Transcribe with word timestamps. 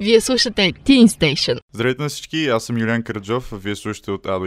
Вие 0.00 0.20
слушате 0.20 0.72
Teen 0.72 1.06
Station. 1.06 1.58
Здравейте 1.72 2.02
на 2.02 2.08
всички, 2.08 2.46
аз 2.46 2.64
съм 2.64 2.78
Юлиан 2.78 3.02
Караджов, 3.02 3.52
а 3.52 3.56
вие 3.56 3.76
слушате 3.76 4.10
от 4.10 4.26
А 4.26 4.38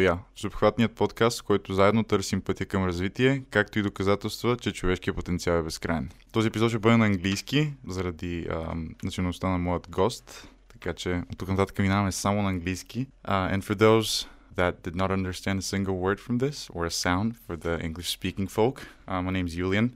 до 0.80 0.90
подкаст, 0.96 1.42
който 1.42 1.74
заедно 1.74 2.04
търсим 2.04 2.42
пътя 2.42 2.66
към 2.66 2.86
развитие, 2.86 3.44
както 3.50 3.80
и 3.80 3.82
доказателства, 3.82 4.58
че 4.58 4.72
човешкият 4.72 5.16
потенциал 5.16 5.60
е 5.60 5.64
безкрайен. 5.64 6.10
Този 6.32 6.48
епизод 6.48 6.70
ще 6.70 6.80
бъде 6.80 6.98
на 6.98 7.06
английски, 7.06 7.74
заради 7.88 8.48
а, 8.50 8.76
националността 9.04 9.50
на 9.50 9.58
моят 9.58 9.90
гост, 9.90 10.48
така 10.68 10.94
че 10.94 11.24
от 11.32 11.38
тук 11.38 11.50
нататък 11.50 11.80
минаваме 11.80 12.12
само 12.12 12.42
на 12.42 12.50
английски. 12.50 13.08
Uh, 13.28 13.58
and 13.58 13.64
for 13.64 13.76
those 13.76 14.28
that 14.58 14.74
did 14.84 14.96
not 14.96 15.12
understand 15.12 15.60
a 15.60 15.62
single 15.62 15.98
word 16.06 16.20
from 16.20 16.38
this, 16.38 16.70
or 16.76 16.86
a 16.86 16.92
sound 17.06 17.30
for 17.46 17.56
the 17.66 17.74
English-speaking 17.88 18.48
folk, 18.58 18.78
uh, 19.08 19.22
my 19.26 19.32
name's 19.32 19.56
Julian. 19.62 19.90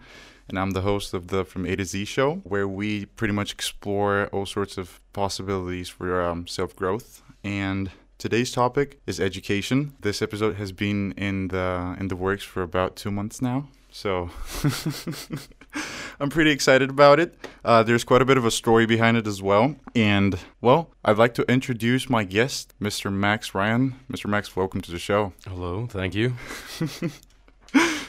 And 0.50 0.60
I'm 0.60 0.72
the 0.72 0.82
host 0.82 1.14
of 1.14 1.28
the 1.28 1.46
From 1.46 1.66
A 1.66 1.76
to 1.76 1.86
Z 1.86 2.06
show, 2.06 2.36
where 2.44 2.68
we 2.68 3.06
pretty 3.06 3.34
much 3.34 3.52
explore 3.52 4.28
all 4.28 4.46
sorts 4.46 4.78
of 4.78 5.00
possibilities 5.14 5.90
for 5.90 6.22
um, 6.22 6.48
self 6.48 6.76
growth. 6.76 7.22
And 7.44 7.92
today's 8.18 8.52
topic 8.52 9.00
is 9.06 9.20
education. 9.20 9.94
This 10.02 10.22
episode 10.22 10.56
has 10.56 10.72
been 10.72 11.14
in 11.14 11.50
the 11.50 11.96
in 12.00 12.08
the 12.08 12.16
works 12.16 12.44
for 12.44 12.62
about 12.64 12.96
two 12.96 13.12
months 13.12 13.42
now, 13.42 13.68
so. 13.92 14.30
I'm 16.20 16.30
pretty 16.30 16.52
excited 16.52 16.92
about 16.92 17.20
it. 17.20 17.36
Uh, 17.66 17.82
there's 17.82 18.04
quite 18.04 18.22
a 18.22 18.26
bit 18.26 18.38
of 18.38 18.46
a 18.46 18.52
story 18.52 18.86
behind 18.86 19.18
it 19.18 19.26
as 19.26 19.42
well. 19.42 19.76
And, 19.96 20.38
well, 20.62 20.92
I'd 21.04 21.18
like 21.18 21.34
to 21.34 21.52
introduce 21.52 22.10
my 22.10 22.24
guest, 22.24 22.76
Mr. 22.80 23.12
Max 23.12 23.56
Ryan. 23.56 23.96
Mr. 24.12 24.28
Max, 24.30 24.56
welcome 24.56 24.82
to 24.82 24.92
the 24.92 25.00
show. 25.00 25.34
Hello, 25.48 25.88
thank 25.88 26.14
you. 26.14 26.36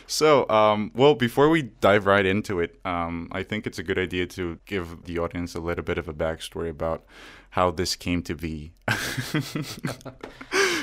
So, 0.06 0.48
um, 0.48 0.90
well, 0.94 1.14
before 1.14 1.48
we 1.48 1.62
dive 1.62 2.06
right 2.06 2.26
into 2.26 2.60
it, 2.60 2.78
um, 2.84 3.28
I 3.32 3.42
think 3.42 3.66
it's 3.66 3.78
a 3.78 3.82
good 3.82 3.98
idea 3.98 4.26
to 4.26 4.58
give 4.66 5.04
the 5.04 5.18
audience 5.18 5.54
a 5.54 5.60
little 5.60 5.84
bit 5.84 5.98
of 5.98 6.08
a 6.08 6.12
backstory 6.12 6.68
about 6.68 7.04
how 7.50 7.70
this 7.70 7.96
came 7.96 8.22
to 8.22 8.34
be. 8.34 8.72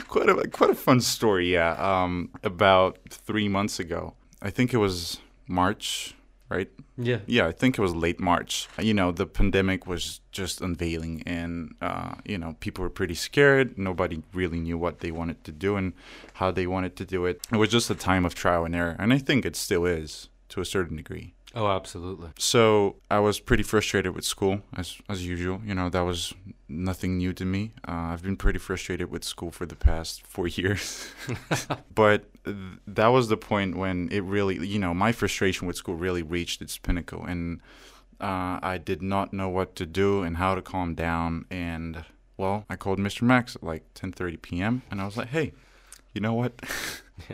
quite 0.08 0.30
a 0.30 0.48
quite 0.52 0.70
a 0.70 0.76
fun 0.76 1.02
story, 1.02 1.54
yeah. 1.54 1.74
Um, 1.74 2.30
about 2.44 3.00
three 3.10 3.48
months 3.48 3.80
ago, 3.80 4.16
I 4.42 4.50
think 4.50 4.74
it 4.74 4.78
was 4.78 5.20
March 5.48 6.16
right? 6.52 6.70
Yeah. 7.04 7.20
Yeah, 7.26 7.48
I 7.48 7.52
think 7.52 7.78
it 7.78 7.82
was 7.82 7.96
late 7.96 8.20
March. 8.20 8.68
You 8.80 8.94
know, 8.94 9.12
the 9.12 9.26
pandemic 9.26 9.88
was 9.88 10.22
just 10.32 10.62
unveiling, 10.62 11.24
and, 11.26 11.76
uh, 11.82 12.16
you 12.26 12.38
know, 12.38 12.56
people 12.60 12.84
were 12.84 12.90
pretty 12.90 13.16
scared. 13.16 13.78
Nobody 13.78 14.22
really 14.34 14.60
knew 14.60 14.78
what 14.78 15.00
they 15.00 15.12
wanted 15.12 15.44
to 15.44 15.52
do 15.52 15.76
and 15.76 15.94
how 16.36 16.52
they 16.52 16.68
wanted 16.68 16.96
to 16.98 17.06
do 17.06 17.26
it. 17.26 17.42
It 17.52 17.58
was 17.58 17.70
just 17.70 17.90
a 17.90 17.96
time 17.96 18.26
of 18.26 18.36
trial 18.36 18.66
and 18.66 18.76
error, 18.76 18.96
and 19.00 19.12
I 19.14 19.18
think 19.18 19.46
it 19.46 19.56
still 19.56 19.86
is 19.86 20.30
to 20.50 20.62
a 20.62 20.66
certain 20.66 20.98
degree. 20.98 21.34
Oh, 21.54 21.68
absolutely. 21.68 22.30
So 22.38 22.96
I 23.10 23.20
was 23.20 23.42
pretty 23.42 23.64
frustrated 23.64 24.16
with 24.16 24.24
school, 24.24 24.62
as 24.78 25.00
as 25.10 25.28
usual. 25.28 25.62
You 25.66 25.76
know, 25.76 25.90
that 25.90 26.02
was 26.02 26.34
nothing 26.70 27.18
new 27.18 27.34
to 27.34 27.44
me. 27.44 27.74
Uh, 27.86 28.14
I've 28.14 28.24
been 28.24 28.38
pretty 28.38 28.60
frustrated 28.60 29.12
with 29.12 29.26
school 29.26 29.52
for 29.52 29.66
the 29.66 29.76
past 29.76 30.26
four 30.26 30.48
years, 30.60 31.12
but 31.94 32.31
that 32.44 33.08
was 33.08 33.28
the 33.28 33.38
point 33.38 33.78
when 33.78 34.10
it 34.12 34.22
really, 34.24 34.66
you 34.66 34.80
know, 34.80 34.94
my 34.94 35.12
frustration 35.12 35.68
with 35.68 35.76
school 35.76 35.96
really 35.96 36.24
reached 36.24 36.62
its 36.62 36.78
pinnacle, 36.78 37.24
and 37.24 37.62
uh, 38.20 38.60
I 38.62 38.80
did 38.84 39.02
not 39.02 39.34
know 39.34 39.50
what 39.50 39.76
to 39.78 39.86
do 39.86 40.24
and 40.24 40.38
how 40.38 40.56
to 40.56 40.62
calm 40.62 40.96
down. 40.96 41.46
And 41.50 42.06
well, 42.38 42.66
I 42.70 42.76
called 42.76 43.00
Mr. 43.00 43.24
Max 43.24 43.56
at 43.56 43.64
like 43.64 43.94
10:30 43.94 44.42
p.m. 44.42 44.82
and 44.90 45.02
I 45.02 45.06
was 45.06 45.18
like, 45.18 45.30
"Hey, 45.30 45.54
you 46.14 46.22
know 46.22 46.34
what?" 46.34 46.54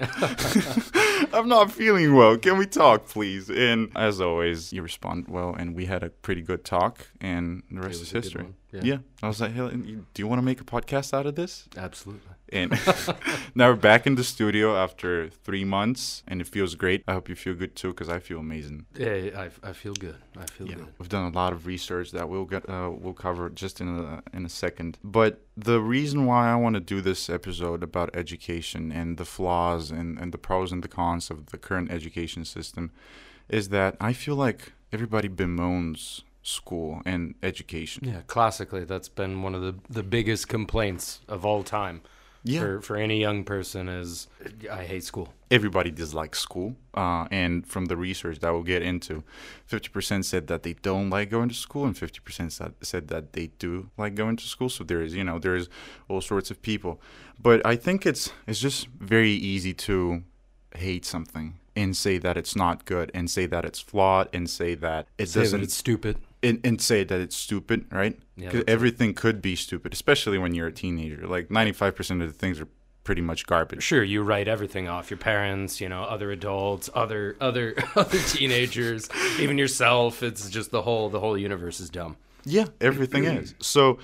I'm 1.34 1.48
not 1.48 1.72
feeling 1.72 2.14
well. 2.16 2.38
Can 2.38 2.58
we 2.58 2.66
talk, 2.66 3.08
please? 3.08 3.50
And 3.50 3.92
as 3.96 4.20
always, 4.20 4.74
you 4.74 4.82
respond 4.82 5.28
well, 5.28 5.56
and 5.58 5.76
we 5.76 5.86
had 5.86 6.04
a 6.04 6.10
pretty 6.10 6.42
good 6.42 6.64
talk, 6.66 7.08
and 7.22 7.64
the 7.72 7.82
rest 7.82 8.02
is 8.02 8.12
history. 8.12 8.48
Yeah. 8.72 8.82
yeah. 8.84 8.98
I 9.24 9.28
was 9.28 9.40
like, 9.42 9.54
hey, 9.54 9.70
do 9.70 10.06
you 10.18 10.28
want 10.28 10.40
to 10.40 10.46
make 10.46 10.62
a 10.62 10.66
podcast 10.66 11.14
out 11.14 11.26
of 11.26 11.36
this? 11.36 11.68
Absolutely. 11.78 12.34
And 12.52 12.72
now 13.56 13.70
we're 13.70 13.76
back 13.76 14.08
in 14.08 14.16
the 14.16 14.24
studio 14.24 14.76
after 14.76 15.30
three 15.30 15.66
months, 15.66 16.24
and 16.28 16.42
it 16.42 16.48
feels 16.48 16.76
great. 16.76 17.04
I 17.08 17.14
hope 17.14 17.30
you 17.30 17.36
feel 17.36 17.56
good 17.56 17.76
too, 17.76 17.90
because 17.90 18.10
I 18.10 18.20
feel 18.20 18.40
amazing. 18.40 18.86
Yeah, 18.98 19.30
I, 19.36 19.50
I 19.70 19.74
feel 19.74 19.94
good. 19.94 20.16
I 20.38 20.46
feel 20.46 20.68
yeah. 20.68 20.76
good. 20.76 20.88
We've 20.98 21.10
done 21.10 21.32
a 21.32 21.36
lot 21.36 21.54
of 21.54 21.66
research 21.66 22.12
that 22.12 22.30
we'll 22.30 22.46
get 22.46 22.70
uh, 22.70 22.92
we'll 22.92 23.14
cover 23.14 23.50
just 23.50 23.82
in 23.82 23.88
a 23.88 24.24
in 24.34 24.46
a 24.46 24.50
second. 24.50 24.98
But 25.04 25.42
the 25.56 25.82
reason 25.82 26.26
why 26.26 26.52
I 26.52 26.56
want 26.56 26.76
to 26.76 26.80
do 26.80 27.02
this 27.02 27.30
episode 27.30 27.84
about 27.84 28.10
education 28.14 28.92
and 28.92 29.18
the 29.18 29.26
flaws 29.26 29.92
and, 29.92 30.18
and 30.18 30.32
the 30.32 30.38
pros 30.38 30.72
and 30.72 30.84
the 30.84 30.88
cons 30.88 31.30
of 31.30 31.48
the 31.48 31.58
current 31.58 31.92
education 31.92 32.46
system 32.46 32.92
is 33.50 33.70
that 33.70 33.96
I 34.00 34.14
feel 34.14 34.36
like 34.36 34.74
everybody 34.92 35.28
bemoans 35.28 36.24
school 36.44 37.02
and 37.06 37.36
education. 37.44 38.08
Yeah, 38.08 38.22
classically, 38.26 38.86
that's 38.86 39.10
been 39.10 39.42
one 39.42 39.54
of 39.54 39.62
the, 39.62 39.76
the 39.90 40.04
biggest 40.04 40.48
complaints 40.48 41.20
of 41.28 41.46
all 41.46 41.64
time. 41.64 42.02
Yeah. 42.44 42.60
For, 42.60 42.82
for 42.82 42.96
any 42.96 43.20
young 43.20 43.44
person 43.44 43.90
is 43.90 44.28
I 44.72 44.84
hate 44.84 45.04
school. 45.04 45.34
Everybody 45.50 45.92
dislikes 45.92 46.40
school, 46.40 46.76
uh, 46.94 47.28
and 47.32 47.66
from 47.66 47.86
the 47.86 47.96
research 47.96 48.40
that 48.40 48.52
we'll 48.52 48.64
get 48.64 48.82
into, 48.82 49.24
fifty 49.66 49.90
percent 49.90 50.26
said 50.26 50.48
that 50.48 50.64
they 50.64 50.74
don't 50.74 51.10
like 51.10 51.30
going 51.30 51.50
to 51.50 51.56
school, 51.56 51.86
and 51.86 51.98
fifty 51.98 52.20
percent 52.20 52.54
said 52.82 53.08
that 53.08 53.34
they 53.34 53.48
do 53.60 53.90
like 53.98 54.16
going 54.16 54.36
to 54.38 54.46
school. 54.46 54.70
So 54.70 54.84
there 54.84 55.02
is, 55.02 55.16
you 55.16 55.24
know, 55.24 55.40
there 55.40 55.56
is 55.56 55.70
all 56.10 56.22
sorts 56.22 56.52
of 56.52 56.62
people, 56.62 57.02
but 57.42 57.66
I 57.66 57.76
think 57.76 58.06
it's 58.06 58.32
it's 58.46 58.60
just 58.60 58.88
very 58.88 59.32
easy 59.32 59.74
to 59.74 60.24
hate 60.76 61.06
something 61.06 61.60
and 61.76 61.96
say 61.96 62.18
that 62.18 62.38
it's 62.38 62.56
not 62.56 62.86
good 62.86 63.12
and 63.14 63.30
say 63.30 63.46
that 63.46 63.64
it's 63.64 63.80
flawed 63.80 64.28
and 64.34 64.50
say 64.50 64.76
that 64.76 65.08
it 65.18 65.30
say 65.30 65.42
doesn't 65.42 65.60
that 65.60 65.64
it's 65.64 65.76
stupid 65.76 66.18
and, 66.42 66.60
and 66.64 66.82
say 66.82 67.04
that 67.04 67.20
it's 67.20 67.36
stupid, 67.36 67.86
right? 67.92 68.20
Yeah, 68.38 68.62
everything 68.68 69.14
could 69.14 69.42
be 69.42 69.56
stupid, 69.56 69.94
especially 69.94 70.38
when 70.38 70.54
you're 70.54 70.68
a 70.68 70.72
teenager. 70.72 71.28
Like 71.28 71.50
95% 71.50 72.22
of 72.22 72.28
the 72.28 72.34
things 72.34 72.60
are 72.60 72.68
pretty 73.04 73.22
much 73.22 73.48
garbage. 73.48 73.82
Sure, 73.82 74.04
you 74.04 74.22
write 74.22 74.48
everything 74.48 74.88
off 74.88 75.10
your 75.10 75.18
parents, 75.18 75.82
you 75.82 75.90
know, 75.90 76.04
other 76.04 76.32
adults, 76.32 76.90
other 76.94 77.36
other 77.42 77.76
other 77.96 78.20
teenagers, 78.20 79.10
even 79.40 79.58
yourself. 79.58 80.22
It's 80.24 80.50
just 80.50 80.72
the 80.72 80.84
whole 80.84 81.10
the 81.10 81.20
whole 81.20 81.38
universe 81.38 81.80
is 81.80 81.90
dumb. 81.90 82.18
Yeah, 82.46 82.66
everything 82.80 83.26
is. 83.26 83.56
So 83.60 84.00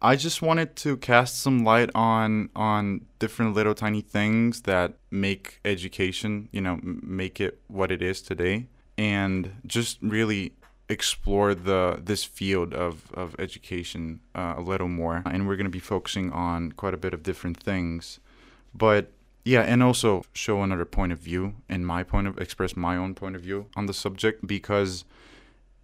I 0.00 0.16
just 0.16 0.40
wanted 0.40 0.76
to 0.76 0.96
cast 0.98 1.40
some 1.40 1.64
light 1.64 1.90
on 1.94 2.50
on 2.54 3.06
different 3.18 3.54
little 3.54 3.74
tiny 3.74 4.02
things 4.02 4.62
that 4.62 4.94
make 5.10 5.60
education, 5.64 6.48
you 6.52 6.60
know, 6.60 6.78
make 6.82 7.40
it 7.40 7.60
what 7.68 7.90
it 7.90 8.02
is 8.02 8.22
today 8.22 8.68
and 8.96 9.54
just 9.66 9.98
really 10.02 10.52
explore 10.88 11.54
the 11.54 12.00
this 12.02 12.24
field 12.24 12.74
of, 12.74 13.10
of 13.14 13.34
education 13.38 14.20
uh, 14.34 14.54
a 14.56 14.60
little 14.60 14.88
more. 14.88 15.22
And 15.26 15.46
we're 15.46 15.56
going 15.56 15.64
to 15.64 15.70
be 15.70 15.78
focusing 15.78 16.30
on 16.32 16.72
quite 16.72 16.94
a 16.94 16.98
bit 16.98 17.14
of 17.14 17.22
different 17.22 17.62
things. 17.62 18.20
But 18.74 19.10
yeah 19.46 19.60
and 19.60 19.82
also 19.82 20.24
show 20.32 20.62
another 20.62 20.86
point 20.86 21.12
of 21.12 21.18
view 21.18 21.54
and 21.68 21.86
my 21.86 22.02
point 22.02 22.26
of 22.26 22.38
express 22.38 22.74
my 22.74 22.96
own 22.96 23.14
point 23.14 23.36
of 23.36 23.42
view 23.42 23.66
on 23.76 23.84
the 23.84 23.92
subject 23.92 24.46
because 24.46 25.04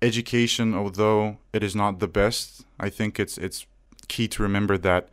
education 0.00 0.72
although 0.74 1.36
it 1.52 1.62
is 1.62 1.76
not 1.76 1.98
the 1.98 2.08
best 2.08 2.64
i 2.80 2.88
think 2.88 3.20
it's 3.20 3.36
it's 3.36 3.66
key 4.08 4.26
to 4.26 4.42
remember 4.42 4.78
that 4.78 5.10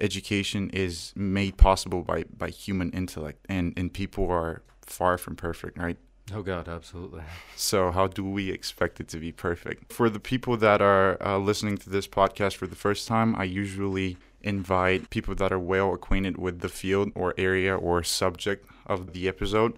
education 0.00 0.70
is 0.70 1.12
made 1.16 1.56
possible 1.56 2.02
by 2.02 2.24
by 2.36 2.50
human 2.50 2.90
intellect. 2.90 3.44
And 3.48 3.72
and 3.76 3.92
people 3.92 4.30
are 4.30 4.62
far 4.82 5.18
from 5.18 5.36
perfect 5.36 5.78
right 5.78 5.98
Oh 6.34 6.42
God, 6.42 6.68
absolutely. 6.68 7.22
So 7.56 7.90
how 7.90 8.06
do 8.06 8.22
we 8.24 8.50
expect 8.50 9.00
it 9.00 9.08
to 9.08 9.18
be 9.18 9.32
perfect? 9.32 9.92
For 9.92 10.10
the 10.10 10.20
people 10.20 10.56
that 10.58 10.82
are 10.82 11.16
uh, 11.24 11.38
listening 11.38 11.78
to 11.78 11.90
this 11.90 12.06
podcast 12.06 12.56
for 12.56 12.66
the 12.66 12.76
first 12.76 13.08
time, 13.08 13.34
I 13.34 13.44
usually 13.44 14.18
invite 14.42 15.10
people 15.10 15.34
that 15.36 15.52
are 15.52 15.58
well 15.58 15.94
acquainted 15.94 16.36
with 16.36 16.60
the 16.60 16.68
field 16.68 17.10
or 17.14 17.34
area 17.38 17.74
or 17.74 18.02
subject 18.02 18.68
of 18.86 19.12
the 19.12 19.26
episode. 19.26 19.74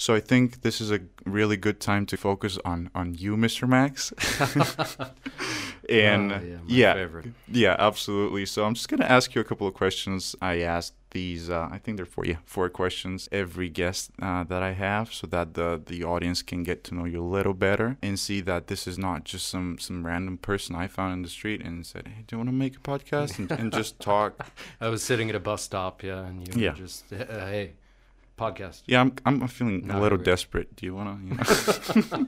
So 0.00 0.14
I 0.14 0.20
think 0.20 0.62
this 0.62 0.80
is 0.80 0.90
a 0.90 1.00
really 1.26 1.58
good 1.58 1.78
time 1.78 2.06
to 2.06 2.16
focus 2.16 2.58
on 2.64 2.90
on 2.94 3.12
you, 3.12 3.36
Mr. 3.36 3.68
Max. 3.68 4.14
and 5.90 6.32
oh, 6.32 6.40
yeah, 6.66 6.96
yeah, 6.96 7.22
yeah, 7.48 7.76
absolutely. 7.78 8.46
So 8.46 8.64
I'm 8.64 8.72
just 8.72 8.88
gonna 8.88 9.04
ask 9.04 9.34
you 9.34 9.42
a 9.42 9.44
couple 9.44 9.66
of 9.66 9.74
questions. 9.74 10.34
I 10.40 10.60
asked 10.60 10.94
these, 11.10 11.50
uh, 11.50 11.68
I 11.70 11.76
think 11.76 11.98
they're 11.98 12.06
for 12.06 12.24
you, 12.24 12.38
four 12.46 12.70
questions 12.70 13.28
every 13.30 13.68
guest 13.68 14.10
uh, 14.22 14.44
that 14.44 14.62
I 14.62 14.72
have, 14.72 15.12
so 15.12 15.26
that 15.26 15.52
the 15.52 15.78
the 15.84 16.02
audience 16.02 16.40
can 16.40 16.62
get 16.62 16.82
to 16.84 16.94
know 16.94 17.04
you 17.04 17.22
a 17.22 17.30
little 17.36 17.52
better 17.52 17.98
and 18.00 18.18
see 18.18 18.40
that 18.40 18.68
this 18.68 18.86
is 18.86 18.96
not 18.96 19.24
just 19.24 19.48
some 19.48 19.76
some 19.78 20.06
random 20.06 20.38
person 20.38 20.76
I 20.76 20.86
found 20.86 21.12
in 21.12 21.20
the 21.20 21.28
street 21.28 21.60
and 21.62 21.84
said, 21.84 22.08
"Hey, 22.08 22.24
do 22.26 22.36
you 22.36 22.38
want 22.38 22.48
to 22.48 22.56
make 22.56 22.76
a 22.76 22.80
podcast 22.80 23.38
and, 23.38 23.52
and 23.52 23.70
just 23.70 24.00
talk?" 24.12 24.46
I 24.80 24.88
was 24.88 25.02
sitting 25.02 25.28
at 25.28 25.36
a 25.36 25.40
bus 25.40 25.60
stop, 25.60 26.02
yeah, 26.02 26.24
and 26.24 26.48
you 26.48 26.62
yeah. 26.64 26.72
just, 26.72 27.04
hey 27.10 27.74
podcast. 28.40 28.82
Yeah, 28.86 29.02
I'm 29.02 29.12
I'm 29.24 29.48
feeling 29.48 29.90
a 29.90 30.00
little 30.00 30.18
desperate. 30.18 30.74
Do 30.74 30.86
you 30.86 30.94
want 30.94 31.08
to? 31.10 31.94
You 31.94 32.04
know? 32.10 32.26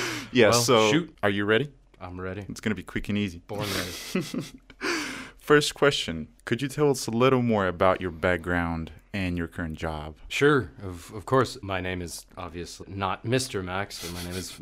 yeah. 0.32 0.48
Well, 0.48 0.60
so, 0.60 0.90
shoot. 0.90 1.16
are 1.22 1.30
you 1.30 1.44
ready? 1.44 1.70
I'm 2.00 2.18
ready. 2.20 2.46
It's 2.48 2.60
gonna 2.60 2.74
be 2.74 2.82
quick 2.82 3.08
and 3.10 3.18
easy. 3.18 3.42
Born 3.46 3.60
ready. 3.60 4.24
First 5.38 5.74
question: 5.74 6.28
Could 6.46 6.62
you 6.62 6.68
tell 6.68 6.90
us 6.90 7.06
a 7.06 7.10
little 7.10 7.42
more 7.42 7.66
about 7.66 8.00
your 8.00 8.10
background 8.10 8.90
and 9.12 9.36
your 9.36 9.48
current 9.48 9.76
job? 9.76 10.16
Sure. 10.28 10.70
Of 10.82 11.12
of 11.14 11.26
course. 11.26 11.58
My 11.62 11.80
name 11.80 12.00
is 12.00 12.26
obviously 12.38 12.92
not 12.92 13.24
Mr. 13.24 13.62
Max. 13.62 14.10
My 14.12 14.24
name 14.24 14.34
is 14.34 14.58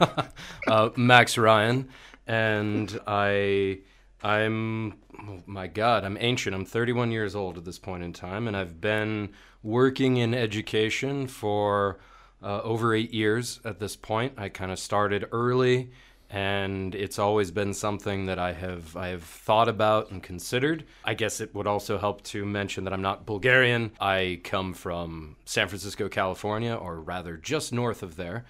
uh, 0.66 0.90
Max 0.96 1.38
Ryan, 1.38 1.88
and 2.26 2.98
I 3.06 3.78
I'm, 4.22 4.94
oh 5.18 5.42
my 5.46 5.66
God, 5.66 6.04
I'm 6.04 6.16
ancient. 6.20 6.54
I'm 6.54 6.64
31 6.64 7.10
years 7.10 7.34
old 7.34 7.58
at 7.58 7.64
this 7.64 7.78
point 7.78 8.04
in 8.04 8.12
time, 8.12 8.46
and 8.46 8.56
I've 8.56 8.80
been 8.80 9.30
working 9.62 10.16
in 10.16 10.34
education 10.34 11.26
for 11.26 11.98
uh, 12.42 12.60
over 12.62 12.94
eight 12.94 13.12
years 13.14 13.60
at 13.64 13.78
this 13.78 13.96
point. 13.96 14.34
I 14.36 14.48
kind 14.48 14.72
of 14.72 14.78
started 14.78 15.26
early, 15.32 15.90
and 16.28 16.94
it's 16.94 17.18
always 17.18 17.50
been 17.50 17.74
something 17.74 18.26
that 18.26 18.38
I 18.38 18.52
have 18.52 18.96
I 18.96 19.08
have 19.08 19.22
thought 19.22 19.68
about 19.68 20.10
and 20.10 20.22
considered. 20.22 20.84
I 21.04 21.14
guess 21.14 21.40
it 21.40 21.54
would 21.54 21.66
also 21.66 21.98
help 21.98 22.22
to 22.24 22.44
mention 22.44 22.84
that 22.84 22.92
I'm 22.92 23.02
not 23.02 23.26
Bulgarian. 23.26 23.92
I 24.00 24.40
come 24.42 24.74
from 24.74 25.36
San 25.44 25.68
Francisco, 25.68 26.08
California, 26.08 26.74
or 26.74 27.00
rather 27.00 27.36
just 27.36 27.72
north 27.72 28.02
of 28.02 28.16
there 28.16 28.44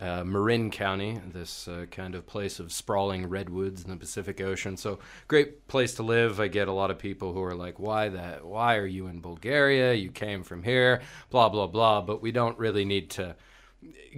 uh, 0.00 0.22
Marin 0.24 0.70
County, 0.70 1.20
this 1.32 1.66
uh, 1.66 1.86
kind 1.90 2.14
of 2.14 2.26
place 2.26 2.60
of 2.60 2.72
sprawling 2.72 3.28
redwoods 3.28 3.82
in 3.82 3.90
the 3.90 3.96
Pacific 3.96 4.40
Ocean. 4.40 4.76
So 4.76 5.00
great 5.26 5.66
place 5.66 5.94
to 5.94 6.02
live. 6.02 6.38
I 6.40 6.48
get 6.48 6.68
a 6.68 6.72
lot 6.72 6.90
of 6.90 6.98
people 6.98 7.32
who 7.32 7.42
are 7.42 7.54
like, 7.54 7.78
"Why 7.80 8.08
that? 8.10 8.44
Why 8.44 8.76
are 8.76 8.86
you 8.86 9.08
in 9.08 9.20
Bulgaria? 9.20 9.94
You 9.94 10.10
came 10.10 10.44
from 10.44 10.62
here." 10.62 11.02
Blah 11.30 11.48
blah 11.48 11.66
blah. 11.66 12.02
But 12.02 12.22
we 12.22 12.30
don't 12.30 12.58
really 12.58 12.84
need 12.84 13.10
to 13.10 13.34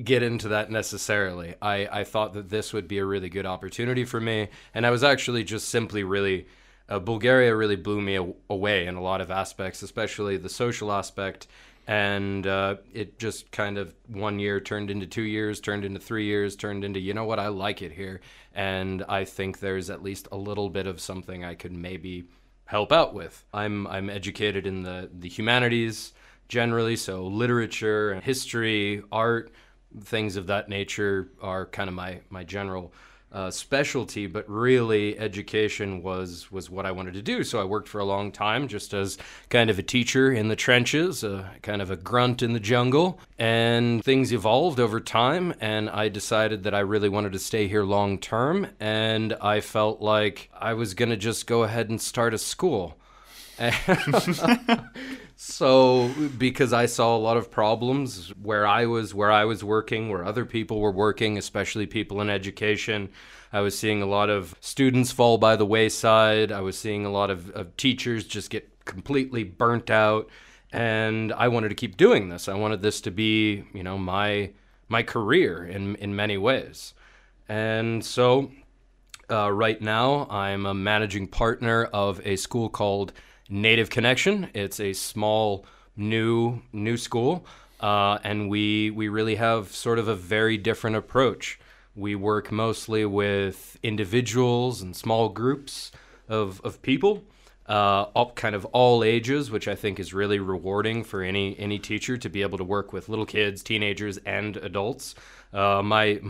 get 0.02 0.22
into 0.22 0.48
that 0.48 0.70
necessarily. 0.70 1.54
I 1.62 2.00
I 2.00 2.04
thought 2.04 2.34
that 2.34 2.50
this 2.50 2.72
would 2.72 2.86
be 2.86 2.98
a 2.98 3.04
really 3.04 3.30
good 3.30 3.46
opportunity 3.46 4.04
for 4.04 4.20
me, 4.20 4.48
and 4.74 4.86
I 4.86 4.90
was 4.90 5.04
actually 5.04 5.44
just 5.44 5.68
simply 5.68 6.04
really. 6.04 6.46
Uh, 6.88 6.98
Bulgaria 6.98 7.54
really 7.54 7.76
blew 7.76 8.00
me 8.00 8.16
away 8.50 8.84
in 8.84 8.96
a 8.96 9.00
lot 9.00 9.20
of 9.20 9.30
aspects, 9.30 9.80
especially 9.80 10.36
the 10.36 10.48
social 10.48 10.90
aspect 10.90 11.46
and 11.86 12.46
uh, 12.46 12.76
it 12.92 13.18
just 13.18 13.50
kind 13.50 13.78
of 13.78 13.94
one 14.08 14.38
year 14.38 14.60
turned 14.60 14.90
into 14.90 15.06
two 15.06 15.22
years 15.22 15.60
turned 15.60 15.84
into 15.84 16.00
three 16.00 16.24
years 16.24 16.56
turned 16.56 16.84
into 16.84 17.00
you 17.00 17.14
know 17.14 17.24
what 17.24 17.38
i 17.38 17.48
like 17.48 17.82
it 17.82 17.92
here. 17.92 18.20
And 18.54 19.04
i 19.08 19.24
think 19.24 19.60
there's 19.60 19.90
at 19.90 20.02
least 20.02 20.28
a 20.32 20.36
little 20.36 20.68
bit 20.68 20.86
of 20.86 21.00
something 21.00 21.44
i 21.44 21.54
could 21.54 21.72
maybe 21.72 22.24
help 22.64 22.92
out 22.92 23.14
with. 23.14 23.44
I'm 23.52 23.86
i'm 23.86 24.08
educated 24.08 24.66
in 24.66 24.82
the 24.82 25.10
the 25.12 25.28
humanities 25.28 26.12
generally 26.48 26.96
so 26.96 27.26
literature 27.26 28.20
history 28.20 29.02
art 29.12 29.52
things 30.02 30.36
of 30.36 30.48
that 30.48 30.68
nature 30.68 31.30
are 31.40 31.66
kind 31.66 31.88
of 31.88 31.94
my 31.94 32.20
my 32.28 32.44
general 32.44 32.92
uh, 33.32 33.50
specialty, 33.50 34.26
but 34.26 34.48
really 34.48 35.18
education 35.18 36.02
was 36.02 36.50
was 36.50 36.68
what 36.68 36.86
I 36.86 36.92
wanted 36.92 37.14
to 37.14 37.22
do. 37.22 37.44
So 37.44 37.60
I 37.60 37.64
worked 37.64 37.88
for 37.88 38.00
a 38.00 38.04
long 38.04 38.32
time 38.32 38.68
just 38.68 38.92
as 38.92 39.18
kind 39.48 39.70
of 39.70 39.78
a 39.78 39.82
teacher 39.82 40.32
in 40.32 40.48
the 40.48 40.56
trenches, 40.56 41.22
uh, 41.22 41.48
kind 41.62 41.80
of 41.80 41.90
a 41.90 41.96
grunt 41.96 42.42
in 42.42 42.52
the 42.52 42.60
jungle, 42.60 43.20
and 43.38 44.02
things 44.04 44.32
evolved 44.32 44.80
over 44.80 45.00
time. 45.00 45.54
And 45.60 45.88
I 45.90 46.08
decided 46.08 46.64
that 46.64 46.74
I 46.74 46.80
really 46.80 47.08
wanted 47.08 47.32
to 47.32 47.38
stay 47.38 47.68
here 47.68 47.84
long 47.84 48.18
term, 48.18 48.66
and 48.80 49.34
I 49.40 49.60
felt 49.60 50.00
like 50.00 50.50
I 50.58 50.74
was 50.74 50.94
going 50.94 51.10
to 51.10 51.16
just 51.16 51.46
go 51.46 51.62
ahead 51.62 51.88
and 51.88 52.00
start 52.00 52.34
a 52.34 52.38
school. 52.38 52.96
so 55.42 56.10
because 56.36 56.74
I 56.74 56.84
saw 56.84 57.16
a 57.16 57.18
lot 57.18 57.38
of 57.38 57.50
problems 57.50 58.28
where 58.42 58.66
I 58.66 58.84
was 58.84 59.14
where 59.14 59.32
I 59.32 59.46
was 59.46 59.64
working, 59.64 60.10
where 60.10 60.22
other 60.22 60.44
people 60.44 60.80
were 60.80 60.92
working, 60.92 61.38
especially 61.38 61.86
people 61.86 62.20
in 62.20 62.28
education, 62.28 63.08
I 63.50 63.60
was 63.60 63.78
seeing 63.78 64.02
a 64.02 64.06
lot 64.06 64.28
of 64.28 64.54
students 64.60 65.12
fall 65.12 65.38
by 65.38 65.56
the 65.56 65.64
wayside. 65.64 66.52
I 66.52 66.60
was 66.60 66.78
seeing 66.78 67.06
a 67.06 67.10
lot 67.10 67.30
of, 67.30 67.48
of 67.52 67.74
teachers 67.78 68.26
just 68.26 68.50
get 68.50 68.68
completely 68.84 69.42
burnt 69.42 69.88
out. 69.88 70.28
And 70.72 71.32
I 71.32 71.48
wanted 71.48 71.70
to 71.70 71.74
keep 71.74 71.96
doing 71.96 72.28
this. 72.28 72.46
I 72.46 72.54
wanted 72.54 72.82
this 72.82 73.00
to 73.00 73.10
be, 73.10 73.64
you 73.72 73.82
know, 73.82 73.96
my 73.96 74.50
my 74.90 75.02
career 75.02 75.64
in 75.64 75.96
in 75.96 76.14
many 76.14 76.36
ways. 76.36 76.92
And 77.48 78.04
so 78.04 78.50
uh, 79.30 79.50
right 79.50 79.80
now, 79.80 80.26
I'm 80.28 80.66
a 80.66 80.74
managing 80.74 81.28
partner 81.28 81.84
of 81.94 82.20
a 82.26 82.36
school 82.36 82.68
called 82.68 83.14
Native 83.50 83.90
Connection. 83.90 84.48
It's 84.54 84.78
a 84.78 84.92
small 84.92 85.66
new 85.96 86.62
new 86.72 86.96
school, 86.96 87.44
uh, 87.80 88.18
and 88.22 88.48
we 88.48 88.90
we 88.90 89.08
really 89.08 89.34
have 89.34 89.74
sort 89.74 89.98
of 89.98 90.06
a 90.06 90.14
very 90.14 90.56
different 90.56 90.96
approach. 90.96 91.58
We 91.96 92.14
work 92.14 92.52
mostly 92.52 93.04
with 93.04 93.76
individuals 93.82 94.80
and 94.80 94.94
small 94.94 95.28
groups 95.28 95.90
of 96.28 96.60
of 96.62 96.80
people, 96.80 97.24
uh, 97.68 98.06
all, 98.14 98.30
kind 98.32 98.54
of 98.54 98.64
all 98.66 99.02
ages, 99.02 99.50
which 99.50 99.66
I 99.66 99.74
think 99.74 99.98
is 99.98 100.14
really 100.14 100.38
rewarding 100.38 101.02
for 101.02 101.22
any 101.22 101.58
any 101.58 101.80
teacher 101.80 102.16
to 102.16 102.28
be 102.28 102.42
able 102.42 102.58
to 102.58 102.64
work 102.64 102.92
with 102.92 103.08
little 103.08 103.26
kids, 103.26 103.64
teenagers, 103.64 104.18
and 104.18 104.56
adults. 104.58 105.16
Uh, 105.52 105.82
my 105.82 106.20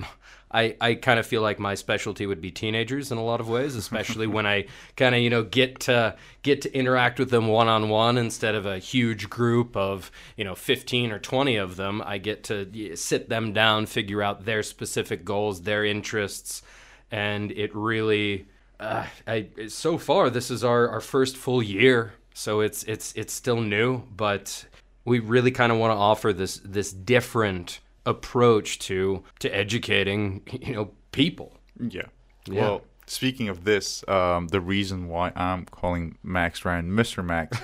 I, 0.53 0.77
I 0.81 0.95
kind 0.95 1.21
of 1.21 1.27
feel 1.27 1.43
like 1.43 1.61
my 1.61 1.77
specialty 1.77 2.27
would 2.27 2.41
be 2.41 2.51
teenagers 2.51 3.13
in 3.13 3.19
a 3.19 3.25
lot 3.25 3.41
of 3.41 3.49
ways, 3.49 3.77
especially 3.77 4.27
when 4.27 4.47
I 4.47 4.67
kind 4.97 5.15
of 5.15 5.21
you 5.21 5.31
know 5.31 5.45
get 5.45 5.81
to 5.81 6.17
get 6.43 6.63
to 6.63 6.75
interact 6.77 7.19
with 7.19 7.31
them 7.31 7.47
one 7.47 7.69
on 7.69 7.89
one 7.89 8.19
instead 8.19 8.55
of 8.55 8.67
a 8.67 8.79
huge 8.79 9.31
group 9.31 9.77
of 9.77 10.11
you 10.37 10.45
know 10.45 10.57
15 10.57 11.13
or 11.13 11.19
20 11.21 11.57
of 11.57 11.77
them. 11.77 12.03
I 12.05 12.19
get 12.19 12.45
to 12.45 12.97
sit 12.97 13.29
them 13.29 13.53
down, 13.53 13.87
figure 13.87 14.23
out 14.23 14.45
their 14.45 14.63
specific 14.63 15.25
goals, 15.25 15.63
their 15.63 15.85
interests, 15.85 16.63
and 17.11 17.53
it 17.53 17.75
really. 17.75 18.47
Uh, 18.81 19.05
I 19.27 19.49
so 19.69 19.99
far 19.99 20.31
this 20.31 20.51
is 20.51 20.65
our, 20.65 20.89
our 20.89 21.01
first 21.01 21.37
full 21.37 21.63
year, 21.63 22.15
so 22.35 22.61
it's 22.61 22.83
it's 22.85 23.13
it's 23.13 23.33
still 23.33 23.61
new, 23.61 24.03
but 24.17 24.65
we 25.05 25.21
really 25.21 25.51
kind 25.51 25.71
of 25.71 25.79
want 25.79 25.93
to 25.93 25.97
offer 25.97 26.33
this 26.33 26.61
this 26.65 26.91
different 26.91 27.81
approach 28.07 28.79
to 28.81 29.23
to 29.39 29.55
educating 29.55 30.43
you 30.61 30.75
know 30.75 30.91
people. 31.13 31.57
Yeah. 31.79 32.03
yeah. 32.47 32.61
Well, 32.61 32.83
speaking 33.07 33.49
of 33.49 33.65
this, 33.65 34.07
um, 34.09 34.49
the 34.49 34.61
reason 34.61 35.09
why 35.09 35.33
I'm 35.35 35.65
calling 35.67 36.17
Max 36.23 36.65
Ryan 36.65 36.91
Mr. 36.91 37.25
Max, 37.25 37.59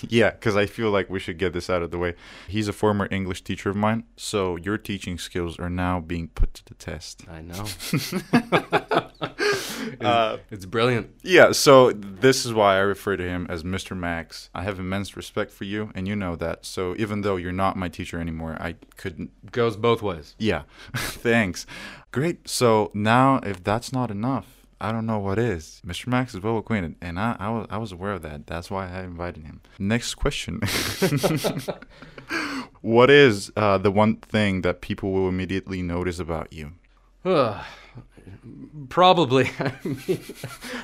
yeah, 0.08 0.30
because 0.30 0.56
I 0.56 0.66
feel 0.66 0.90
like 0.90 1.08
we 1.08 1.18
should 1.18 1.38
get 1.38 1.52
this 1.52 1.70
out 1.70 1.82
of 1.82 1.90
the 1.90 1.98
way. 1.98 2.14
He's 2.48 2.68
a 2.68 2.72
former 2.72 3.08
English 3.10 3.42
teacher 3.42 3.70
of 3.70 3.76
mine, 3.76 4.04
so 4.16 4.56
your 4.56 4.78
teaching 4.78 5.18
skills 5.18 5.58
are 5.58 5.70
now 5.70 6.00
being 6.00 6.28
put 6.28 6.54
to 6.54 6.64
the 6.64 6.74
test. 6.74 7.24
I 7.28 7.40
know. 7.40 7.64
uh, 10.00 10.38
it's 10.50 10.66
brilliant. 10.66 11.10
Yeah, 11.22 11.52
so 11.52 11.92
this 11.92 12.44
is 12.44 12.52
why 12.52 12.76
I 12.76 12.80
refer 12.80 13.16
to 13.16 13.22
him 13.22 13.46
as 13.48 13.62
Mr. 13.62 13.96
Max. 13.96 14.50
I 14.54 14.62
have 14.62 14.78
immense 14.78 15.16
respect 15.16 15.50
for 15.50 15.64
you, 15.64 15.90
and 15.94 16.06
you 16.06 16.16
know 16.16 16.36
that. 16.36 16.66
So 16.66 16.94
even 16.98 17.22
though 17.22 17.36
you're 17.36 17.52
not 17.52 17.76
my 17.76 17.88
teacher 17.88 18.20
anymore, 18.20 18.56
I 18.60 18.76
couldn't. 18.96 19.52
Goes 19.52 19.76
both 19.76 20.02
ways. 20.02 20.34
Yeah, 20.38 20.62
thanks. 20.94 21.66
Great. 22.12 22.48
So 22.48 22.90
now, 22.94 23.40
if 23.42 23.62
that's 23.62 23.92
not 23.92 24.10
enough, 24.10 24.66
I 24.80 24.92
don't 24.92 25.06
know 25.06 25.18
what 25.18 25.38
is. 25.38 25.80
Mr. 25.86 26.08
Max 26.08 26.34
is 26.34 26.40
well 26.40 26.58
acquainted, 26.58 26.96
and 27.00 27.18
I, 27.18 27.36
I, 27.38 27.50
was, 27.50 27.66
I 27.70 27.78
was 27.78 27.92
aware 27.92 28.12
of 28.12 28.22
that. 28.22 28.46
That's 28.46 28.70
why 28.70 28.90
I 28.90 29.02
invited 29.02 29.44
him. 29.44 29.62
Next 29.78 30.16
question. 30.16 30.60
what 32.82 33.10
is 33.10 33.50
uh, 33.56 33.78
the 33.78 33.90
one 33.90 34.16
thing 34.16 34.60
that 34.62 34.82
people 34.82 35.12
will 35.12 35.28
immediately 35.28 35.80
notice 35.80 36.18
about 36.18 36.52
you? 36.52 36.72
Probably. 38.88 39.50
I 39.58 39.72
mean, 39.84 40.24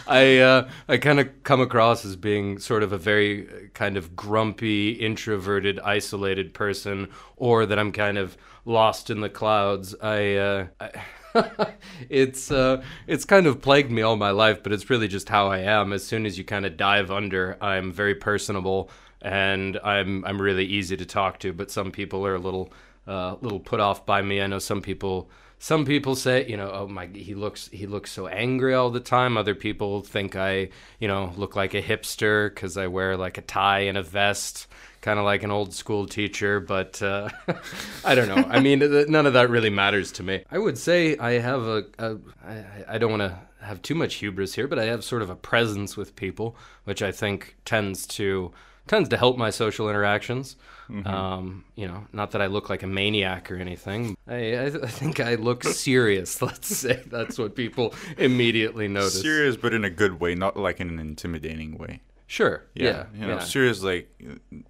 I 0.06 0.38
uh, 0.38 0.68
I 0.88 0.96
kind 0.96 1.20
of 1.20 1.42
come 1.42 1.60
across 1.60 2.04
as 2.04 2.16
being 2.16 2.58
sort 2.58 2.82
of 2.82 2.92
a 2.92 2.98
very 2.98 3.48
uh, 3.48 3.52
kind 3.74 3.96
of 3.96 4.16
grumpy, 4.16 4.90
introverted, 4.90 5.78
isolated 5.80 6.54
person, 6.54 7.08
or 7.36 7.66
that 7.66 7.78
I'm 7.78 7.92
kind 7.92 8.18
of 8.18 8.36
lost 8.64 9.10
in 9.10 9.20
the 9.20 9.30
clouds. 9.30 9.94
I. 10.02 10.36
Uh, 10.36 10.66
I 10.80 10.90
it's 12.10 12.50
uh, 12.50 12.82
it's 13.06 13.24
kind 13.24 13.46
of 13.46 13.62
plagued 13.62 13.90
me 13.90 14.02
all 14.02 14.16
my 14.16 14.30
life, 14.30 14.62
but 14.62 14.70
it's 14.70 14.90
really 14.90 15.08
just 15.08 15.30
how 15.30 15.48
I 15.48 15.60
am. 15.60 15.92
As 15.92 16.04
soon 16.04 16.26
as 16.26 16.36
you 16.36 16.44
kind 16.44 16.66
of 16.66 16.76
dive 16.76 17.10
under, 17.10 17.56
I'm 17.60 17.90
very 17.90 18.14
personable 18.14 18.90
and 19.22 19.78
I'm 19.82 20.24
I'm 20.24 20.40
really 20.40 20.66
easy 20.66 20.96
to 20.96 21.06
talk 21.06 21.38
to. 21.40 21.52
But 21.52 21.70
some 21.70 21.90
people 21.90 22.26
are 22.26 22.34
a 22.34 22.38
little 22.38 22.72
uh, 23.06 23.36
little 23.40 23.60
put 23.60 23.80
off 23.80 24.04
by 24.04 24.22
me. 24.22 24.42
I 24.42 24.46
know 24.46 24.58
some 24.58 24.82
people 24.82 25.30
some 25.62 25.84
people 25.84 26.16
say, 26.16 26.44
you 26.48 26.56
know, 26.56 26.72
oh 26.72 26.88
my, 26.88 27.06
he 27.06 27.36
looks 27.36 27.68
he 27.68 27.86
looks 27.86 28.10
so 28.10 28.26
angry 28.26 28.74
all 28.74 28.90
the 28.90 28.98
time. 28.98 29.36
Other 29.36 29.54
people 29.54 30.00
think 30.00 30.34
I, 30.34 30.70
you 30.98 31.06
know, 31.06 31.32
look 31.36 31.54
like 31.54 31.72
a 31.72 31.80
hipster 31.80 32.52
because 32.52 32.76
I 32.76 32.88
wear 32.88 33.16
like 33.16 33.38
a 33.38 33.42
tie 33.42 33.82
and 33.82 33.96
a 33.96 34.02
vest, 34.02 34.66
kind 35.02 35.20
of 35.20 35.24
like 35.24 35.44
an 35.44 35.52
old 35.52 35.72
school 35.72 36.06
teacher. 36.06 36.58
But 36.58 37.00
uh, 37.00 37.28
I 38.04 38.16
don't 38.16 38.26
know. 38.26 38.44
I 38.50 38.58
mean, 38.58 38.80
none 39.08 39.24
of 39.24 39.34
that 39.34 39.50
really 39.50 39.70
matters 39.70 40.10
to 40.12 40.24
me. 40.24 40.42
I 40.50 40.58
would 40.58 40.78
say 40.78 41.16
I 41.16 41.34
have 41.38 41.62
a. 41.62 41.84
a 41.96 42.16
I, 42.44 42.64
I 42.94 42.98
don't 42.98 43.16
want 43.16 43.22
to 43.22 43.38
have 43.64 43.82
too 43.82 43.94
much 43.94 44.16
hubris 44.16 44.54
here, 44.54 44.66
but 44.66 44.80
I 44.80 44.86
have 44.86 45.04
sort 45.04 45.22
of 45.22 45.30
a 45.30 45.36
presence 45.36 45.96
with 45.96 46.16
people, 46.16 46.56
which 46.82 47.02
I 47.02 47.12
think 47.12 47.54
tends 47.64 48.04
to 48.18 48.50
tends 48.86 49.08
to 49.10 49.16
help 49.16 49.36
my 49.36 49.50
social 49.50 49.88
interactions. 49.88 50.56
Mm-hmm. 50.90 51.06
Um, 51.06 51.64
you 51.76 51.86
know, 51.86 52.06
not 52.12 52.32
that 52.32 52.42
I 52.42 52.46
look 52.46 52.68
like 52.68 52.82
a 52.82 52.86
maniac 52.86 53.50
or 53.50 53.56
anything. 53.56 54.16
I, 54.26 54.54
I, 54.54 54.64
I 54.66 54.70
think 54.88 55.20
I 55.20 55.36
look 55.36 55.64
serious. 55.64 56.42
Let's 56.48 56.76
say 56.76 57.02
that's 57.06 57.38
what 57.38 57.54
people 57.54 57.94
immediately 58.18 58.88
notice. 58.88 59.20
Serious, 59.20 59.56
but 59.56 59.72
in 59.72 59.84
a 59.84 59.90
good 59.90 60.20
way, 60.20 60.34
not 60.34 60.56
like 60.56 60.80
in 60.80 60.88
an 60.88 60.98
intimidating 60.98 61.78
way. 61.78 62.00
Sure. 62.26 62.64
Yeah. 62.74 62.84
yeah 62.84 63.04
you 63.14 63.26
know, 63.26 63.34
yeah. 63.34 63.38
serious. 63.40 63.82
Like 63.82 64.08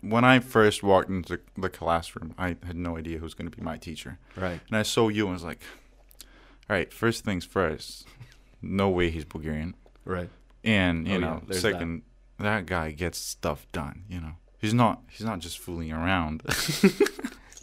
when 0.00 0.24
I 0.24 0.40
first 0.40 0.82
walked 0.82 1.08
into 1.08 1.40
the 1.56 1.68
classroom, 1.68 2.34
I 2.36 2.56
had 2.66 2.76
no 2.76 2.96
idea 2.98 3.18
who 3.18 3.24
was 3.24 3.34
going 3.34 3.50
to 3.50 3.56
be 3.56 3.62
my 3.62 3.76
teacher. 3.76 4.18
Right. 4.36 4.60
And 4.68 4.76
I 4.76 4.82
saw 4.82 5.08
you 5.08 5.26
and 5.26 5.34
was 5.34 5.44
like, 5.44 5.60
all 6.68 6.76
right, 6.76 6.92
first 6.92 7.24
things 7.24 7.44
first. 7.44 8.06
No 8.60 8.88
way 8.90 9.10
he's 9.10 9.24
Bulgarian. 9.24 9.74
Right. 10.04 10.28
and 10.64 11.06
you 11.06 11.16
Oh, 11.16 11.20
know, 11.20 11.42
that. 11.46 11.54
second, 11.54 12.02
that. 12.02 12.11
Guy 12.66 12.90
gets 12.90 13.18
stuff 13.18 13.66
done. 13.72 14.04
You 14.08 14.20
know, 14.20 14.32
he's 14.58 14.74
not 14.74 15.02
he's 15.10 15.26
not 15.26 15.40
just 15.40 15.58
fooling 15.58 15.92
around. 15.92 16.42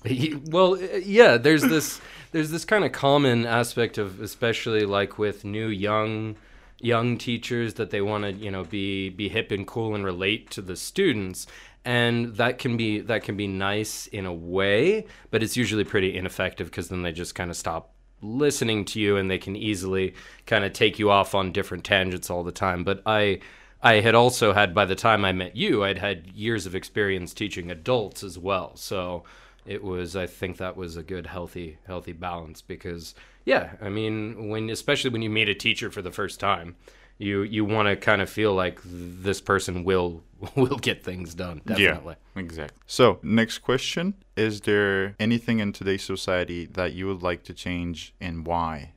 He- 0.06 0.36
well, 0.46 0.76
uh, 0.76 0.98
yeah. 1.04 1.38
There's 1.38 1.62
this 1.62 2.00
there's 2.32 2.52
this 2.52 2.64
kind 2.66 2.86
of 2.86 2.92
common 2.92 3.46
aspect 3.46 3.98
of, 3.98 4.22
especially 4.22 4.86
like 4.86 5.18
with 5.18 5.44
new 5.44 5.68
young 5.68 6.38
young 6.80 7.18
teachers, 7.18 7.74
that 7.74 7.90
they 7.90 8.02
want 8.02 8.24
to 8.24 8.32
you 8.32 8.50
know 8.50 8.64
be 8.64 9.10
be 9.10 9.28
hip 9.30 9.52
and 9.52 9.68
cool 9.68 9.96
and 9.96 10.06
relate 10.06 10.50
to 10.52 10.62
the 10.62 10.78
students, 10.78 11.48
and 11.84 12.36
that 12.38 12.60
can 12.60 12.78
be 12.78 13.00
that 13.02 13.24
can 13.24 13.36
be 13.36 13.48
nice 13.48 14.08
in 14.08 14.26
a 14.26 14.34
way, 14.34 15.06
but 15.32 15.44
it's 15.44 15.58
usually 15.58 15.84
pretty 15.84 16.16
ineffective 16.16 16.68
because 16.68 16.88
then 16.88 17.02
they 17.02 17.12
just 17.12 17.36
kind 17.36 17.50
of 17.52 17.58
stop 17.58 17.94
listening 18.22 18.86
to 18.86 19.00
you 19.00 19.16
and 19.18 19.30
they 19.30 19.38
can 19.38 19.56
easily 19.56 20.14
kind 20.46 20.64
of 20.66 20.74
take 20.74 21.00
you 21.00 21.10
off 21.10 21.34
on 21.36 21.52
different 21.52 21.84
tangents 21.84 22.30
all 22.30 22.44
the 22.44 22.52
time. 22.52 22.84
But 22.84 23.02
I 23.06 23.40
I 23.82 24.02
had 24.02 24.16
also 24.16 24.54
had 24.54 24.74
by 24.76 24.86
the 24.86 24.96
time 24.96 25.24
I 25.24 25.32
met 25.32 25.56
you, 25.56 25.84
I'd 25.84 26.00
had 26.00 26.28
years 26.34 26.66
of 26.66 26.76
experience 26.76 27.34
teaching 27.34 27.72
adults 27.72 28.24
as 28.24 28.38
well. 28.38 28.76
So 28.76 29.24
it 29.66 29.84
was 29.84 30.16
I 30.16 30.28
think 30.28 30.58
that 30.58 30.76
was 30.76 30.98
a 30.98 31.04
good 31.04 31.28
healthy 31.28 31.78
healthy 31.86 32.14
balance 32.14 32.62
because 32.62 33.16
yeah, 33.46 33.72
I 33.82 33.90
mean 33.90 34.50
when 34.50 34.70
especially 34.70 35.12
when 35.12 35.22
you 35.22 35.30
meet 35.30 35.50
a 35.50 35.56
teacher 35.56 35.90
for 35.92 36.02
the 36.02 36.12
first 36.12 36.40
time, 36.40 36.76
you 37.20 37.42
you 37.44 37.64
want 37.64 37.88
to 37.88 37.96
kind 37.96 38.22
of 38.22 38.30
feel 38.30 38.54
like 38.54 38.80
this 38.84 39.40
person 39.40 39.84
will 39.84 40.24
will 40.56 40.78
get 40.78 41.04
things 41.04 41.36
done 41.36 41.62
definitely. 41.66 42.16
Yeah, 42.36 42.42
exactly. 42.42 42.78
So, 42.88 43.20
next 43.22 43.60
question: 43.60 44.16
Is 44.36 44.62
there 44.62 45.16
anything 45.20 45.60
in 45.60 45.74
today's 45.74 46.04
society 46.04 46.66
that 46.66 46.94
you 46.94 47.08
would 47.08 47.22
like 47.22 47.44
to 47.44 47.54
change, 47.54 48.14
and 48.20 48.46
why? 48.46 48.94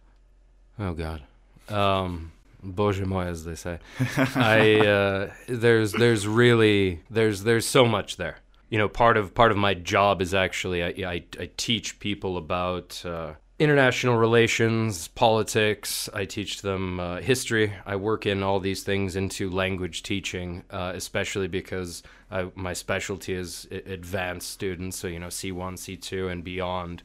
Oh 0.79 0.95
God, 0.95 1.23
um, 1.69 2.33
Bože 2.65 3.27
as 3.27 3.45
they 3.45 3.55
say. 3.55 3.79
I 4.35 4.87
uh, 4.87 5.33
there's 5.49 5.93
there's 5.93 6.27
really 6.27 7.01
there's 7.11 7.43
there's 7.43 7.67
so 7.67 7.85
much 7.85 8.17
there. 8.17 8.39
You 8.69 8.79
know, 8.79 8.89
part 8.89 9.17
of 9.17 9.35
part 9.35 9.51
of 9.51 9.59
my 9.59 9.75
job 9.75 10.23
is 10.23 10.33
actually 10.33 10.83
I 10.83 11.11
I, 11.11 11.25
I 11.39 11.51
teach 11.57 11.99
people 11.99 12.37
about 12.37 13.03
uh, 13.05 13.35
international 13.59 14.17
relations, 14.17 15.09
politics. 15.09 16.09
I 16.15 16.25
teach 16.25 16.63
them 16.63 17.01
uh, 17.01 17.21
history. 17.21 17.73
I 17.85 17.97
work 17.97 18.27
in 18.27 18.43
all 18.43 18.61
these 18.61 18.83
things 18.83 19.17
into 19.17 19.51
language 19.51 20.03
teaching, 20.03 20.65
uh, 20.71 20.93
especially 20.95 21.49
because 21.49 22.03
I, 22.31 22.51
my 22.55 22.73
specialty 22.73 23.35
is 23.35 23.67
advanced 23.71 24.51
students, 24.51 24.97
so 24.97 25.09
you 25.09 25.19
know 25.19 25.29
C1, 25.29 25.75
C2, 25.75 26.31
and 26.31 26.45
beyond, 26.45 27.03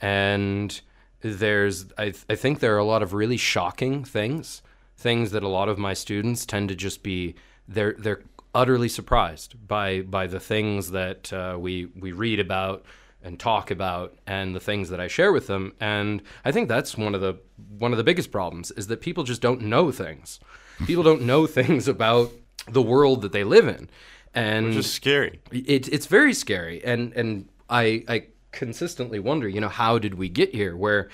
and. 0.00 0.80
There's, 1.26 1.86
I, 1.96 2.10
th- 2.10 2.24
I 2.28 2.34
think 2.34 2.60
there 2.60 2.74
are 2.74 2.78
a 2.78 2.84
lot 2.84 3.02
of 3.02 3.14
really 3.14 3.38
shocking 3.38 4.04
things 4.04 4.60
things 4.96 5.30
that 5.32 5.42
a 5.42 5.48
lot 5.48 5.68
of 5.68 5.78
my 5.78 5.94
students 5.94 6.46
tend 6.46 6.68
to 6.68 6.74
just 6.74 7.02
be 7.02 7.34
they're 7.68 7.94
they're 7.98 8.22
utterly 8.54 8.88
surprised 8.88 9.54
by 9.66 10.00
by 10.02 10.26
the 10.26 10.40
things 10.40 10.90
that 10.92 11.32
uh, 11.32 11.56
we 11.58 11.86
we 11.98 12.12
read 12.12 12.40
about 12.40 12.84
and 13.22 13.40
talk 13.40 13.70
about 13.70 14.16
and 14.26 14.54
the 14.54 14.60
things 14.60 14.90
that 14.90 15.00
I 15.00 15.08
share 15.08 15.32
with 15.32 15.46
them. 15.46 15.72
And 15.80 16.22
I 16.44 16.52
think 16.52 16.68
that's 16.68 16.96
one 16.96 17.14
of 17.14 17.20
the 17.22 17.34
one 17.78 17.90
of 17.92 17.96
the 17.96 18.04
biggest 18.04 18.30
problems 18.30 18.70
is 18.72 18.86
that 18.88 19.00
people 19.00 19.24
just 19.24 19.40
don't 19.40 19.62
know 19.62 19.90
things. 19.90 20.38
People 20.86 21.04
don't 21.04 21.22
know 21.22 21.46
things 21.46 21.86
about 21.86 22.32
the 22.68 22.82
world 22.82 23.22
that 23.22 23.30
they 23.30 23.44
live 23.44 23.68
in. 23.68 23.88
And 24.34 24.66
Which 24.66 24.76
is 24.78 24.92
scary. 24.92 25.38
it, 25.52 25.86
it's 25.86 26.06
very 26.06 26.34
scary. 26.34 26.84
And 26.84 27.12
and 27.12 27.48
I 27.70 28.04
I 28.08 28.26
consistently 28.50 29.20
wonder 29.20 29.48
you 29.48 29.60
know 29.60 29.68
how 29.68 29.98
did 29.98 30.14
we 30.14 30.28
get 30.28 30.52
here? 30.52 30.76
Where 30.76 31.08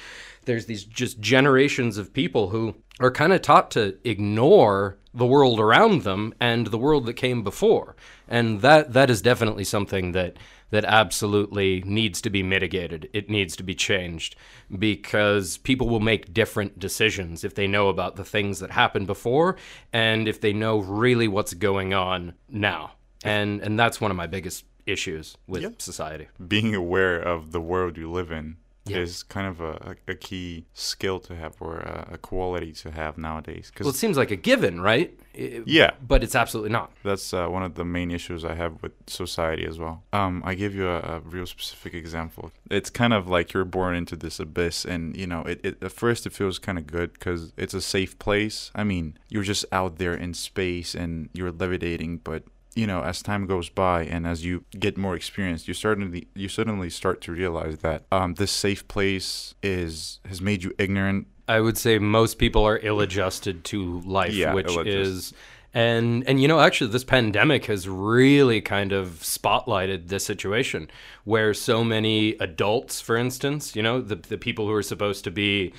there's 0.45 0.67
these 0.67 0.85
just 0.85 1.21
generations 1.21 1.99
of 1.99 2.13
people 2.13 2.49
who 2.51 2.75
are 2.99 3.11
kind 3.11 3.33
of 3.33 3.43
taught 3.43 3.71
to 3.73 3.97
ignore 4.05 4.99
the 5.13 5.27
world 5.27 5.59
around 5.59 6.03
them 6.03 6.33
and 6.41 6.69
the 6.69 6.79
world 6.79 7.07
that 7.07 7.15
came 7.15 7.43
before 7.43 7.97
and 8.29 8.61
that 8.61 8.93
that 8.93 9.11
is 9.11 9.21
definitely 9.23 9.65
something 9.65 10.13
that 10.13 10.37
that 10.71 10.85
absolutely 10.85 11.83
needs 11.85 12.21
to 12.21 12.31
be 12.31 12.43
mitigated 12.45 13.09
it 13.13 13.29
needs 13.29 13.57
to 13.57 13.63
be 13.65 13.75
changed 13.75 14.37
because 14.79 15.59
people 15.59 15.89
will 15.89 16.01
make 16.01 16.33
different 16.33 16.79
decisions 16.79 17.43
if 17.43 17.55
they 17.55 17.67
know 17.67 17.89
about 17.89 18.15
the 18.17 18.25
things 18.25 18.61
that 18.61 18.71
happened 18.71 19.07
before 19.07 19.57
and 19.93 20.29
if 20.29 20.41
they 20.41 20.53
know 20.53 20.79
really 20.79 21.27
what's 21.27 21.55
going 21.55 21.93
on 21.93 22.33
now 22.49 22.93
and 23.25 23.61
and 23.63 23.79
that's 23.79 24.01
one 24.01 24.11
of 24.13 24.17
my 24.17 24.27
biggest 24.29 24.65
issues 24.87 25.37
with 25.47 25.63
Yep. 25.63 25.83
society. 25.83 26.29
Being 26.49 26.75
aware 26.75 27.21
of 27.21 27.53
the 27.53 27.61
world 27.61 27.97
you 27.97 28.11
live 28.11 28.31
in 28.33 28.57
Yeah. 28.91 28.99
is 28.99 29.23
kind 29.23 29.47
of 29.47 29.61
a, 29.61 29.97
a, 30.09 30.15
key 30.15 30.67
skill 30.75 31.21
to 31.21 31.35
have 31.37 31.55
or 31.61 31.79
a, 31.79 32.11
a 32.13 32.19
quality 32.19 32.73
to 32.73 32.91
have 32.91 33.17
nowadays. 33.19 33.71
Because 33.73 33.85
Well, 33.85 33.95
it 33.95 33.97
seems 33.99 34.17
like 34.17 34.31
a 34.31 34.37
given, 34.37 34.81
right? 34.81 35.19
I- 35.35 35.63
Yeah. 35.67 35.93
but 36.07 36.23
it's 36.23 36.35
absolutely 36.35 36.71
not. 36.71 36.93
That's 37.03 37.33
uh, 37.33 37.47
one 37.49 37.63
of 37.63 37.75
the 37.75 37.85
main 37.85 38.11
issues 38.11 38.45
I 38.45 38.55
have 38.55 38.83
with 38.83 38.93
society 39.07 39.65
as 39.67 39.79
well. 39.79 40.03
Um, 40.13 40.43
I 40.45 40.55
give 40.55 40.75
you 40.75 40.89
a, 40.89 40.99
a 40.99 41.21
real 41.21 41.47
specific 41.47 41.95
example. 41.95 42.51
It's 42.71 42.91
kind 42.91 43.13
of 43.13 43.29
like 43.29 43.53
you're 43.53 43.65
born 43.65 43.95
into 43.95 44.17
this 44.17 44.39
abyss, 44.41 44.85
and 44.85 45.17
you 45.17 45.27
know, 45.27 45.43
it, 45.43 45.61
it 45.65 45.83
at 45.83 45.93
first 45.93 46.27
it 46.27 46.33
feels 46.33 46.59
kind 46.59 46.79
of 46.79 46.87
good 46.87 47.13
because 47.15 47.53
it's 47.57 47.75
a 47.75 47.81
safe 47.81 48.19
place. 48.19 48.71
I 48.75 48.85
mean, 48.85 49.17
you're 49.29 49.43
just 49.45 49.65
out 49.73 49.99
there 49.99 50.15
in 50.15 50.35
space 50.35 50.95
and 50.95 51.29
you're 51.33 51.53
levitating, 51.53 52.19
but 52.19 52.43
you 52.75 52.87
know, 52.87 53.03
as 53.03 53.23
time 53.23 53.47
goes 53.47 53.69
by 53.69 54.05
and 54.05 54.27
as 54.27 54.45
you 54.45 54.65
get 54.79 54.97
more 54.97 55.15
experience, 55.15 55.67
you 55.67 55.75
suddenly 55.75 56.29
you 56.35 56.49
suddenly 56.49 56.91
start 56.91 57.21
to 57.23 57.33
realize 57.33 57.79
that 57.79 58.05
um, 58.13 58.35
this 58.35 58.53
safe 58.53 58.87
place 58.89 59.55
is 59.63 60.21
has 60.29 60.41
made 60.41 60.63
you 60.63 60.73
ignorant. 60.79 61.27
I 61.49 61.61
would 61.61 61.77
say 61.77 61.99
most 61.99 62.39
people 62.39 62.65
are 62.65 62.79
ill-adjusted 62.81 63.65
to 63.65 64.01
life, 64.03 64.33
Yeah, 64.33 64.55
which 64.55 64.77
is 64.87 65.35
and 65.73 66.27
and 66.27 66.41
you 66.43 66.49
know 66.49 66.61
actually 66.61 66.91
this 66.91 67.05
pandemic 67.05 67.67
has 67.67 67.89
really 67.89 68.61
kind 68.61 68.93
of 68.93 69.21
spotlighted 69.21 70.09
this 70.09 70.25
situation 70.25 70.91
where 71.25 71.55
so 71.55 71.85
many 71.85 72.33
adults 72.41 73.01
for 73.01 73.17
instance 73.17 73.77
you 73.77 73.83
know 73.83 74.01
the 74.01 74.17
the 74.17 74.39
people 74.39 74.67
who 74.67 74.73
are 74.73 74.83
supposed 74.83 75.23
to 75.23 75.31
be 75.31 75.73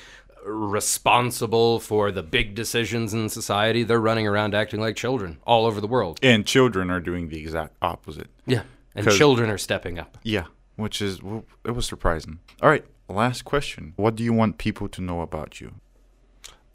responsible 0.46 1.80
for 1.80 2.12
the 2.12 2.24
big 2.24 2.56
decisions 2.56 3.14
in 3.14 3.30
society 3.30 3.84
they're 3.84 4.02
running 4.02 4.28
around 4.28 4.56
acting 4.56 4.80
like 4.80 4.96
children 4.96 5.38
all 5.46 5.66
over 5.66 5.80
the 5.82 5.88
world 5.88 6.20
And 6.24 6.46
children 6.46 6.90
are 6.90 7.00
doing 7.00 7.30
the 7.30 7.40
exact 7.40 7.76
opposite. 7.82 8.30
yeah 8.46 8.64
And 8.96 9.10
children 9.12 9.50
are 9.50 9.58
stepping 9.58 10.00
up 10.00 10.18
Yeah, 10.24 10.46
which 10.76 11.02
is 11.02 11.22
well, 11.22 11.46
it 11.64 11.72
was 11.72 11.86
surprising. 11.86 12.40
All 12.62 12.70
right, 12.70 12.86
last 13.08 13.44
question. 13.46 13.94
What 13.96 14.16
do 14.16 14.24
you 14.24 14.34
want 14.34 14.58
people 14.58 14.88
to 14.90 15.02
know 15.02 15.22
about 15.22 15.60
you? 15.62 15.70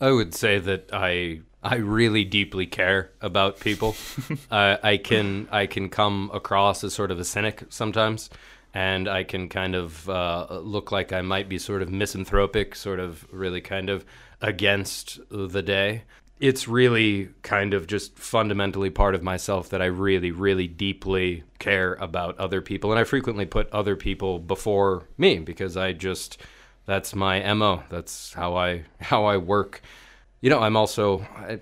I 0.00 0.10
would 0.10 0.34
say 0.34 0.58
that 0.58 0.90
I 0.92 1.40
I 1.62 1.76
really 1.76 2.24
deeply 2.24 2.66
care 2.66 3.10
about 3.20 3.58
people. 3.60 3.96
uh, 4.50 4.76
I 4.82 4.96
can 4.98 5.48
I 5.50 5.66
can 5.66 5.88
come 5.88 6.30
across 6.32 6.84
as 6.84 6.94
sort 6.94 7.10
of 7.10 7.18
a 7.18 7.24
cynic 7.24 7.64
sometimes, 7.68 8.30
and 8.76 9.08
I 9.08 9.24
can 9.24 9.48
kind 9.48 9.74
of 9.74 10.06
uh, 10.06 10.60
look 10.60 10.92
like 10.92 11.10
I 11.10 11.22
might 11.22 11.48
be 11.48 11.56
sort 11.56 11.80
of 11.80 11.88
misanthropic, 11.88 12.74
sort 12.74 13.00
of 13.00 13.26
really 13.32 13.62
kind 13.62 13.88
of 13.88 14.04
against 14.42 15.18
the 15.30 15.62
day. 15.62 16.02
It's 16.40 16.68
really 16.68 17.30
kind 17.40 17.72
of 17.72 17.86
just 17.86 18.18
fundamentally 18.18 18.90
part 18.90 19.14
of 19.14 19.22
myself 19.22 19.70
that 19.70 19.80
I 19.80 19.86
really, 19.86 20.30
really 20.30 20.68
deeply 20.68 21.42
care 21.58 21.94
about 21.94 22.38
other 22.38 22.60
people, 22.60 22.90
and 22.90 23.00
I 23.00 23.04
frequently 23.04 23.46
put 23.46 23.70
other 23.70 23.96
people 23.96 24.38
before 24.38 25.08
me 25.16 25.38
because 25.38 25.78
I 25.78 25.94
just 25.94 26.36
that's 26.84 27.14
my 27.14 27.54
mo. 27.54 27.82
That's 27.88 28.34
how 28.34 28.56
I 28.56 28.84
how 29.00 29.24
I 29.24 29.38
work. 29.38 29.80
You 30.42 30.50
know, 30.50 30.60
I'm 30.60 30.76
also 30.76 31.20
I, 31.34 31.60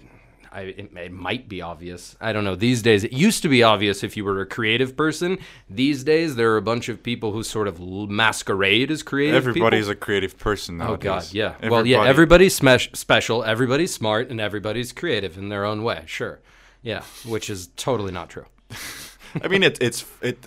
I 0.54 0.60
it, 0.62 0.96
it 0.96 1.12
might 1.12 1.48
be 1.48 1.60
obvious. 1.60 2.16
I 2.20 2.32
don't 2.32 2.44
know. 2.44 2.54
These 2.54 2.80
days, 2.80 3.02
it 3.02 3.12
used 3.12 3.42
to 3.42 3.48
be 3.48 3.62
obvious 3.62 4.04
if 4.04 4.16
you 4.16 4.24
were 4.24 4.40
a 4.40 4.46
creative 4.46 4.96
person. 4.96 5.38
These 5.68 6.04
days, 6.04 6.36
there 6.36 6.52
are 6.52 6.56
a 6.56 6.62
bunch 6.62 6.88
of 6.88 7.02
people 7.02 7.32
who 7.32 7.42
sort 7.42 7.66
of 7.66 7.80
masquerade 7.80 8.90
as 8.90 9.02
creative. 9.02 9.34
Everybody's 9.34 9.86
people. 9.86 9.92
a 9.92 9.96
creative 9.96 10.38
person 10.38 10.78
nowadays. 10.78 10.94
Oh. 10.94 11.14
God, 11.14 11.32
yeah. 11.32 11.68
Well, 11.68 11.84
yeah. 11.84 12.04
Everybody's 12.04 12.54
smash- 12.54 12.90
special. 12.92 13.42
Everybody's 13.42 13.92
smart, 13.92 14.30
and 14.30 14.40
everybody's 14.40 14.92
creative 14.92 15.36
in 15.36 15.48
their 15.48 15.64
own 15.64 15.82
way. 15.82 16.04
Sure, 16.06 16.38
yeah. 16.82 17.02
Which 17.26 17.50
is 17.50 17.68
totally 17.76 18.12
not 18.12 18.30
true. 18.30 18.46
I 19.42 19.48
mean, 19.48 19.64
it, 19.64 19.78
it's 19.80 20.04
it. 20.22 20.38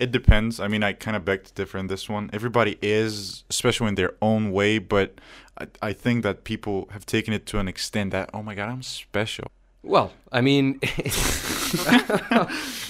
It 0.00 0.10
depends. 0.10 0.58
I 0.60 0.66
mean, 0.66 0.82
I 0.82 0.92
kind 0.94 1.16
of 1.16 1.24
beg 1.24 1.44
to 1.44 1.52
differ 1.52 1.78
in 1.78 1.86
this 1.88 2.08
one. 2.08 2.30
Everybody 2.32 2.78
is, 2.80 3.44
especially 3.50 3.88
in 3.88 3.94
their 3.96 4.14
own 4.22 4.50
way, 4.50 4.78
but 4.78 5.20
I, 5.58 5.66
I 5.82 5.92
think 5.92 6.22
that 6.22 6.44
people 6.44 6.88
have 6.92 7.04
taken 7.04 7.34
it 7.34 7.44
to 7.46 7.58
an 7.58 7.68
extent 7.68 8.10
that, 8.12 8.30
oh 8.32 8.42
my 8.42 8.54
God, 8.54 8.68
I'm 8.70 8.82
special. 8.82 9.48
Well, 9.82 10.12
I 10.32 10.40
mean, 10.42 10.78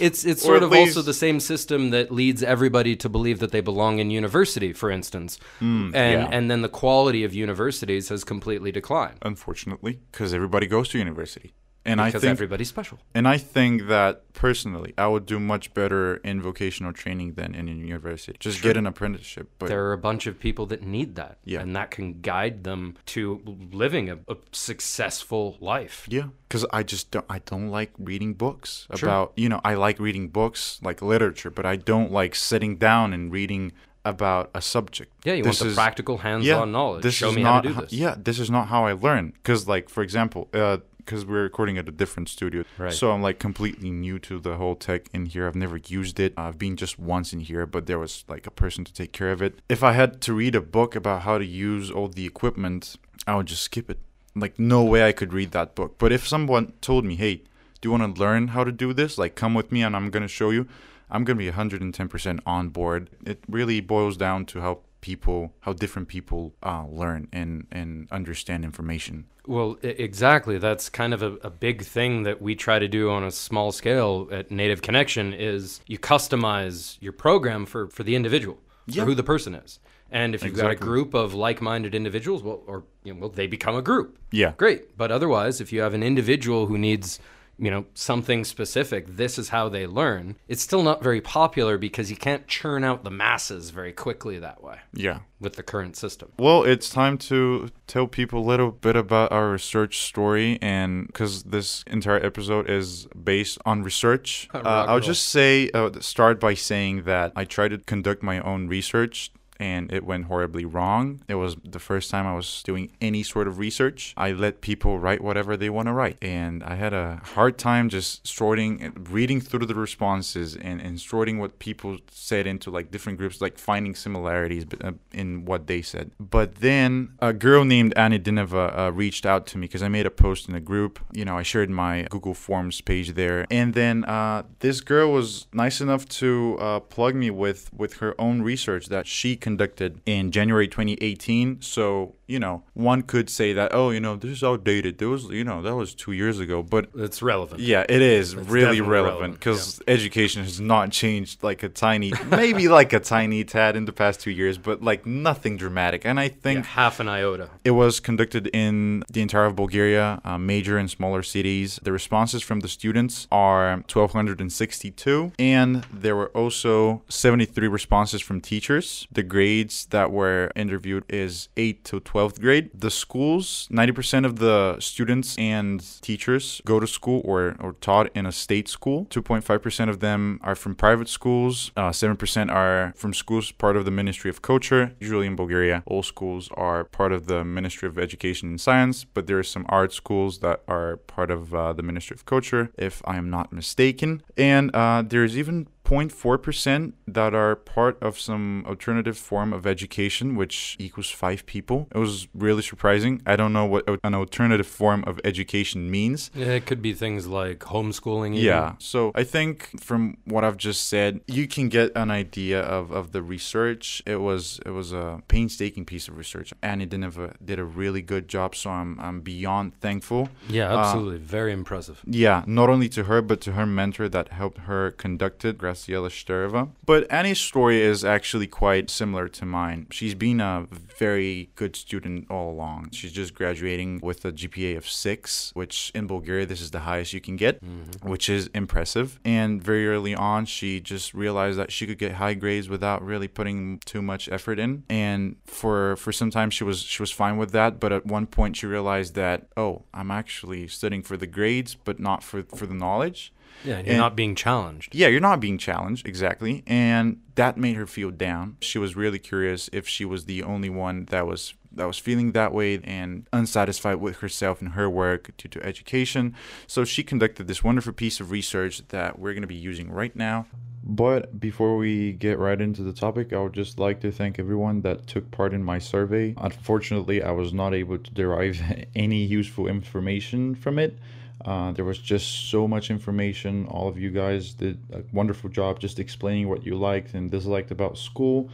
it's 0.01 0.25
it's 0.25 0.43
sort 0.43 0.63
of 0.63 0.73
also 0.73 1.03
the 1.03 1.15
same 1.15 1.39
system 1.41 1.91
that 1.91 2.11
leads 2.11 2.43
everybody 2.43 2.97
to 2.97 3.09
believe 3.09 3.39
that 3.41 3.53
they 3.53 3.61
belong 3.61 3.99
in 3.99 4.11
university, 4.11 4.73
for 4.73 4.91
instance, 4.91 5.39
and 5.61 5.91
Hmm, 5.91 5.95
yeah. 5.95 6.29
and 6.33 6.51
then 6.51 6.63
the 6.63 6.69
quality 6.69 7.23
of 7.25 7.33
universities 7.35 8.09
has 8.09 8.25
completely 8.25 8.73
declined. 8.73 9.19
Unfortunately, 9.23 10.01
because 10.11 10.35
everybody 10.35 10.67
goes 10.67 10.89
to 10.91 10.99
university. 10.99 11.53
And 11.85 11.99
I 11.99 12.11
think 12.11 12.25
everybody's 12.25 12.69
special. 12.69 12.99
and 13.15 13.27
I 13.27 13.39
think 13.39 13.87
that 13.89 14.33
personally, 14.35 14.93
I 14.99 15.07
would 15.07 15.25
do 15.25 15.41
much 15.41 15.73
better 15.73 16.17
in 16.17 16.43
vocational 16.43 16.93
training 16.93 17.35
than 17.35 17.55
in 17.55 17.69
a 17.69 17.73
university. 17.73 18.37
Just 18.39 18.59
Sure. 18.59 18.69
get 18.71 18.77
an 18.77 18.87
apprenticeship. 18.87 19.49
But 19.59 19.69
there 19.71 19.85
are 19.87 19.95
a 19.95 19.99
bunch 19.99 20.27
of 20.27 20.39
people 20.39 20.67
that 20.67 20.83
need 20.83 21.15
that. 21.17 21.39
Yeah. 21.45 21.61
And 21.63 21.75
that 21.75 21.91
can 21.91 22.21
guide 22.21 22.65
them 22.65 22.97
to 23.07 23.41
living 23.73 24.11
a, 24.11 24.19
a 24.29 24.37
successful 24.53 25.57
life. 25.61 26.07
Yeah, 26.09 26.29
because 26.49 26.67
I 26.73 26.83
just 26.83 27.11
don't. 27.11 27.27
I 27.29 27.39
don't 27.41 27.69
like 27.69 27.91
reading 27.99 28.35
books 28.35 28.87
Sure. 28.95 29.09
about. 29.09 29.33
You 29.37 29.49
know, 29.49 29.61
I 29.65 29.75
like 29.75 29.99
reading 29.99 30.29
books 30.29 30.81
like 30.83 31.03
literature, 31.03 31.51
but 31.51 31.65
I 31.67 31.77
don't 31.77 32.11
like 32.13 32.35
sitting 32.35 32.77
down 32.77 33.13
and 33.13 33.33
reading 33.33 33.73
about 34.05 34.51
a 34.55 34.63
subject. 34.63 35.13
Yeah, 35.25 35.35
you 35.35 35.43
This 35.45 35.61
want 35.61 35.65
the 35.67 35.71
is- 35.71 35.75
practical 35.75 36.19
hands-on 36.19 36.73
knowledge. 36.73 37.03
This 37.03 37.15
Show 37.15 37.29
is 37.31 37.37
me 37.37 37.43
not 37.43 37.55
how 37.55 37.61
to 37.61 37.69
do 37.69 37.81
this. 37.83 37.93
Yeah, 37.93 38.15
this 38.19 38.39
is 38.39 38.51
not 38.51 38.69
how 38.69 38.87
I 38.87 38.93
learn. 38.95 39.33
Because, 39.35 39.69
like, 39.69 39.91
for 39.91 40.03
example, 40.03 40.49
uh, 40.55 40.79
because 41.11 41.27
we're 41.27 41.43
recording 41.43 41.77
at 41.77 41.89
a 41.89 41.91
different 41.91 42.29
studio, 42.29 42.63
Right. 42.79 42.93
so 42.93 43.11
I'm 43.11 43.21
like 43.21 43.41
completely 43.41 43.91
new 43.91 44.21
to 44.21 44.39
the 44.39 44.55
whole 44.59 44.77
tech 44.77 45.09
in 45.13 45.27
here. 45.27 45.49
I've 45.49 45.57
never 45.57 45.77
used 45.77 46.21
it. 46.21 46.33
I've 46.37 46.57
been 46.57 46.77
just 46.77 47.01
once 47.01 47.33
in 47.33 47.41
here, 47.41 47.67
but 47.67 47.87
there 47.87 47.99
was 47.99 48.25
like 48.29 48.47
a 48.47 48.51
person 48.53 48.85
to 48.85 48.93
take 48.93 49.11
care 49.13 49.33
of 49.33 49.43
it. 49.43 49.59
If 49.69 49.83
I 49.83 49.93
had 49.93 50.21
to 50.21 50.33
read 50.33 50.55
a 50.55 50.61
book 50.61 50.95
about 50.95 51.23
how 51.23 51.37
to 51.39 51.45
use 51.45 51.91
all 51.91 52.07
the 52.07 52.25
equipment, 52.27 52.95
I 53.27 53.35
would 53.35 53.47
just 53.47 53.63
skip 53.63 53.91
it. 53.91 53.99
Like, 54.37 54.57
no 54.61 54.85
way 54.85 55.03
I 55.09 55.11
could 55.11 55.33
read 55.33 55.51
that 55.51 55.75
book. 55.75 55.99
But 55.99 56.13
if 56.13 56.29
someone 56.29 56.75
told 56.81 57.05
me, 57.05 57.17
hey, 57.17 57.43
do 57.81 57.89
you 57.89 57.91
want 57.91 58.15
to 58.15 58.21
learn 58.21 58.49
how 58.49 58.63
to 58.63 58.71
do 58.71 58.93
this? 58.93 59.19
Like, 59.19 59.35
come 59.35 59.53
with 59.55 59.73
me 59.73 59.83
and 59.83 59.97
I'm 59.97 60.11
going 60.11 60.23
to 60.23 60.29
show 60.29 60.51
you. 60.51 60.69
I'm 61.11 61.25
going 61.25 61.37
to 61.37 61.45
be 61.45 61.51
110% 61.51 62.39
on 62.47 62.69
board. 62.69 63.11
It 63.27 63.41
really 63.49 63.81
boils 63.81 64.17
down 64.17 64.47
to 64.47 64.61
how 64.61 64.79
people, 65.01 65.53
how 65.61 65.73
different 65.73 66.09
people 66.09 66.55
uh, 66.63 66.85
learn 66.89 67.29
and, 67.33 67.67
and 67.71 68.09
understand 68.11 68.65
information. 68.65 69.27
Well, 69.47 69.79
exactly. 69.83 70.59
That's 70.59 70.89
kind 70.89 71.15
of 71.15 71.23
a, 71.23 71.33
a 71.43 71.51
big 71.51 71.83
thing 71.83 72.23
that 72.25 72.41
we 72.43 72.55
try 72.55 72.79
to 72.79 72.87
do 72.89 73.11
on 73.11 73.25
a 73.25 73.31
small 73.31 73.73
scale 73.73 74.29
at 74.31 74.51
Native 74.51 74.83
Connection 74.83 75.33
is 75.33 75.81
you 75.87 75.99
customize 75.99 76.99
your 77.01 77.13
program 77.13 77.67
for, 77.67 77.89
for 77.89 78.03
the 78.03 78.15
individual, 78.15 78.59
Yeah. 78.87 79.03
for 79.03 79.07
who 79.11 79.15
the 79.15 79.23
person 79.23 79.55
is. 79.55 79.81
And 80.13 80.35
if 80.35 80.43
you've 80.45 80.57
got 80.57 80.73
a 80.73 80.75
group 80.77 81.15
of 81.15 81.35
like-minded 81.35 81.95
individuals, 81.95 82.43
well, 82.43 82.63
or 82.67 82.83
you 83.05 83.15
know, 83.15 83.21
well, 83.21 83.29
they 83.31 83.47
become 83.47 83.77
a 83.77 83.83
group. 83.83 84.19
Yeah. 84.33 84.55
Great. 84.57 84.97
But 84.99 85.13
otherwise, 85.13 85.61
if 85.61 85.73
you 85.73 85.83
have 85.83 85.95
an 85.95 86.03
individual 86.03 86.67
who 86.67 86.77
needs, 86.77 87.21
you 87.61 87.71
know, 87.71 87.85
something 87.95 88.43
specific, 88.45 89.07
this 89.07 89.39
is 89.39 89.51
how 89.51 89.69
they 89.69 89.87
learn. 89.87 90.37
It's 90.49 90.63
still 90.63 90.83
not 90.83 91.03
very 91.03 91.21
popular 91.21 91.77
because 91.77 92.11
you 92.11 92.17
can't 92.17 92.47
churn 92.49 92.85
out 92.85 93.05
the 93.05 93.11
masses 93.11 93.69
very 93.71 93.93
quickly 93.93 94.39
that 94.39 94.63
way 94.63 94.79
Yeah. 94.95 95.21
with 95.39 95.57
the 95.57 95.63
current 95.63 95.95
system. 95.97 96.33
Well, 96.39 96.65
it's 96.65 96.89
time 96.89 97.19
to 97.19 97.69
tell 97.87 98.07
people 98.07 98.41
a 98.41 98.47
little 98.49 98.71
bit 98.71 98.97
about 98.97 99.31
our 99.31 99.51
research 99.51 99.99
story, 100.01 100.59
and 100.63 101.07
because 101.07 101.43
this 101.45 101.85
entire 101.87 102.25
episode 102.25 102.69
is 102.71 103.07
based 103.23 103.59
on 103.67 103.83
research, 103.83 104.49
uh, 104.55 104.87
I'll 104.89 105.01
just 105.01 105.29
say 105.29 105.71
uh, 105.75 105.91
start 106.01 106.41
by 106.41 106.55
saying 106.55 107.03
that 107.03 107.33
I 107.37 107.45
tried 107.45 107.69
to 107.69 107.79
conduct 107.79 108.23
my 108.23 108.41
own 108.41 108.69
research. 108.69 109.31
And 109.61 109.93
it 109.93 110.05
went 110.05 110.25
horribly 110.25 110.65
wrong. 110.65 111.23
It 111.29 111.35
was 111.35 111.57
the 111.65 111.79
first 111.79 112.11
time 112.11 112.27
I 112.27 112.35
was 112.35 112.63
doing 112.65 112.91
any 113.01 113.23
sort 113.23 113.47
of 113.47 113.59
research. 113.59 114.15
I 114.17 114.33
let 114.33 114.63
people 114.63 114.99
write 114.99 115.21
whatever 115.21 115.57
they 115.57 115.71
want 115.71 115.87
to 115.87 115.93
write. 115.93 116.17
And 116.23 116.65
I 116.65 116.75
had 116.75 116.93
a 116.95 117.21
hard 117.37 117.59
time 117.59 117.89
just 117.91 118.27
sorting, 118.27 118.93
reading 119.11 119.41
through 119.41 119.67
the 119.67 119.75
responses 119.75 120.57
and, 120.57 120.81
and 120.81 120.99
sorting 120.99 121.39
what 121.39 121.59
people 121.59 121.99
said 122.11 122.47
into 122.47 122.71
like 122.71 122.91
different 122.91 123.19
groups, 123.19 123.41
like 123.41 123.59
finding 123.59 123.95
similarities 123.95 124.65
uh, 124.83 124.93
in 125.13 125.45
what 125.45 125.67
they 125.67 125.83
said. 125.83 126.11
But 126.19 126.57
then 126.57 127.13
a 127.21 127.33
girl 127.33 127.65
named 127.65 127.93
Annie 127.97 128.19
Dineva 128.19 128.79
uh, 128.79 128.93
reached 128.93 129.27
out 129.27 129.47
to 129.49 129.59
me 129.59 129.67
because 129.67 129.83
I 129.83 129.89
made 129.89 130.07
a 130.07 130.11
post 130.11 130.49
in 130.49 130.55
a 130.55 130.61
group. 130.61 130.99
You 131.13 131.25
know, 131.27 131.37
I 131.37 131.43
shared 131.43 131.71
my 131.71 132.07
Google 132.11 132.35
Forms 132.35 132.81
page 132.81 133.15
there. 133.15 133.47
And 133.51 133.75
then 133.75 134.05
uh, 134.05 134.45
this 134.61 134.81
girl 134.81 135.13
was 135.13 135.47
nice 135.53 135.81
enough 135.81 136.09
to 136.21 136.57
uh, 136.61 136.81
plug 136.81 137.15
me 137.15 137.31
with, 137.31 137.71
with 137.75 137.95
her 137.99 138.15
own 138.19 138.43
research 138.43 138.87
that 138.87 139.07
she 139.07 139.37
conducted 139.55 140.01
in 140.07 140.31
January 140.31 140.69
2018. 140.69 141.61
So, 141.61 142.15
you 142.35 142.39
know, 142.45 142.63
one 142.75 143.03
could 143.03 143.29
say 143.39 143.53
that, 143.59 143.69
oh, 143.75 143.91
you 143.91 144.01
know, 144.01 144.15
this 144.17 144.31
is 144.39 144.43
outdated. 144.51 144.93
There 144.99 145.09
was, 145.09 145.25
you 145.41 145.45
know, 145.51 145.59
that 145.67 145.75
was 145.83 145.95
two 145.95 146.13
years 146.13 146.39
ago. 146.45 146.63
But 146.63 146.85
It's 147.07 147.21
relevant. 147.33 147.61
yeah, 147.61 147.85
it 147.97 148.03
is 148.03 148.27
really 148.37 148.81
relevant 148.81 149.33
because 149.35 149.81
education 149.89 150.43
has 150.49 150.61
not 150.61 150.85
changed 151.03 151.43
like 151.43 151.61
a 151.69 151.69
tiny, 151.87 152.13
maybe 152.43 152.65
like 152.69 152.93
a 152.93 153.01
tiny 153.01 153.43
tad 153.45 153.73
in 153.81 153.85
the 153.91 153.93
past 154.03 154.17
two 154.25 154.31
years, 154.41 154.57
but 154.69 154.77
like 154.91 155.03
nothing 155.29 155.55
dramatic. 155.57 156.01
And 156.09 156.17
I 156.27 156.29
think 156.29 156.59
Yeah, 156.65 156.71
half 156.83 156.95
an 157.03 157.09
iota. 157.09 157.47
it 157.65 157.73
was 157.83 157.93
conducted 158.09 158.45
in 158.65 159.03
the 159.15 159.21
entire 159.27 159.47
of 159.51 159.57
Bulgaria, 159.57 160.07
uh, 160.25 160.39
major 160.39 160.75
and 160.79 160.89
smaller 160.99 161.23
cities. 161.35 161.69
The 161.83 161.93
responses 162.01 162.41
from 162.49 162.59
the 162.65 162.69
students 162.79 163.15
are 163.49 163.65
1,262, 163.89 165.33
and 165.39 165.85
there 165.93 166.17
were 166.17 166.29
also 166.29 167.03
73 167.09 167.69
responses 167.69 168.21
from 168.23 168.41
teachers. 168.41 169.07
The 169.19 169.23
grades 169.41 169.87
that 169.87 170.09
were 170.13 170.51
interviewed 170.55 171.05
is 171.09 171.49
8 171.57 171.83
to 171.91 172.01
12th 172.01 172.39
grade. 172.45 172.67
The 172.87 172.91
schools, 172.91 173.69
90% 173.73 174.27
of 174.29 174.33
the 174.45 174.77
students 174.81 175.29
and 175.39 175.77
teachers 176.03 176.61
go 176.67 176.77
to 176.79 176.87
school 176.87 177.23
or, 177.25 177.57
or 177.65 177.73
taught 177.89 178.07
in 178.19 178.27
a 178.27 178.33
state 178.33 178.69
school. 178.69 179.07
2.5% 179.07 179.89
of 179.89 180.01
them 180.01 180.41
are 180.43 180.55
from 180.63 180.75
private 180.75 181.09
schools. 181.09 181.73
Uh, 181.75 181.89
7% 181.89 182.53
are 182.63 182.93
from 183.03 183.15
schools 183.15 183.51
part 183.51 183.77
of 183.79 183.87
the 183.87 183.95
Ministry 184.01 184.29
of 184.29 184.43
Culture. 184.43 184.85
Usually 185.01 185.27
in 185.27 185.37
Bulgaria, 185.37 185.83
all 185.87 186.03
schools 186.03 186.51
are 186.69 186.85
part 186.85 187.13
of 187.17 187.21
the 187.33 187.41
Ministry 187.43 187.89
of 187.89 187.99
Education 187.99 188.45
and 188.51 188.61
Science, 188.61 188.97
but 189.15 189.27
there 189.27 189.39
are 189.39 189.51
some 189.57 189.65
art 189.71 189.93
schools 189.95 190.41
that 190.41 190.59
are 190.69 190.99
part 191.17 191.31
of 191.31 191.55
uh, 191.55 191.73
the 191.79 191.85
Ministry 191.91 192.15
of 192.19 192.27
Culture, 192.27 192.65
if 192.77 193.01
I 193.13 193.17
am 193.17 193.31
not 193.31 193.47
mistaken. 193.61 194.11
And 194.37 194.65
uh, 194.77 195.03
there's 195.13 195.35
even 195.43 195.67
0.4% 195.85 196.93
that 197.09 197.35
are 197.35 197.57
part 197.57 198.01
of 198.03 198.19
some 198.19 198.65
alternative 198.67 199.19
form 199.19 199.53
of 199.53 199.67
education, 199.67 200.37
which 200.37 200.77
equals 200.79 201.11
five 201.11 201.47
people. 201.47 201.89
It 201.95 201.99
was 201.99 202.29
really 202.35 202.63
surprising. 202.63 203.23
I 203.27 203.37
don't 203.37 203.53
know 203.53 203.65
what 203.67 203.85
an 204.05 204.15
alternative 204.15 204.67
form 204.67 205.05
of 205.07 205.21
education 205.25 205.91
means. 205.91 206.31
Yeah, 206.35 206.47
it 206.49 206.67
could 206.67 206.81
be 206.83 206.93
things 206.93 207.27
like 207.27 207.59
homeschooling. 207.61 208.35
even. 208.35 208.45
Yeah. 208.45 208.75
So 208.79 209.11
I 209.15 209.25
think 209.25 209.81
from 209.81 210.17
what 210.25 210.45
I've 210.45 210.57
just 210.57 210.87
said, 210.89 211.21
you 211.27 211.47
can 211.49 211.69
get 211.69 211.91
an 211.97 212.11
idea 212.11 212.61
of, 212.61 212.91
of 212.93 213.13
the 213.13 213.23
research. 213.23 214.03
It 214.07 214.17
was 214.17 214.61
it 214.65 214.71
was 214.71 214.93
a 214.93 215.23
painstaking 215.29 215.85
piece 215.85 216.09
of 216.09 216.17
research. 216.17 216.53
Annie 216.63 216.87
Dineva 216.87 217.35
did 217.45 217.59
a 217.59 217.65
really 217.65 218.03
good 218.03 218.29
job, 218.29 218.55
so 218.55 218.71
I'm 218.71 218.99
I'm 219.01 219.21
beyond 219.21 219.75
thankful. 219.81 220.29
Yeah, 220.49 220.73
Uh, 220.73 220.79
absolutely. 220.79 221.19
Very 221.19 221.53
impressive. 221.53 222.01
Yeah, 222.07 222.45
not 222.47 222.69
only 222.69 222.89
to 222.91 223.05
her, 223.05 223.21
but 223.23 223.41
to 223.43 223.53
her 223.53 223.67
mentor 223.67 224.09
that 224.09 224.29
helped 224.29 224.59
her 224.71 224.91
conduct 224.93 225.45
it, 225.45 225.59
Graciela 225.71 226.11
Sterva. 226.11 226.71
But 226.85 227.11
Annie's 227.11 227.41
story 227.41 227.81
is 227.81 228.05
actually 228.05 228.47
quite 228.47 228.91
similar 228.91 229.29
to 229.29 229.45
mine. 229.47 229.87
She's 229.91 230.15
been 230.15 230.41
a 230.41 230.67
very 230.99 231.51
good 231.55 231.77
student 231.77 232.31
all 232.31 232.51
along. 232.51 232.91
She's 232.93 233.13
just 233.13 233.35
graduating 233.35 234.01
with 234.03 234.25
a 234.25 234.33
GPA 234.33 234.77
of 234.77 234.89
six, 234.89 235.51
which 235.55 235.93
in 235.95 236.07
Bulgaria, 236.07 236.47
this 236.47 236.61
is 236.61 236.71
the 236.71 236.81
highest 236.81 237.13
you 237.13 237.21
can 237.21 237.37
get, 237.37 237.65
mm-hmm. 237.65 238.09
which 238.09 238.29
is 238.29 238.49
impressive. 238.55 239.21
And 239.25 239.63
very 239.63 239.89
early 239.89 240.15
on, 240.15 240.45
she 240.47 240.81
just 240.81 241.15
realized 241.15 241.59
that 241.59 241.73
she 241.73 241.87
could 241.87 241.99
get 241.99 242.13
high 242.13 242.35
grades 242.35 242.69
without 242.69 243.05
really 243.05 243.29
putting 243.29 243.79
too 243.81 244.03
much 244.03 244.29
effort 244.29 244.59
in. 244.59 244.85
And 244.89 245.37
for 245.45 245.97
for 245.97 246.13
some 246.13 246.31
time, 246.31 246.51
she 246.51 246.65
was 246.65 246.81
she 246.83 247.03
was 247.03 247.11
fine 247.11 247.37
with 247.37 247.53
that. 247.53 247.81
But 247.81 247.93
at 247.93 248.07
one 248.07 248.27
point, 248.27 248.57
she 248.57 248.67
realized 248.67 249.15
that 249.15 249.49
oh, 249.57 249.85
I'm 249.95 250.11
actually 250.11 250.69
studying 250.69 251.03
for 251.03 251.17
the 251.17 251.27
grades, 251.27 251.75
but 251.75 252.01
not 252.01 252.23
for 252.23 252.43
for 252.43 252.67
the 252.67 252.75
knowledge. 252.75 253.33
Yeah, 253.65 253.77
and 253.79 253.87
you're 253.87 253.95
and- 253.95 254.01
not 254.01 254.17
being 254.17 254.35
challenged. 254.35 254.95
Yeah, 254.95 255.09
you're 255.09 255.21
not 255.21 255.41
being 255.41 255.59
challenged, 255.59 256.07
exactly. 256.07 256.63
And 256.67 257.21
that 257.35 257.57
made 257.57 257.77
her 257.77 257.87
feel 257.87 258.11
down. 258.11 258.57
She 258.61 258.79
was 258.79 258.97
really 258.97 259.19
curious 259.19 259.69
if 259.73 259.87
she 259.89 260.05
was 260.05 260.25
the 260.25 260.43
only 260.43 260.71
one 260.71 261.07
that 261.07 261.27
was 261.27 261.55
that 261.73 261.87
was 261.87 261.99
feeling 261.99 262.33
that 262.33 262.53
way 262.53 262.81
and 262.83 263.29
unsatisfied 263.33 263.97
with 263.97 264.17
herself 264.17 264.61
and 264.61 264.71
her 264.73 264.91
work 264.91 265.31
due 265.37 265.49
to 265.49 265.63
education. 265.65 266.35
So 266.67 266.85
she 266.85 267.05
conducted 267.05 267.47
this 267.47 267.63
wonderful 267.63 267.93
piece 267.93 268.19
of 268.19 268.33
research 268.33 268.89
that 268.89 269.21
we're 269.21 269.35
going 269.35 269.43
to 269.43 269.47
be 269.47 269.55
using 269.55 269.89
right 269.89 270.15
now. 270.17 270.47
But 270.83 271.39
before 271.39 271.77
we 271.77 272.13
get 272.13 272.39
right 272.39 272.61
into 272.61 272.83
the 272.83 272.93
topic, 272.93 273.33
I 273.33 273.39
would 273.41 273.53
just 273.53 273.79
like 273.79 274.01
to 274.01 274.11
thank 274.11 274.39
everyone 274.39 274.81
that 274.83 275.07
took 275.07 275.31
part 275.31 275.53
in 275.55 275.63
my 275.63 275.79
survey. 275.79 276.35
Unfortunately, 276.39 277.23
I 277.23 277.31
was 277.31 277.53
not 277.53 277.75
able 277.75 277.99
to 277.99 278.11
derive 278.15 278.61
any 278.97 279.23
useful 279.25 279.69
information 279.69 280.55
from 280.57 280.79
it. 280.79 280.99
Uh, 281.45 281.73
there 281.73 281.85
was 281.85 281.99
just 281.99 282.51
so 282.51 282.69
much 282.69 282.91
information. 282.91 283.67
All 283.67 283.89
of 283.89 283.99
you 283.99 284.11
guys 284.11 284.55
did 284.55 284.79
a 284.93 285.03
wonderful 285.13 285.51
job 285.51 285.81
just 285.81 285.99
explaining 285.99 286.49
what 286.49 286.65
you 286.65 286.77
liked 286.77 287.15
and 287.15 287.31
disliked 287.31 287.71
about 287.71 287.99
school. 287.99 288.51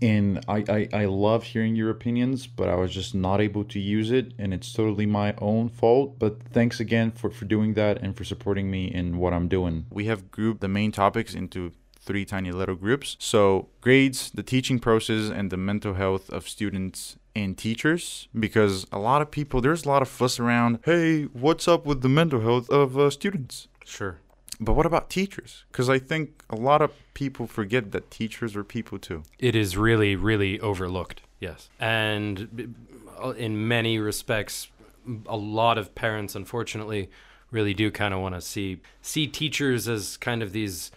And 0.00 0.44
I, 0.48 0.64
I, 0.68 0.88
I 0.92 1.04
love 1.04 1.44
hearing 1.44 1.76
your 1.76 1.90
opinions, 1.90 2.48
but 2.48 2.68
I 2.68 2.74
was 2.74 2.92
just 2.92 3.14
not 3.14 3.40
able 3.40 3.64
to 3.66 3.78
use 3.78 4.10
it. 4.10 4.32
And 4.38 4.52
it's 4.52 4.72
totally 4.72 5.06
my 5.06 5.34
own 5.38 5.68
fault. 5.68 6.18
But 6.18 6.42
thanks 6.42 6.80
again 6.80 7.12
for, 7.12 7.30
for 7.30 7.44
doing 7.44 7.74
that 7.74 8.02
and 8.02 8.16
for 8.16 8.24
supporting 8.24 8.70
me 8.70 8.86
in 8.86 9.18
what 9.18 9.32
I'm 9.32 9.46
doing. 9.46 9.86
We 9.90 10.06
have 10.06 10.32
grouped 10.32 10.60
the 10.60 10.68
main 10.68 10.90
topics 10.90 11.34
into 11.34 11.72
three 12.00 12.24
tiny 12.24 12.50
little 12.50 12.74
groups. 12.74 13.16
So, 13.20 13.68
grades, 13.80 14.30
the 14.32 14.42
teaching 14.42 14.80
process, 14.80 15.30
and 15.30 15.50
the 15.50 15.56
mental 15.56 15.94
health 15.94 16.28
of 16.30 16.48
students 16.48 17.16
in 17.34 17.54
teachers 17.54 18.28
because 18.38 18.86
a 18.92 18.98
lot 18.98 19.22
of 19.22 19.30
people 19.30 19.60
there's 19.60 19.84
a 19.84 19.88
lot 19.88 20.02
of 20.02 20.08
fuss 20.08 20.38
around 20.38 20.78
hey 20.84 21.24
what's 21.32 21.66
up 21.66 21.86
with 21.86 22.02
the 22.02 22.08
mental 22.08 22.40
health 22.40 22.68
of 22.70 22.98
uh, 22.98 23.08
students 23.10 23.68
Sure. 23.84 24.18
but 24.60 24.74
what 24.74 24.86
about 24.86 25.08
teachers 25.08 25.64
because 25.72 25.88
i 25.88 25.98
think 25.98 26.42
a 26.50 26.56
lot 26.56 26.82
of 26.82 26.90
people 27.14 27.46
forget 27.46 27.92
that 27.92 28.10
teachers 28.10 28.54
are 28.56 28.64
people 28.64 28.98
too 28.98 29.22
It 29.38 29.54
is 29.54 29.76
really, 29.76 30.14
really 30.16 30.60
overlooked. 30.60 31.22
Yes. 31.40 31.68
And 31.80 32.74
in 33.36 33.66
many 33.68 33.98
respects, 33.98 34.68
a 35.26 35.36
lot 35.36 35.76
of 35.78 35.94
parents, 35.94 36.34
unfortunately, 36.36 37.10
really 37.50 37.74
do 37.74 37.90
kind 37.90 38.14
of 38.14 38.20
want 38.20 38.34
to 38.36 38.40
see 38.40 38.80
see 39.02 39.26
teachers 39.26 39.88
as 39.88 40.16
kind 40.16 40.42
of 40.42 40.52
these 40.52 40.90
uh, 40.90 40.96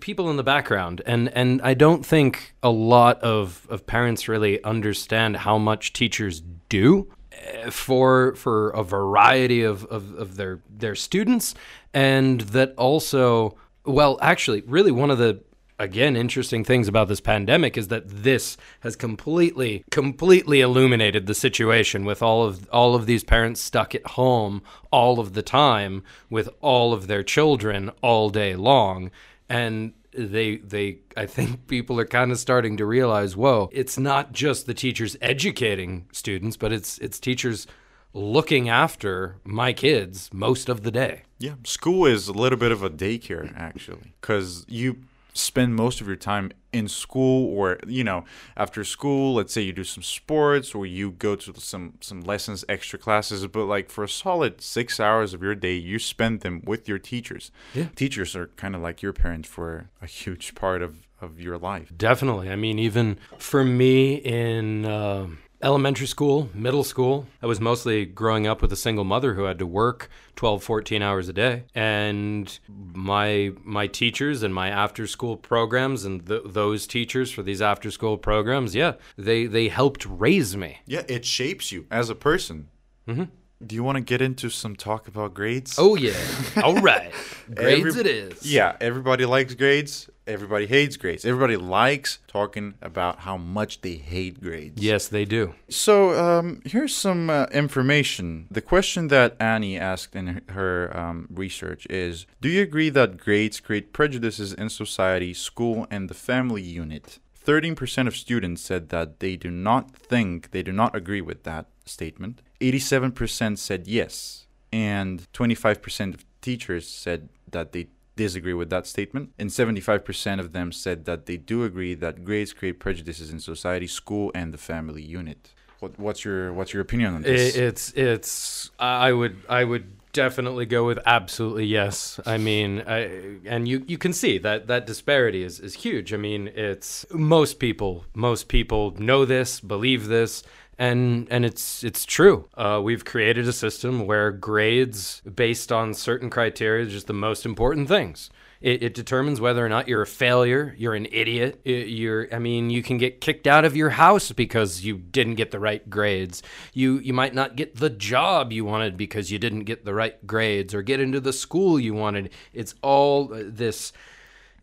people 0.00 0.30
in 0.30 0.36
the 0.36 0.42
background 0.42 1.02
and 1.06 1.28
and 1.30 1.60
I 1.62 1.74
don't 1.74 2.04
think 2.04 2.54
a 2.62 2.70
lot 2.70 3.20
of 3.22 3.66
of 3.68 3.86
parents 3.86 4.28
really 4.28 4.62
understand 4.64 5.38
how 5.38 5.58
much 5.58 5.92
teachers 5.92 6.42
do 6.68 7.10
uh, 7.32 7.70
for 7.70 8.34
for 8.34 8.70
a 8.70 8.82
variety 8.82 9.62
of, 9.62 9.84
of, 9.86 10.14
of 10.14 10.36
their 10.36 10.60
their 10.70 10.94
students 10.94 11.54
and 11.92 12.40
that 12.42 12.74
also 12.76 13.56
well 13.84 14.18
actually 14.22 14.62
really 14.66 14.92
one 14.92 15.10
of 15.10 15.18
the 15.18 15.42
again 15.78 16.16
interesting 16.16 16.62
things 16.64 16.86
about 16.86 17.08
this 17.08 17.20
pandemic 17.20 17.76
is 17.76 17.88
that 17.88 18.08
this 18.08 18.56
has 18.80 18.94
completely 18.94 19.84
completely 19.90 20.60
illuminated 20.60 21.26
the 21.26 21.34
situation 21.34 22.04
with 22.04 22.22
all 22.22 22.44
of 22.44 22.68
all 22.70 22.94
of 22.94 23.06
these 23.06 23.24
parents 23.24 23.60
stuck 23.60 23.94
at 23.94 24.06
home 24.08 24.62
all 24.90 25.18
of 25.18 25.32
the 25.32 25.42
time 25.42 26.02
with 26.30 26.48
all 26.60 26.92
of 26.92 27.06
their 27.06 27.22
children 27.22 27.90
all 28.00 28.30
day 28.30 28.54
long 28.54 29.10
and 29.52 29.92
they 30.12 30.56
they 30.56 30.98
I 31.16 31.26
think 31.26 31.66
people 31.74 32.00
are 32.00 32.06
kind 32.06 32.32
of 32.32 32.38
starting 32.38 32.76
to 32.78 32.86
realize 32.86 33.36
whoa 33.36 33.68
it's 33.72 33.98
not 33.98 34.32
just 34.32 34.66
the 34.66 34.74
teachers 34.74 35.16
educating 35.20 36.06
students 36.12 36.56
but 36.56 36.72
it's 36.72 36.98
it's 36.98 37.20
teachers 37.20 37.66
looking 38.14 38.68
after 38.68 39.36
my 39.44 39.72
kids 39.72 40.30
most 40.32 40.68
of 40.68 40.82
the 40.82 40.90
day. 40.90 41.22
Yeah, 41.38 41.54
school 41.64 42.06
is 42.06 42.28
a 42.28 42.32
little 42.32 42.58
bit 42.58 42.72
of 42.72 42.82
a 42.82 42.90
daycare 42.90 43.52
actually, 43.56 44.12
because 44.20 44.64
you 44.68 44.98
spend 45.34 45.74
most 45.74 46.00
of 46.00 46.06
your 46.06 46.16
time 46.16 46.52
in 46.72 46.88
school, 46.88 47.56
or 47.56 47.78
you 47.86 48.04
know, 48.04 48.24
after 48.56 48.84
school. 48.84 49.34
Let's 49.34 49.52
say 49.52 49.62
you 49.62 49.72
do 49.72 49.84
some 49.84 50.02
sports, 50.02 50.74
or 50.74 50.86
you 50.86 51.10
go 51.12 51.36
to 51.36 51.52
some 51.60 51.94
some 52.00 52.22
lessons, 52.22 52.64
extra 52.68 52.98
classes. 52.98 53.46
But 53.46 53.66
like 53.66 53.90
for 53.90 54.04
a 54.04 54.08
solid 54.08 54.60
six 54.60 54.98
hours 54.98 55.34
of 55.34 55.42
your 55.42 55.54
day, 55.54 55.74
you 55.74 55.98
spend 55.98 56.40
them 56.40 56.62
with 56.64 56.88
your 56.88 56.98
teachers. 56.98 57.50
Yeah. 57.74 57.88
teachers 57.94 58.34
are 58.34 58.48
kind 58.56 58.74
of 58.74 58.82
like 58.82 59.02
your 59.02 59.12
parents 59.12 59.48
for 59.48 59.90
a 60.00 60.06
huge 60.06 60.54
part 60.54 60.82
of 60.82 61.06
of 61.20 61.40
your 61.40 61.56
life. 61.56 61.92
Definitely. 61.96 62.50
I 62.50 62.56
mean, 62.56 62.78
even 62.78 63.16
for 63.38 63.64
me 63.64 64.14
in 64.16 64.84
uh, 64.84 65.28
elementary 65.62 66.06
school, 66.06 66.48
middle 66.54 66.84
school, 66.84 67.26
I 67.42 67.46
was 67.46 67.60
mostly 67.60 68.04
growing 68.04 68.46
up 68.46 68.62
with 68.62 68.72
a 68.72 68.76
single 68.76 69.04
mother 69.04 69.34
who 69.34 69.44
had 69.44 69.58
to 69.60 69.66
work 69.66 70.08
12, 70.36 70.62
14 70.62 71.02
hours 71.02 71.28
a 71.28 71.32
day. 71.32 71.64
And 71.74 72.58
my 72.68 73.52
my 73.62 73.86
teachers 73.86 74.42
and 74.42 74.54
my 74.54 74.68
after 74.68 75.06
school 75.06 75.36
programs 75.36 76.04
and 76.04 76.26
th- 76.26 76.42
those 76.46 76.86
teachers 76.86 77.30
for 77.30 77.42
these 77.42 77.62
after 77.62 77.90
school 77.90 78.18
programs, 78.18 78.74
yeah, 78.74 78.94
they, 79.16 79.46
they 79.46 79.68
helped 79.68 80.04
raise 80.06 80.56
me. 80.56 80.78
Yeah, 80.86 81.02
it 81.08 81.24
shapes 81.24 81.70
you 81.72 81.86
as 81.90 82.10
a 82.10 82.14
person. 82.14 82.68
Mhm. 83.08 83.28
Do 83.64 83.76
you 83.76 83.84
want 83.84 83.94
to 83.94 84.02
get 84.02 84.20
into 84.20 84.50
some 84.50 84.74
talk 84.74 85.06
about 85.06 85.34
grades? 85.34 85.76
Oh, 85.78 85.94
yeah. 85.94 86.16
All 86.64 86.74
right. 86.80 87.12
Grades 87.54 87.86
Every- 87.96 88.00
it 88.00 88.06
is. 88.08 88.44
Yeah, 88.52 88.74
everybody 88.80 89.24
likes 89.24 89.54
grades. 89.54 90.08
Everybody 90.26 90.66
hates 90.66 90.96
grades. 90.96 91.24
Everybody 91.24 91.56
likes 91.56 92.20
talking 92.28 92.74
about 92.80 93.20
how 93.20 93.36
much 93.36 93.80
they 93.80 93.94
hate 93.96 94.40
grades. 94.40 94.80
Yes, 94.80 95.08
they 95.08 95.24
do. 95.24 95.54
So 95.68 96.14
um, 96.18 96.62
here's 96.64 96.94
some 96.94 97.28
uh, 97.28 97.46
information. 97.52 98.46
The 98.50 98.60
question 98.60 99.08
that 99.08 99.36
Annie 99.40 99.78
asked 99.78 100.14
in 100.14 100.42
her- 100.50 100.96
um, 100.96 101.26
research 101.30 101.86
is 101.90 102.26
Do 102.40 102.48
you 102.48 102.62
agree 102.62 102.88
that 102.90 103.16
grades 103.16 103.58
create 103.58 103.92
prejudices 103.92 104.52
in 104.52 104.68
society, 104.68 105.34
school, 105.34 105.86
and 105.90 106.08
the 106.08 106.14
family 106.14 106.62
unit? 106.62 107.18
13% 107.44 108.06
of 108.06 108.16
students 108.16 108.62
said 108.62 108.90
that 108.90 109.18
they 109.18 109.34
do 109.34 109.50
not 109.50 109.90
think, 109.96 110.52
they 110.52 110.62
do 110.62 110.70
not 110.70 110.94
agree 110.94 111.20
with 111.20 111.42
that 111.42 111.66
statement. 111.84 112.40
87% 112.60 113.58
said 113.58 113.88
yes. 113.88 114.46
And 114.72 115.26
25% 115.32 116.14
of 116.14 116.24
teachers 116.40 116.88
said 116.88 117.28
that 117.50 117.72
they 117.72 117.88
disagree 118.16 118.54
with 118.54 118.70
that 118.70 118.86
statement. 118.86 119.32
And 119.38 119.50
75% 119.50 120.40
of 120.40 120.52
them 120.52 120.72
said 120.72 121.04
that 121.06 121.26
they 121.26 121.36
do 121.36 121.64
agree 121.64 121.94
that 121.94 122.24
grades 122.24 122.52
create 122.52 122.78
prejudices 122.78 123.30
in 123.30 123.40
society, 123.40 123.86
school, 123.86 124.30
and 124.34 124.52
the 124.52 124.58
family 124.58 125.02
unit. 125.02 125.52
What, 125.80 125.98
what's 125.98 126.24
your 126.24 126.52
what's 126.52 126.72
your 126.72 126.80
opinion 126.80 127.14
on 127.14 127.22
this? 127.22 127.56
It's 127.56 127.92
it's 127.94 128.70
I 128.78 129.12
would 129.12 129.36
I 129.48 129.64
would 129.64 129.96
definitely 130.12 130.66
go 130.66 130.86
with 130.86 131.00
absolutely 131.06 131.64
yes. 131.66 132.20
I 132.24 132.38
mean, 132.38 132.82
I, 132.86 133.38
and 133.44 133.66
you 133.66 133.82
you 133.86 133.98
can 133.98 134.12
see 134.12 134.38
that 134.38 134.68
that 134.68 134.86
disparity 134.86 135.42
is 135.42 135.58
is 135.58 135.74
huge. 135.74 136.14
I 136.14 136.18
mean, 136.18 136.48
it's 136.54 137.04
most 137.12 137.58
people 137.58 138.04
most 138.14 138.46
people 138.46 138.94
know 138.98 139.24
this, 139.24 139.60
believe 139.60 140.06
this. 140.06 140.44
And 140.82 141.28
and 141.30 141.44
it's 141.44 141.84
it's 141.84 142.04
true. 142.04 142.48
Uh, 142.56 142.80
we've 142.82 143.04
created 143.04 143.46
a 143.46 143.52
system 143.52 144.04
where 144.04 144.32
grades, 144.32 145.22
based 145.32 145.70
on 145.70 145.94
certain 145.94 146.28
criteria, 146.28 146.84
is 146.86 146.92
just 146.92 147.06
the 147.06 147.12
most 147.12 147.46
important 147.46 147.86
things. 147.86 148.30
It, 148.60 148.82
it 148.82 148.94
determines 148.94 149.40
whether 149.40 149.64
or 149.64 149.68
not 149.68 149.86
you're 149.86 150.02
a 150.02 150.06
failure, 150.06 150.74
you're 150.76 150.94
an 150.94 151.06
idiot. 151.12 151.60
You're, 151.64 152.32
I 152.34 152.40
mean, 152.40 152.70
you 152.70 152.82
can 152.82 152.98
get 152.98 153.20
kicked 153.20 153.46
out 153.46 153.64
of 153.64 153.76
your 153.76 153.90
house 153.90 154.32
because 154.32 154.84
you 154.84 154.98
didn't 154.98 155.36
get 155.36 155.52
the 155.52 155.60
right 155.60 155.88
grades. 155.88 156.42
You 156.72 156.98
you 156.98 157.12
might 157.12 157.34
not 157.34 157.54
get 157.54 157.76
the 157.76 157.90
job 157.90 158.52
you 158.52 158.64
wanted 158.64 158.96
because 158.96 159.30
you 159.30 159.38
didn't 159.38 159.64
get 159.64 159.84
the 159.84 159.94
right 159.94 160.26
grades, 160.26 160.74
or 160.74 160.82
get 160.82 160.98
into 160.98 161.20
the 161.20 161.32
school 161.32 161.78
you 161.78 161.94
wanted. 161.94 162.30
It's 162.52 162.74
all 162.82 163.32
uh, 163.32 163.44
this 163.46 163.92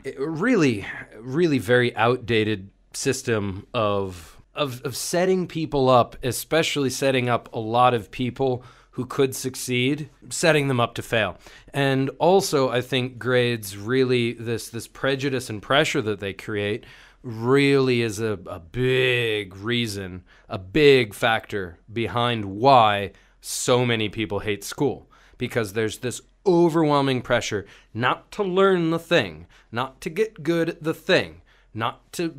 uh, 0.05 0.11
really, 0.19 0.85
really 1.21 1.59
very 1.59 1.95
outdated 1.95 2.71
system 2.93 3.67
of 3.73 4.38
of 4.59 4.81
of 4.83 4.95
setting 4.95 5.47
people 5.47 5.89
up, 5.89 6.15
especially 6.21 6.89
setting 6.89 7.29
up 7.29 7.51
a 7.53 7.59
lot 7.59 7.93
of 7.93 8.11
people 8.11 8.63
who 8.91 9.05
could 9.05 9.33
succeed, 9.33 10.09
setting 10.29 10.67
them 10.67 10.79
up 10.79 10.93
to 10.93 11.01
fail. 11.01 11.37
And 11.73 12.09
also 12.19 12.69
I 12.69 12.81
think 12.81 13.17
grades 13.17 13.77
really 13.77 14.33
this 14.33 14.69
this 14.69 14.87
prejudice 14.87 15.49
and 15.49 15.61
pressure 15.61 16.01
that 16.01 16.19
they 16.19 16.33
create 16.33 16.85
really 17.23 18.01
is 18.01 18.19
a, 18.19 18.37
a 18.45 18.59
big 18.59 19.55
reason, 19.55 20.23
a 20.47 20.57
big 20.57 21.13
factor 21.13 21.79
behind 21.91 22.45
why 22.45 23.11
so 23.41 23.85
many 23.85 24.09
people 24.09 24.39
hate 24.39 24.63
school. 24.63 25.09
Because 25.37 25.73
there's 25.73 25.99
this 25.99 26.21
overwhelming 26.45 27.21
pressure 27.21 27.65
not 27.93 28.31
to 28.31 28.43
learn 28.43 28.89
the 28.89 28.99
thing, 28.99 29.47
not 29.71 30.01
to 30.01 30.09
get 30.09 30.43
good 30.43 30.69
at 30.69 30.83
the 30.83 30.93
thing, 30.93 31.41
not 31.73 32.11
to 32.13 32.29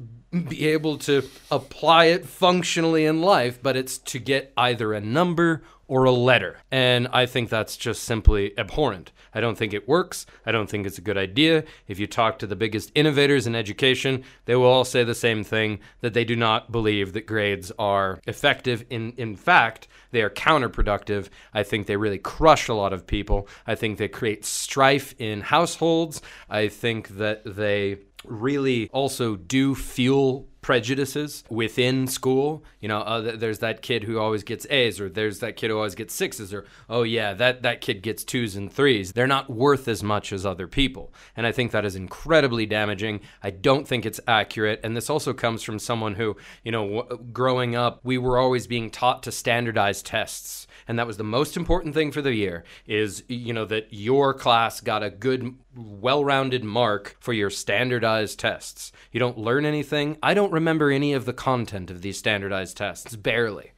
be 0.49 0.67
able 0.69 0.97
to 0.99 1.23
apply 1.51 2.07
it 2.07 2.27
functionally 2.27 3.05
in 3.05 3.21
life, 3.21 3.61
but 3.63 3.77
it's 3.77 3.99
to 3.99 4.19
get 4.19 4.53
either 4.57 4.93
a 4.93 5.01
number 5.01 5.63
or 5.89 6.05
a 6.05 6.13
letter. 6.13 6.57
And 6.71 7.09
I 7.13 7.27
think 7.27 7.49
that's 7.49 7.77
just 7.77 8.05
simply 8.05 8.57
abhorrent. 8.57 9.11
I 9.35 9.41
don't 9.41 9.59
think 9.59 9.75
it 9.75 9.89
works. 9.89 10.25
I 10.47 10.53
don't 10.53 10.71
think 10.71 10.87
it's 10.87 10.99
a 10.99 11.03
good 11.03 11.19
idea. 11.19 11.65
If 11.89 11.99
you 11.99 12.07
talk 12.07 12.39
to 12.39 12.47
the 12.47 12.55
biggest 12.55 12.93
innovators 12.95 13.47
in 13.47 13.57
education, 13.57 14.23
they 14.45 14.55
will 14.55 14.67
all 14.67 14.85
say 14.85 15.03
the 15.03 15.17
same 15.17 15.43
thing 15.43 15.81
that 16.01 16.15
they 16.15 16.25
do 16.25 16.37
not 16.37 16.71
believe 16.71 17.13
that 17.13 17.27
grades 17.27 17.73
are 17.77 18.21
effective. 18.27 18.85
In, 18.89 19.15
in 19.17 19.35
fact, 19.35 19.89
they 20.11 20.23
are 20.23 20.31
counterproductive. 20.31 21.29
I 21.55 21.63
think 21.63 21.87
they 21.87 21.97
really 21.97 22.19
crush 22.19 22.69
a 22.69 22.75
lot 22.75 22.93
of 22.93 23.07
people. 23.07 23.49
I 23.67 23.75
think 23.75 23.99
they 23.99 24.09
create 24.09 24.45
strife 24.45 25.15
in 25.19 25.41
households. 25.41 26.21
I 26.49 26.69
think 26.69 27.09
that 27.17 27.43
they 27.45 27.99
really 28.25 28.89
also 28.93 29.37
do 29.37 29.75
fuel 29.75 30.50
prejudices 30.71 31.43
within 31.49 32.07
school. 32.07 32.63
You 32.79 32.87
know, 32.87 33.01
uh, 33.01 33.35
there's 33.37 33.59
that 33.59 33.83
kid 33.83 34.05
who 34.05 34.21
always 34.21 34.45
gets 34.45 34.69
A's, 34.71 35.01
or 35.01 35.09
there's 35.09 35.41
that 35.41 35.57
kid 35.57 35.69
who 35.69 35.77
always 35.77 35.97
gets 35.97 36.15
sixes, 36.15 36.55
or 36.55 36.65
oh 36.89 37.03
yeah, 37.03 37.35
that 37.35 37.63
that 37.63 37.81
kid 37.81 38.03
gets 38.03 38.23
twos 38.23 38.55
and 38.55 38.73
threes. 38.73 39.11
They're 39.11 39.27
not 39.27 39.51
worth 39.51 39.89
as 39.89 40.05
much 40.05 40.33
as 40.33 40.47
other 40.47 40.69
people, 40.69 41.13
and 41.37 41.45
I 41.45 41.51
think 41.51 41.73
that 41.73 41.85
is 41.85 41.97
incredibly 41.97 42.67
damaging. 42.67 43.19
I 43.43 43.51
don't 43.51 43.89
think 43.89 44.07
it's 44.07 44.21
accurate, 44.29 44.79
and 44.85 44.97
this 44.97 45.11
also 45.11 45.33
comes 45.33 45.65
from 45.65 45.81
someone 45.81 46.15
who, 46.15 46.37
you 46.63 46.71
know, 46.71 47.01
w- 47.01 47.25
growing 47.33 47.75
up, 47.75 47.99
we 48.05 48.17
were 48.17 48.39
always 48.39 48.69
being 48.69 48.91
taught 48.91 49.25
to 49.25 49.33
standardize 49.33 50.05
tests 50.05 50.69
and 50.91 50.99
that 50.99 51.07
was 51.07 51.19
the 51.19 51.23
most 51.23 51.57
important 51.57 51.95
thing 51.95 52.11
for 52.11 52.21
the 52.21 52.35
year 52.35 52.65
is 52.85 53.23
you 53.29 53.53
know 53.53 53.65
that 53.65 53.87
your 53.91 54.35
class 54.35 54.81
got 54.81 55.05
a 55.05 55.09
good 55.09 55.55
well-rounded 55.77 56.65
mark 56.65 57.17
for 57.21 57.33
your 57.33 57.49
standardized 57.49 58.41
tests. 58.41 58.91
You 59.13 59.21
don't 59.21 59.39
learn 59.39 59.65
anything. 59.65 60.17
I 60.21 60.35
don't 60.35 60.53
remember 60.53 60.91
any 60.91 61.13
of 61.13 61.27
the 61.27 61.33
content 61.33 61.93
of 61.93 62.03
these 62.03 62.19
standardized 62.19 62.77
tests 62.77 63.15
barely. 63.15 63.71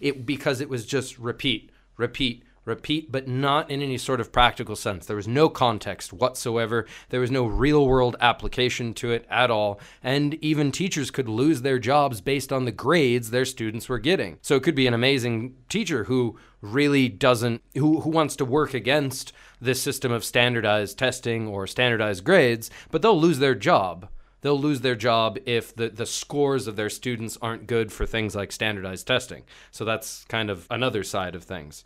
It 0.00 0.24
because 0.24 0.60
it 0.60 0.68
was 0.68 0.86
just 0.86 1.18
repeat 1.18 1.72
repeat 1.96 2.44
repeat, 2.70 3.12
but 3.12 3.28
not 3.28 3.70
in 3.70 3.82
any 3.82 3.98
sort 3.98 4.20
of 4.20 4.32
practical 4.32 4.74
sense. 4.74 5.04
There 5.04 5.16
was 5.16 5.28
no 5.28 5.50
context 5.50 6.12
whatsoever. 6.12 6.86
There 7.10 7.20
was 7.20 7.30
no 7.30 7.44
real 7.44 7.86
world 7.86 8.16
application 8.20 8.94
to 8.94 9.10
it 9.10 9.26
at 9.28 9.50
all. 9.50 9.78
And 10.02 10.34
even 10.42 10.72
teachers 10.72 11.10
could 11.10 11.28
lose 11.28 11.60
their 11.60 11.78
jobs 11.78 12.22
based 12.22 12.52
on 12.52 12.64
the 12.64 12.72
grades 12.72 13.30
their 13.30 13.44
students 13.44 13.88
were 13.88 13.98
getting. 13.98 14.38
So 14.40 14.56
it 14.56 14.62
could 14.62 14.74
be 14.74 14.86
an 14.86 14.94
amazing 14.94 15.56
teacher 15.68 16.04
who 16.04 16.38
really 16.62 17.08
doesn't, 17.08 17.62
who, 17.74 18.00
who 18.00 18.10
wants 18.10 18.36
to 18.36 18.44
work 18.46 18.72
against 18.72 19.34
this 19.60 19.82
system 19.82 20.12
of 20.12 20.24
standardized 20.24 20.98
testing 20.98 21.46
or 21.46 21.66
standardized 21.66 22.24
grades, 22.24 22.70
but 22.90 23.02
they'll 23.02 23.20
lose 23.20 23.40
their 23.40 23.54
job 23.54 24.08
they'll 24.40 24.58
lose 24.58 24.80
their 24.80 24.94
job 24.94 25.38
if 25.46 25.74
the, 25.74 25.88
the 25.88 26.06
scores 26.06 26.66
of 26.66 26.76
their 26.76 26.90
students 26.90 27.36
aren't 27.42 27.66
good 27.66 27.92
for 27.92 28.06
things 28.06 28.34
like 28.34 28.52
standardized 28.52 29.06
testing. 29.06 29.42
So 29.70 29.84
that's 29.84 30.24
kind 30.24 30.50
of 30.50 30.66
another 30.70 31.04
side 31.04 31.34
of 31.34 31.44
things 31.44 31.84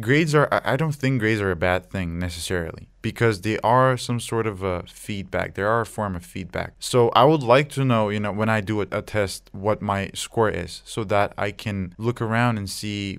grades 0.00 0.34
are 0.34 0.48
i 0.64 0.76
don't 0.76 0.94
think 0.94 1.20
grades 1.20 1.40
are 1.40 1.50
a 1.50 1.56
bad 1.56 1.90
thing 1.90 2.18
necessarily 2.18 2.88
because 3.02 3.42
they 3.42 3.58
are 3.60 3.96
some 3.96 4.18
sort 4.18 4.48
of 4.48 4.64
a 4.64 4.82
feedback. 4.88 5.54
They 5.54 5.62
are 5.62 5.82
a 5.82 5.86
form 5.86 6.16
of 6.16 6.24
feedback. 6.24 6.74
So 6.78 7.10
i 7.10 7.24
would 7.24 7.42
like 7.42 7.68
to 7.70 7.84
know 7.84 8.08
you 8.08 8.20
know 8.20 8.32
when 8.32 8.48
i 8.48 8.60
do 8.60 8.80
a, 8.80 8.86
a, 8.90 9.02
test 9.02 9.48
what 9.52 9.80
my 9.80 10.10
score 10.14 10.50
is 10.50 10.82
so 10.84 11.04
that 11.04 11.32
i 11.38 11.50
can 11.52 11.94
look 11.98 12.20
around 12.20 12.58
and 12.58 12.68
see 12.68 13.18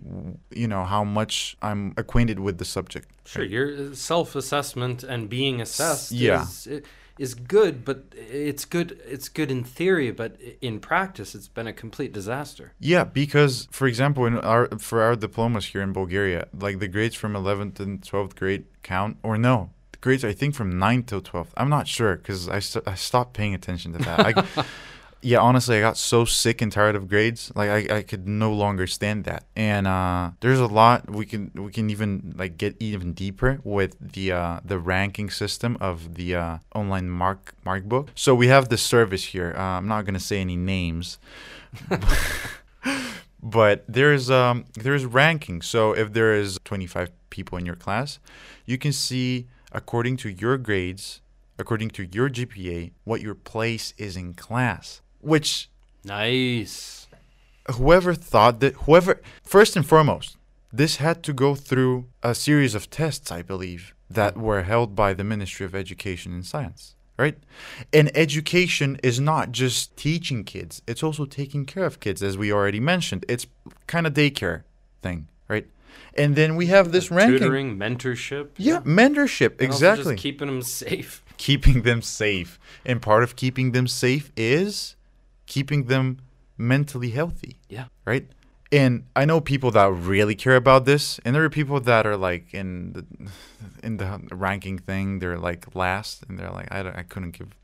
you 0.62 0.68
know 0.68 0.84
how 0.84 1.04
much 1.04 1.58
i'm 1.62 1.94
acquainted 1.98 2.40
with 2.40 2.58
the 2.58 2.66
subject. 2.66 3.08
Sure 3.26 3.44
your 3.44 3.96
self-assessment 3.96 5.04
and 5.04 5.30
being 5.30 5.62
assessed 5.62 6.12
yeah. 6.12 6.44
is, 6.44 6.68
it, 6.68 6.86
is 7.20 7.34
good, 7.34 7.86
but 7.86 8.06
it's 8.16 8.66
good. 8.66 9.00
It's 9.06 9.30
good 9.30 9.52
in 9.52 9.64
theory, 9.64 10.12
but 10.12 10.38
in 10.62 10.80
practice, 10.80 11.36
it's 11.36 11.48
been 11.48 11.68
a 11.68 11.74
complete 11.74 12.14
disaster. 12.14 12.74
Yeah, 12.80 13.04
because 13.04 13.68
for 13.72 13.88
example, 13.88 14.26
in 14.26 14.38
our 14.38 14.68
for 14.80 15.02
our 15.02 15.16
diplomas 15.16 15.68
here 15.68 15.82
in 15.82 15.94
Bulgaria, 15.94 16.48
like 16.54 16.80
the 16.80 16.88
grades 16.88 17.16
from 17.16 17.34
11th 17.34 17.80
and 17.80 18.02
12th 18.02 18.36
grade 18.36 18.66
count, 18.84 19.18
or 19.24 19.38
no, 19.38 19.72
the 19.92 20.00
grades 20.00 20.24
I 20.24 20.34
think 20.34 20.56
from 20.56 20.74
9th 20.74 21.08
till 21.08 21.22
12th. 21.22 21.50
I'm 21.58 21.70
not 21.70 21.88
sure 21.88 22.16
because 22.18 22.48
I, 22.50 22.60
st- 22.60 22.88
I 22.88 22.96
stopped 22.96 23.34
paying 23.34 23.54
attention 23.54 23.94
to 23.94 24.00
that. 24.00 24.20
I, 24.20 24.66
yeah, 25.22 25.40
honestly, 25.40 25.78
I 25.78 25.82
got 25.82 25.98
so 25.98 26.26
sick 26.26 26.62
and 26.62 26.72
tired 26.72 26.96
of 26.96 27.08
grades. 27.08 27.52
Like 27.56 27.70
I, 27.70 27.98
I 27.98 28.02
could 28.04 28.28
no 28.28 28.54
longer 28.54 28.86
stand 28.86 29.24
that. 29.26 29.44
And 29.56 29.88
uh, 29.88 30.32
there's 30.42 30.60
a 30.60 30.68
lot 30.68 31.10
we 31.10 31.26
can 31.26 31.52
we 31.56 31.72
can 31.72 31.90
even 31.90 32.36
like 32.38 32.58
get 32.58 32.76
even 32.80 33.14
deeper 33.14 33.60
with 33.64 33.96
the 34.00 34.32
uh, 34.32 34.60
the 34.64 34.80
ranking 34.80 35.30
system 35.30 35.78
of 35.82 36.16
the 36.16 36.36
uh, 36.36 36.58
online 36.76 37.10
mark 37.10 37.56
mark 37.66 37.86
book. 37.86 38.10
So 38.16 38.36
we 38.36 38.48
have 38.48 38.70
the 38.70 38.78
service 38.78 39.26
here. 39.26 39.54
Uh, 39.58 39.62
I'm 39.62 39.88
not 39.88 40.06
gonna 40.06 40.20
say 40.20 40.40
any 40.40 40.56
names. 40.56 41.18
but 43.44 43.84
there's 43.88 44.30
um 44.30 44.66
there's 44.76 45.06
ranking. 45.06 45.62
So 45.62 45.94
if 45.94 46.14
there 46.14 46.34
is 46.34 46.60
25 46.64 47.12
people 47.30 47.58
in 47.58 47.66
your 47.66 47.76
class, 47.76 48.20
you 48.66 48.78
can 48.78 48.94
see 48.94 49.48
according 49.72 50.18
to 50.18 50.30
your 50.30 50.58
grades 50.58 51.22
according 51.60 51.90
to 51.90 52.08
your 52.12 52.30
GPA, 52.30 52.92
what 53.04 53.20
your 53.20 53.34
place 53.34 53.92
is 53.98 54.16
in 54.16 54.36
class 54.36 55.02
which 55.28 55.70
nice. 56.04 57.08
Whoever 57.76 58.14
thought 58.14 58.60
that 58.62 58.74
whoever 58.86 59.22
first 59.44 59.76
and 59.76 59.86
foremost, 59.86 60.38
this 60.72 60.98
had 60.98 61.22
to 61.24 61.34
go 61.34 61.54
through 61.56 62.06
a 62.24 62.34
series 62.34 62.76
of 62.76 62.90
tests, 62.90 63.32
I 63.32 63.42
believe, 63.42 63.94
that 64.10 64.38
were 64.38 64.64
held 64.64 64.96
by 64.96 65.14
the 65.14 65.24
Ministry 65.24 65.66
of 65.66 65.76
Education 65.76 66.34
and 66.34 66.46
Science, 66.46 66.96
right? 67.18 67.38
And 67.92 68.10
education 68.16 69.00
is 69.04 69.20
not 69.20 69.52
just 69.52 69.96
teaching 69.98 70.44
kids, 70.44 70.82
it's 70.88 71.04
also 71.04 71.26
taking 71.26 71.66
care 71.66 71.86
of 71.86 72.00
kids 72.00 72.24
as 72.24 72.38
we 72.38 72.52
already 72.52 72.80
mentioned. 72.80 73.26
It's 73.28 73.48
kind 73.86 74.08
of 74.08 74.14
daycare 74.14 74.64
thing, 75.02 75.28
right? 75.50 75.68
And 76.14 76.36
then 76.36 76.56
we 76.56 76.68
have 76.68 76.92
this 76.92 77.12
like 77.12 77.20
ranking. 77.20 77.40
Tutoring, 77.40 77.78
mentorship. 77.78 78.50
Yeah, 78.58 78.76
yeah. 78.76 78.80
mentorship, 78.82 79.52
and 79.60 79.62
exactly. 79.62 80.16
keeping 80.16 80.48
them 80.48 80.62
safe. 80.62 81.24
Keeping 81.38 81.84
them 81.84 82.02
safe. 82.02 82.60
And 82.86 83.02
part 83.02 83.24
of 83.24 83.36
keeping 83.36 83.72
them 83.72 83.88
safe 83.88 84.32
is 84.36 84.96
keeping 85.48 85.86
them 85.86 86.20
mentally 86.58 87.10
healthy. 87.10 87.60
Yeah. 87.70 87.86
Right? 88.06 88.28
And 88.72 89.06
I 89.16 89.26
know 89.26 89.40
people 89.40 89.72
that 89.72 89.88
really 89.88 90.36
care 90.36 90.58
about 90.58 90.86
this, 90.86 91.20
and 91.24 91.34
there 91.34 91.44
are 91.44 91.50
people 91.50 91.80
that 91.80 92.06
are 92.06 92.18
like 92.18 92.54
in 92.54 92.94
the 92.94 93.06
in 93.82 93.98
the 93.98 94.22
ranking 94.32 94.78
thing, 94.78 95.20
they're 95.20 95.38
like 95.38 95.74
last, 95.74 96.24
and 96.28 96.38
they're 96.38 96.52
like, 96.52 96.68
I, 96.70 97.00
I 97.00 97.04
couldn't 97.04 97.32
give 97.32 97.56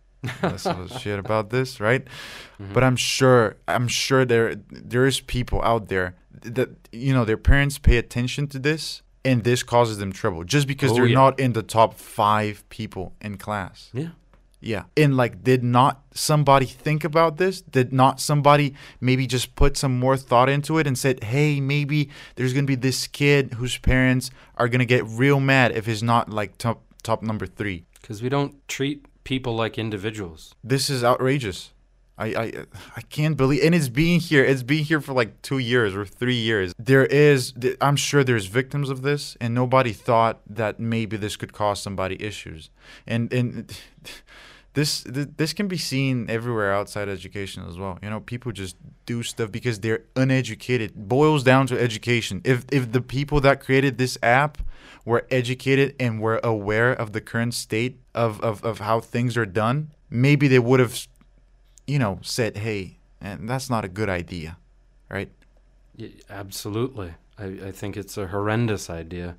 less 0.41 0.65
of 0.65 0.79
a 0.79 0.99
shit 0.99 1.19
about 1.19 1.49
this, 1.49 1.81
right? 1.81 2.05
Mm-hmm. 2.05 2.73
But 2.73 2.85
I'm 2.85 2.95
sure 2.95 3.57
I'm 3.67 3.89
sure 3.89 4.23
there 4.23 4.55
there 4.71 5.05
is 5.05 5.19
people 5.19 5.61
out 5.61 5.89
there 5.89 6.15
that 6.41 6.69
you 6.93 7.13
know 7.13 7.25
their 7.25 7.37
parents 7.37 7.77
pay 7.77 7.97
attention 7.97 8.47
to 8.47 8.59
this, 8.59 9.01
and 9.25 9.43
this 9.43 9.61
causes 9.61 9.97
them 9.97 10.13
trouble 10.13 10.45
just 10.45 10.67
because 10.67 10.91
oh, 10.91 10.95
they're 10.95 11.07
yeah. 11.07 11.15
not 11.15 11.39
in 11.39 11.51
the 11.51 11.63
top 11.63 11.95
five 11.95 12.63
people 12.69 13.13
in 13.19 13.37
class. 13.37 13.89
Yeah. 13.93 14.09
Yeah. 14.63 14.83
And 14.95 15.17
like, 15.17 15.43
did 15.43 15.63
not 15.63 16.01
somebody 16.13 16.65
think 16.65 17.03
about 17.03 17.37
this? 17.37 17.61
Did 17.61 17.91
not 17.91 18.19
somebody 18.19 18.75
maybe 19.01 19.27
just 19.27 19.55
put 19.55 19.77
some 19.77 19.99
more 19.99 20.17
thought 20.17 20.49
into 20.49 20.77
it 20.77 20.87
and 20.87 20.97
said, 20.97 21.23
hey, 21.23 21.59
maybe 21.59 22.09
there's 22.35 22.53
going 22.53 22.65
to 22.65 22.71
be 22.71 22.75
this 22.75 23.07
kid 23.07 23.55
whose 23.55 23.77
parents 23.77 24.31
are 24.55 24.67
going 24.67 24.79
to 24.79 24.85
get 24.85 25.03
real 25.05 25.39
mad 25.39 25.71
if 25.73 25.85
he's 25.85 26.03
not 26.03 26.29
like 26.29 26.57
top, 26.57 26.81
top 27.03 27.21
number 27.21 27.45
three? 27.45 27.85
Because 28.01 28.21
we 28.21 28.29
don't 28.29 28.65
treat 28.67 29.05
people 29.23 29.55
like 29.55 29.77
individuals. 29.77 30.55
This 30.63 30.89
is 30.89 31.03
outrageous. 31.03 31.73
I, 32.17 32.27
I 32.27 32.53
I 32.95 33.01
can't 33.01 33.35
believe 33.35 33.63
and 33.63 33.73
it's 33.73 33.89
being 33.89 34.19
here 34.19 34.45
it's 34.45 34.61
been 34.61 34.83
here 34.83 35.01
for 35.01 35.13
like 35.13 35.41
two 35.41 35.57
years 35.57 35.95
or 35.95 36.05
three 36.05 36.35
years 36.35 36.71
there 36.77 37.07
is 37.07 37.53
i'm 37.81 37.95
sure 37.95 38.23
there's 38.23 38.45
victims 38.45 38.91
of 38.91 39.01
this 39.01 39.35
and 39.41 39.55
nobody 39.55 39.93
thought 39.93 40.39
that 40.47 40.79
maybe 40.79 41.17
this 41.17 41.35
could 41.35 41.53
cause 41.53 41.81
somebody 41.81 42.21
issues 42.21 42.69
and 43.07 43.33
and 43.33 43.75
this 44.73 45.03
this 45.07 45.53
can 45.53 45.67
be 45.67 45.77
seen 45.77 46.29
everywhere 46.29 46.73
outside 46.73 47.07
education 47.07 47.63
as 47.69 47.77
well. 47.77 47.99
You 48.01 48.09
know, 48.09 48.19
people 48.19 48.51
just 48.51 48.75
do 49.05 49.21
stuff 49.21 49.51
because 49.51 49.79
they're 49.79 50.03
uneducated. 50.15 50.95
boils 50.95 51.43
down 51.43 51.67
to 51.67 51.79
education. 51.79 52.41
If 52.43 52.65
if 52.71 52.91
the 52.91 53.01
people 53.01 53.39
that 53.41 53.59
created 53.59 53.97
this 53.97 54.17
app 54.23 54.57
were 55.05 55.25
educated 55.29 55.95
and 55.99 56.19
were 56.19 56.39
aware 56.43 56.91
of 56.91 57.11
the 57.11 57.21
current 57.21 57.53
state 57.53 57.99
of, 58.15 58.39
of, 58.41 58.63
of 58.63 58.79
how 58.79 58.99
things 58.99 59.35
are 59.35 59.45
done, 59.45 59.91
maybe 60.09 60.47
they 60.47 60.59
would 60.59 60.79
have, 60.79 61.07
you 61.85 61.99
know, 61.99 62.19
said, 62.21 62.57
"Hey, 62.57 62.97
and 63.21 63.47
that's 63.47 63.69
not 63.69 63.85
a 63.85 63.89
good 63.89 64.09
idea," 64.09 64.57
right? 65.09 65.29
Yeah, 65.95 66.09
absolutely. 66.29 67.13
I, 67.37 67.45
I 67.67 67.71
think 67.71 67.95
it's 67.95 68.17
a 68.17 68.27
horrendous 68.27 68.89
idea, 68.89 69.35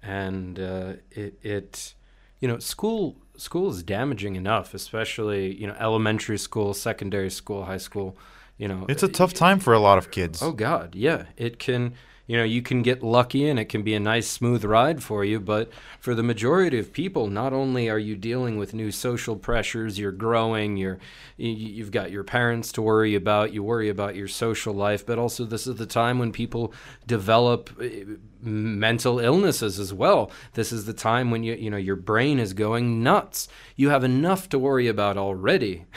and 0.00 0.60
uh, 0.60 0.92
it 1.10 1.38
it 1.42 1.94
you 2.40 2.46
know 2.46 2.58
school 2.58 3.16
school 3.38 3.70
is 3.70 3.82
damaging 3.82 4.36
enough, 4.36 4.74
especially 4.74 5.54
you 5.54 5.66
know 5.66 5.76
elementary 5.78 6.38
school, 6.38 6.74
secondary 6.74 7.30
school, 7.30 7.64
high 7.64 7.78
school. 7.78 8.16
You 8.58 8.68
know, 8.68 8.86
it's 8.88 9.02
a 9.02 9.08
tough 9.08 9.34
time 9.34 9.60
for 9.60 9.74
a 9.74 9.78
lot 9.78 9.98
of 9.98 10.10
kids. 10.10 10.42
Oh 10.42 10.52
God, 10.52 10.94
yeah, 10.94 11.26
it 11.36 11.58
can 11.58 11.94
you 12.26 12.36
know, 12.36 12.44
you 12.44 12.60
can 12.60 12.82
get 12.82 13.02
lucky 13.02 13.48
and 13.48 13.58
it 13.58 13.66
can 13.66 13.82
be 13.82 13.94
a 13.94 14.00
nice 14.00 14.28
smooth 14.28 14.64
ride 14.64 15.02
for 15.02 15.24
you, 15.24 15.38
but 15.38 15.70
for 16.00 16.14
the 16.14 16.22
majority 16.22 16.78
of 16.78 16.92
people, 16.92 17.28
not 17.28 17.52
only 17.52 17.88
are 17.88 17.98
you 17.98 18.16
dealing 18.16 18.58
with 18.58 18.74
new 18.74 18.90
social 18.90 19.36
pressures, 19.36 19.98
you're 19.98 20.12
growing, 20.12 20.76
you're 20.76 20.98
you've 21.36 21.90
got 21.90 22.10
your 22.10 22.24
parents 22.24 22.72
to 22.72 22.82
worry 22.82 23.14
about, 23.14 23.52
you 23.52 23.62
worry 23.62 23.88
about 23.88 24.16
your 24.16 24.28
social 24.28 24.74
life, 24.74 25.06
but 25.06 25.18
also 25.18 25.44
this 25.44 25.66
is 25.66 25.76
the 25.76 25.86
time 25.86 26.18
when 26.18 26.32
people 26.32 26.72
develop 27.06 27.70
eh, 27.80 28.04
mental 28.42 29.18
illnesses 29.20 29.78
as 29.78 29.92
well. 29.92 30.30
This 30.54 30.72
is 30.72 30.84
the 30.84 30.92
time 30.92 31.30
when 31.30 31.44
you 31.44 31.54
you 31.54 31.70
know 31.70 31.76
your 31.76 31.96
brain 31.96 32.40
is 32.40 32.54
going 32.54 33.02
nuts. 33.02 33.48
You 33.76 33.90
have 33.90 34.02
enough 34.04 34.48
to 34.48 34.58
worry 34.58 34.88
about 34.88 35.16
already. 35.16 35.86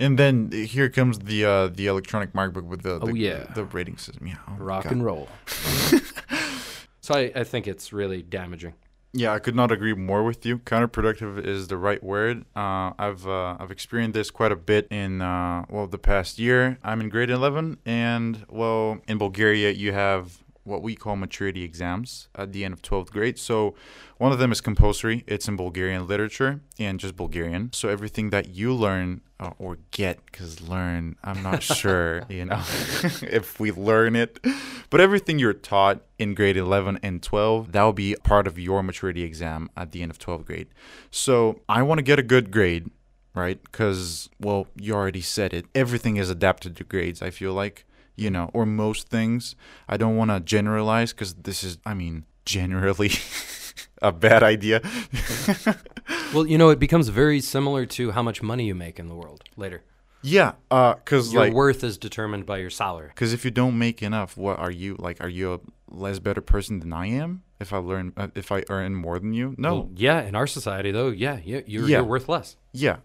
And 0.00 0.18
then 0.18 0.50
here 0.50 0.88
comes 0.88 1.18
the 1.18 1.44
uh, 1.44 1.68
the 1.68 1.86
electronic 1.86 2.34
mark 2.34 2.54
book 2.54 2.64
with 2.64 2.82
the, 2.82 2.98
the 2.98 3.06
oh 3.06 3.14
yeah 3.14 3.44
the, 3.44 3.56
the 3.56 3.64
rating 3.64 3.98
system. 3.98 4.26
Yeah, 4.26 4.36
oh 4.48 4.54
rock 4.54 4.86
and 4.86 5.04
roll. 5.04 5.28
so 7.00 7.14
I, 7.14 7.30
I 7.36 7.44
think 7.44 7.68
it's 7.68 7.92
really 7.92 8.22
damaging. 8.22 8.74
Yeah, 9.12 9.32
I 9.32 9.40
could 9.40 9.56
not 9.56 9.72
agree 9.72 9.94
more 9.94 10.22
with 10.22 10.46
you. 10.46 10.58
Counterproductive 10.58 11.44
is 11.44 11.66
the 11.66 11.76
right 11.76 12.02
word. 12.02 12.44
Uh, 12.56 12.92
I've 12.98 13.26
uh, 13.26 13.56
I've 13.60 13.70
experienced 13.70 14.14
this 14.14 14.30
quite 14.30 14.52
a 14.52 14.56
bit 14.56 14.86
in 14.90 15.20
uh, 15.20 15.66
well 15.68 15.86
the 15.86 15.98
past 15.98 16.38
year. 16.38 16.78
I'm 16.82 17.00
in 17.02 17.10
grade 17.10 17.28
11, 17.28 17.78
and 17.84 18.46
well 18.48 19.00
in 19.06 19.18
Bulgaria 19.18 19.70
you 19.70 19.92
have 19.92 20.42
what 20.64 20.82
we 20.82 20.94
call 20.94 21.16
maturity 21.16 21.62
exams 21.62 22.28
at 22.34 22.52
the 22.52 22.64
end 22.64 22.74
of 22.74 22.82
12th 22.82 23.10
grade. 23.10 23.38
So 23.38 23.74
one 24.18 24.32
of 24.32 24.38
them 24.38 24.52
is 24.52 24.60
compulsory. 24.60 25.24
It's 25.26 25.48
in 25.48 25.56
Bulgarian 25.56 26.06
literature 26.06 26.60
and 26.78 27.00
just 27.00 27.16
Bulgarian. 27.16 27.72
So 27.72 27.88
everything 27.88 28.30
that 28.30 28.50
you 28.50 28.74
learn 28.74 29.22
uh, 29.38 29.52
or 29.58 29.78
get, 29.90 30.24
because 30.26 30.60
learn, 30.60 31.16
I'm 31.24 31.42
not 31.42 31.62
sure, 31.80 32.22
you 32.28 32.44
know, 32.44 32.62
if 33.22 33.58
we 33.58 33.72
learn 33.72 34.14
it. 34.14 34.38
But 34.90 35.00
everything 35.00 35.38
you're 35.38 35.54
taught 35.54 36.02
in 36.18 36.34
grade 36.34 36.56
11 36.56 37.00
and 37.02 37.22
12, 37.22 37.72
that 37.72 37.82
will 37.82 37.92
be 37.92 38.14
part 38.22 38.46
of 38.46 38.58
your 38.58 38.82
maturity 38.82 39.22
exam 39.22 39.70
at 39.76 39.92
the 39.92 40.02
end 40.02 40.10
of 40.10 40.18
12th 40.18 40.44
grade. 40.44 40.68
So 41.10 41.60
I 41.68 41.82
want 41.82 41.98
to 41.98 42.02
get 42.02 42.18
a 42.18 42.24
good 42.24 42.50
grade 42.50 42.90
right? 43.32 43.62
Because, 43.62 44.28
well, 44.40 44.66
you 44.76 44.92
already 44.92 45.20
said 45.20 45.54
it. 45.54 45.64
Everything 45.72 46.16
is 46.16 46.30
adapted 46.30 46.76
to 46.76 46.84
grades, 46.84 47.22
I 47.22 47.30
feel 47.30 47.52
like 47.52 47.86
you 48.20 48.30
know, 48.30 48.50
or 48.52 48.66
most 48.66 49.08
things. 49.08 49.56
I 49.88 49.96
don't 49.96 50.16
want 50.16 50.30
to 50.30 50.40
generalize 50.40 51.12
because 51.12 51.34
this 51.34 51.64
is, 51.64 51.78
I 51.86 51.94
mean, 51.94 52.24
generally 52.44 53.10
a 54.02 54.12
bad 54.12 54.42
idea. 54.42 54.80
Well, 56.34 56.46
you 56.46 56.58
know, 56.58 56.70
it 56.70 56.78
becomes 56.78 57.08
very 57.08 57.40
similar 57.40 57.86
to 57.86 58.12
how 58.12 58.22
much 58.22 58.40
money 58.42 58.64
you 58.66 58.74
make 58.74 58.98
in 59.00 59.08
the 59.08 59.14
world 59.16 59.42
later. 59.56 59.82
yeah, 60.22 60.52
uh, 60.70 60.94
cause 61.04 61.32
Your 61.32 61.42
like, 61.44 61.52
worth 61.52 61.82
is 61.82 61.98
determined 61.98 62.46
by 62.46 62.58
your 62.58 62.70
salary. 62.70 63.10
cause 63.16 63.32
if 63.32 63.44
you 63.44 63.50
don't 63.50 63.76
make 63.78 64.00
enough, 64.02 64.36
what 64.36 64.58
are 64.60 64.70
you 64.70 64.94
like? 64.98 65.20
Are 65.20 65.28
you 65.28 65.54
a 65.54 65.58
less 65.88 66.18
better 66.20 66.40
person 66.40 66.78
than 66.80 66.92
I 66.92 67.06
am? 67.06 67.42
If 67.58 67.72
I 67.72 67.78
learn, 67.78 68.12
uh, 68.16 68.28
if 68.36 68.52
I 68.52 68.62
earn 68.68 68.94
more 68.94 69.18
than 69.18 69.32
you? 69.34 69.54
No. 69.58 69.74
Well, 69.74 69.90
yeah, 69.96 70.22
in 70.22 70.34
our 70.36 70.46
society, 70.46 70.92
though, 70.92 71.08
yeah, 71.08 71.38
you, 71.44 71.62
you're, 71.66 71.88
Yeah. 71.88 71.96
you're 71.98 72.04
worth 72.04 72.28
less. 72.28 72.56
Yeah. 72.72 72.98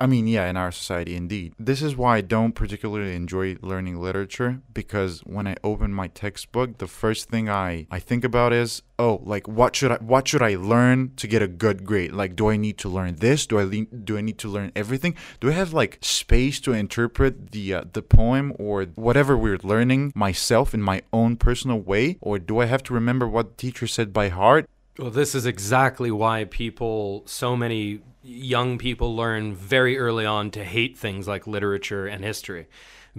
I 0.00 0.06
mean, 0.06 0.26
yeah, 0.26 0.48
in 0.48 0.56
our 0.56 0.72
society, 0.72 1.14
indeed. 1.14 1.52
This 1.58 1.82
is 1.82 1.94
why 1.94 2.16
I 2.16 2.20
don't 2.22 2.54
particularly 2.54 3.14
enjoy 3.14 3.56
learning 3.60 4.00
literature 4.00 4.62
because 4.72 5.20
when 5.20 5.46
I 5.46 5.56
open 5.62 5.92
my 5.92 6.08
textbook, 6.08 6.78
the 6.78 6.86
first 6.86 7.28
thing 7.28 7.50
I, 7.50 7.86
I 7.90 7.98
think 7.98 8.24
about 8.24 8.54
is, 8.54 8.80
oh, 8.98 9.20
like 9.22 9.46
what 9.46 9.76
should 9.76 9.92
I 9.92 9.96
what 9.96 10.26
should 10.26 10.40
I 10.40 10.56
learn 10.56 11.12
to 11.16 11.26
get 11.26 11.42
a 11.42 11.48
good 11.48 11.84
grade? 11.84 12.12
Like, 12.12 12.34
do 12.34 12.48
I 12.48 12.56
need 12.56 12.78
to 12.78 12.88
learn 12.88 13.16
this? 13.16 13.46
Do 13.46 13.58
I 13.58 13.64
le- 13.64 13.84
do 13.84 14.16
I 14.16 14.22
need 14.22 14.38
to 14.38 14.48
learn 14.48 14.72
everything? 14.74 15.16
Do 15.38 15.50
I 15.50 15.52
have 15.52 15.74
like 15.74 15.98
space 16.00 16.60
to 16.60 16.72
interpret 16.72 17.52
the 17.52 17.74
uh, 17.74 17.84
the 17.92 18.02
poem 18.02 18.54
or 18.58 18.84
whatever 18.94 19.36
we're 19.36 19.58
learning 19.62 20.12
myself 20.14 20.72
in 20.72 20.80
my 20.80 21.02
own 21.12 21.36
personal 21.36 21.78
way, 21.78 22.16
or 22.22 22.38
do 22.38 22.58
I 22.60 22.64
have 22.64 22.82
to 22.84 22.94
remember 22.94 23.28
what 23.28 23.50
the 23.50 23.56
teacher 23.56 23.86
said 23.86 24.14
by 24.14 24.30
heart? 24.30 24.66
Well, 24.98 25.10
this 25.10 25.34
is 25.34 25.46
exactly 25.46 26.10
why 26.10 26.44
people, 26.44 27.22
so 27.24 27.56
many 27.56 28.00
young 28.30 28.78
people, 28.78 29.14
learn 29.14 29.54
very 29.54 29.98
early 29.98 30.24
on 30.24 30.50
to 30.52 30.64
hate 30.64 30.96
things 30.96 31.26
like 31.26 31.46
literature 31.46 32.06
and 32.06 32.24
history 32.24 32.68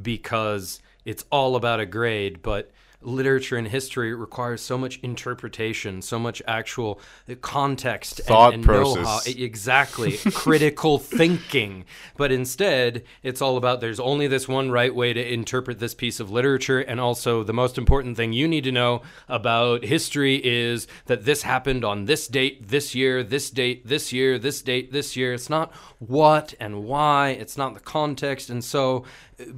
because 0.01 0.81
it's 1.05 1.25
all 1.31 1.55
about 1.55 1.79
a 1.79 1.85
grade. 1.85 2.41
But 2.41 2.71
literature 3.01 3.57
and 3.57 3.67
history 3.67 4.13
requires 4.13 4.61
so 4.61 4.77
much 4.77 4.99
interpretation, 5.03 6.01
so 6.01 6.19
much 6.19 6.41
actual 6.47 6.99
context, 7.41 8.21
Thought 8.25 8.53
and, 8.53 8.63
process. 8.63 8.95
know-how. 9.03 9.19
E- 9.27 9.43
Exactly, 9.43 10.17
critical 10.33 10.97
thinking. 10.97 11.85
But 12.17 12.31
instead, 12.31 13.03
it's 13.23 13.41
all 13.41 13.57
about 13.57 13.81
there's 13.81 13.99
only 13.99 14.27
this 14.27 14.47
one 14.47 14.71
right 14.71 14.93
way 14.93 15.13
to 15.13 15.33
interpret 15.33 15.79
this 15.79 15.93
piece 15.93 16.19
of 16.19 16.29
literature. 16.31 16.79
And 16.79 16.99
also, 16.99 17.43
the 17.43 17.53
most 17.53 17.77
important 17.77 18.17
thing 18.17 18.33
you 18.33 18.47
need 18.47 18.63
to 18.65 18.71
know 18.71 19.01
about 19.27 19.83
history 19.83 20.35
is 20.43 20.87
that 21.05 21.25
this 21.25 21.41
happened 21.43 21.83
on 21.83 22.05
this 22.05 22.27
date, 22.27 22.67
this 22.67 22.93
year, 22.95 23.23
this 23.23 23.49
date, 23.49 23.87
this 23.87 24.13
year, 24.13 24.37
this 24.39 24.61
date, 24.61 24.91
this 24.91 25.15
year. 25.15 25.33
It's 25.33 25.49
not 25.49 25.71
what 25.99 26.53
and 26.59 26.83
why, 26.83 27.29
it's 27.29 27.57
not 27.57 27.73
the 27.73 27.79
context. 27.79 28.49
And 28.49 28.63
so, 28.63 29.05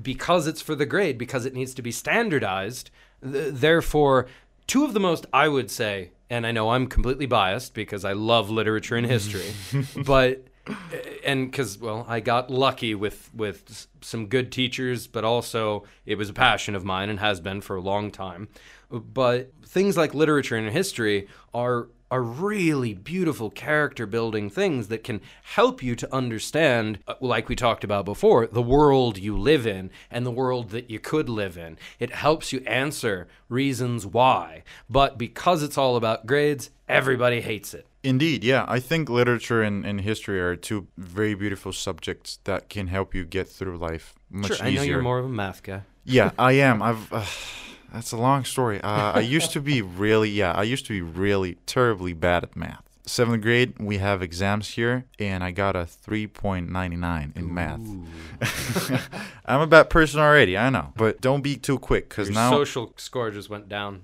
because 0.02 0.48
it's 0.48 0.62
for 0.62 0.76
the 0.76 0.86
grade, 0.86 1.18
because 1.18 1.46
it 1.46 1.54
needs 1.54 1.74
to 1.74 1.82
be 1.82 1.92
standardized, 1.92 2.90
therefore, 3.24 4.28
two 4.68 4.84
of 4.84 4.94
the 4.94 5.00
most, 5.00 5.26
I 5.34 5.48
would 5.48 5.72
say, 5.72 6.12
and 6.30 6.46
I 6.48 6.52
know 6.52 6.72
I'm 6.72 6.88
completely 6.88 7.26
biased 7.26 7.74
because 7.74 8.04
I 8.04 8.14
love 8.14 8.50
literature 8.50 8.96
and 8.96 9.06
history, 9.06 9.54
but 10.06 10.46
eh, 10.68 10.74
and 11.26 11.52
because 11.52 11.78
well 11.78 12.06
i 12.08 12.20
got 12.20 12.50
lucky 12.50 12.96
with 12.96 13.30
with 13.34 13.88
some 14.02 14.28
good 14.28 14.52
teachers 14.52 15.08
but 15.08 15.24
also 15.24 15.84
it 16.06 16.16
was 16.18 16.30
a 16.30 16.34
passion 16.34 16.74
of 16.74 16.86
mine 16.86 17.10
and 17.10 17.20
has 17.20 17.40
been 17.40 17.62
for 17.62 17.76
a 17.76 17.82
long 17.82 18.12
time. 18.12 18.48
But 18.90 19.52
things 19.66 19.98
like 19.98 20.14
literature 20.14 20.56
and 20.56 20.70
history 20.70 21.28
are 21.54 21.88
are 22.14 22.22
really 22.22 22.94
beautiful 22.94 23.50
character 23.50 24.06
building 24.06 24.48
things 24.48 24.88
that 24.88 25.04
can 25.04 25.20
help 25.42 25.82
you 25.82 25.96
to 25.96 26.14
understand 26.14 27.00
uh, 27.08 27.16
like 27.20 27.50
we 27.50 27.56
talked 27.56 27.84
about 27.84 28.06
before 28.06 28.46
the 28.46 28.62
world 28.62 29.18
you 29.18 29.36
live 29.36 29.66
in 29.66 29.90
and 30.12 30.24
the 30.24 30.30
world 30.30 30.70
that 30.70 30.92
you 30.92 31.00
could 31.00 31.28
live 31.28 31.58
in 31.58 31.76
it 31.98 32.14
helps 32.14 32.54
you 32.54 32.60
answer 32.68 33.28
reasons 33.50 34.06
why 34.06 34.62
but 34.88 35.18
because 35.18 35.64
it's 35.64 35.76
all 35.76 35.96
about 35.96 36.28
grades 36.28 36.70
everybody 36.88 37.42
hates 37.42 37.74
it 37.74 37.88
Indeed, 38.06 38.44
yeah. 38.44 38.66
I 38.68 38.82
think 38.82 39.10
literature 39.10 39.62
and, 39.62 39.86
and 39.86 40.02
history 40.02 40.38
are 40.38 40.58
two 40.58 40.88
very 40.98 41.36
beautiful 41.36 41.72
subjects 41.72 42.38
that 42.44 42.68
can 42.68 42.88
help 42.88 43.16
you 43.16 43.24
get 43.24 43.48
through 43.48 43.78
life 43.78 44.14
much 44.30 44.58
sure 44.58 44.68
easier. 44.68 44.68
i 44.68 44.74
know 44.76 44.82
you're 44.84 45.02
more 45.02 45.20
of 45.20 45.26
a 45.26 45.30
math 45.30 45.64
guy 45.64 45.84
Yeah, 46.04 46.32
I 46.38 46.52
am. 46.54 46.82
I've. 46.84 47.12
Uh, 47.12 47.26
that's 47.94 48.12
a 48.12 48.18
long 48.18 48.44
story. 48.46 48.82
Uh, 48.82 49.12
I 49.14 49.20
used 49.20 49.52
to 49.52 49.62
be 49.62 49.82
really, 49.82 50.30
yeah, 50.30 50.52
I 50.54 50.64
used 50.64 50.86
to 50.88 50.94
be 50.94 51.02
really 51.02 51.56
terribly 51.66 52.14
bad 52.14 52.44
at 52.44 52.56
math. 52.56 52.82
Seventh 53.06 53.42
grade, 53.44 53.74
we 53.80 53.98
have 53.98 54.22
exams 54.22 54.70
here, 54.70 55.06
and 55.20 55.44
I 55.44 55.52
got 55.52 55.76
a 55.76 55.80
3.99 56.08 57.36
in 57.38 57.54
math. 57.54 57.82
I'm 59.46 59.60
a 59.62 59.68
bad 59.68 59.90
person 59.90 60.20
already, 60.22 60.58
I 60.58 60.70
know. 60.70 60.94
But 60.96 61.20
don't 61.22 61.42
be 61.42 61.56
too 61.58 61.80
quick, 61.80 62.10
because 62.10 62.30
now. 62.30 62.50
social 62.52 62.94
score 62.98 63.30
just 63.32 63.50
went 63.50 63.68
down. 63.68 64.04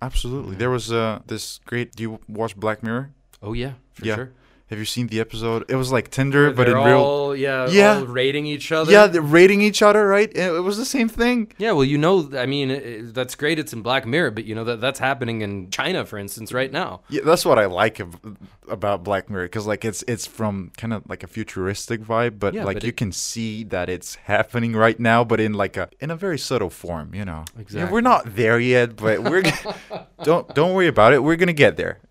absolutely. 0.00 0.56
There 0.56 0.70
was 0.70 0.90
uh, 0.92 1.20
this 1.26 1.60
great. 1.66 1.94
Do 1.94 2.02
you 2.02 2.18
watch 2.28 2.56
Black 2.56 2.82
Mirror? 2.82 3.10
Oh 3.42 3.52
yeah, 3.52 3.72
for 3.92 4.06
Yeah. 4.06 4.14
sure. 4.16 4.32
Have 4.74 4.80
you 4.80 4.84
seen 4.86 5.06
the 5.06 5.20
episode? 5.20 5.64
It 5.68 5.76
was 5.76 5.92
like 5.92 6.10
Tinder, 6.10 6.50
but 6.50 6.68
in 6.68 6.74
real. 6.74 6.98
all, 6.98 7.36
yeah, 7.36 7.68
Yeah. 7.70 7.98
all 7.98 8.06
rating 8.06 8.44
each 8.44 8.72
other. 8.72 8.90
Yeah, 8.90 9.06
they're 9.06 9.22
rating 9.22 9.60
each 9.62 9.82
other, 9.82 10.04
right? 10.08 10.28
It, 10.34 10.50
was 10.64 10.76
the 10.78 10.84
same 10.84 11.08
thing. 11.08 11.52
yeah. 11.58 11.70
Well, 11.70 11.84
you 11.84 11.96
know, 11.96 12.28
I 12.36 12.46
mean, 12.46 12.72
it, 12.72 13.14
that's 13.14 13.36
great. 13.36 13.60
It's 13.60 13.72
in 13.72 13.82
Black 13.82 14.04
Mirror, 14.04 14.32
but 14.32 14.44
you 14.46 14.56
know 14.56 14.64
that 14.64 14.80
that's 14.80 14.98
happening 14.98 15.42
in 15.42 15.70
China, 15.70 16.04
for 16.04 16.18
instance, 16.18 16.52
right 16.52 16.72
now. 16.72 17.02
Yeah, 17.08 17.20
that's 17.24 17.44
what 17.44 17.56
I 17.56 17.66
like 17.66 18.00
ab- 18.00 18.36
about 18.68 19.04
Black 19.04 19.30
Mirror 19.30 19.44
because 19.44 19.64
like 19.64 19.84
it's 19.84 20.02
it's 20.08 20.26
from 20.26 20.72
kind 20.76 20.92
of 20.92 21.08
like 21.08 21.22
a 21.22 21.28
futuristic 21.28 22.02
vibe, 22.02 22.40
but 22.40 22.52
Yeah, 22.54 22.64
like 22.64 22.78
but 22.78 22.82
you 22.82 22.88
it- 22.88 22.96
can 22.96 23.12
see 23.12 23.62
that 23.64 23.88
it's 23.88 24.16
happening 24.16 24.74
right 24.74 24.98
now, 24.98 25.22
but 25.22 25.38
in 25.38 25.52
like 25.52 25.76
a 25.76 25.88
in 26.00 26.10
a 26.10 26.16
very 26.16 26.38
subtle 26.38 26.70
form, 26.70 27.14
you 27.14 27.24
know. 27.24 27.44
Exactly. 27.56 27.92
we're 27.92 28.00
not 28.00 28.34
there 28.34 28.58
yet, 28.58 28.96
but 28.96 29.22
we're 29.22 29.44
don't 30.24 30.52
don't 30.52 30.74
worry 30.74 30.88
about 30.88 31.12
it. 31.12 31.22
We're 31.22 31.36
gonna 31.36 31.52
get 31.52 31.76
there. 31.76 32.00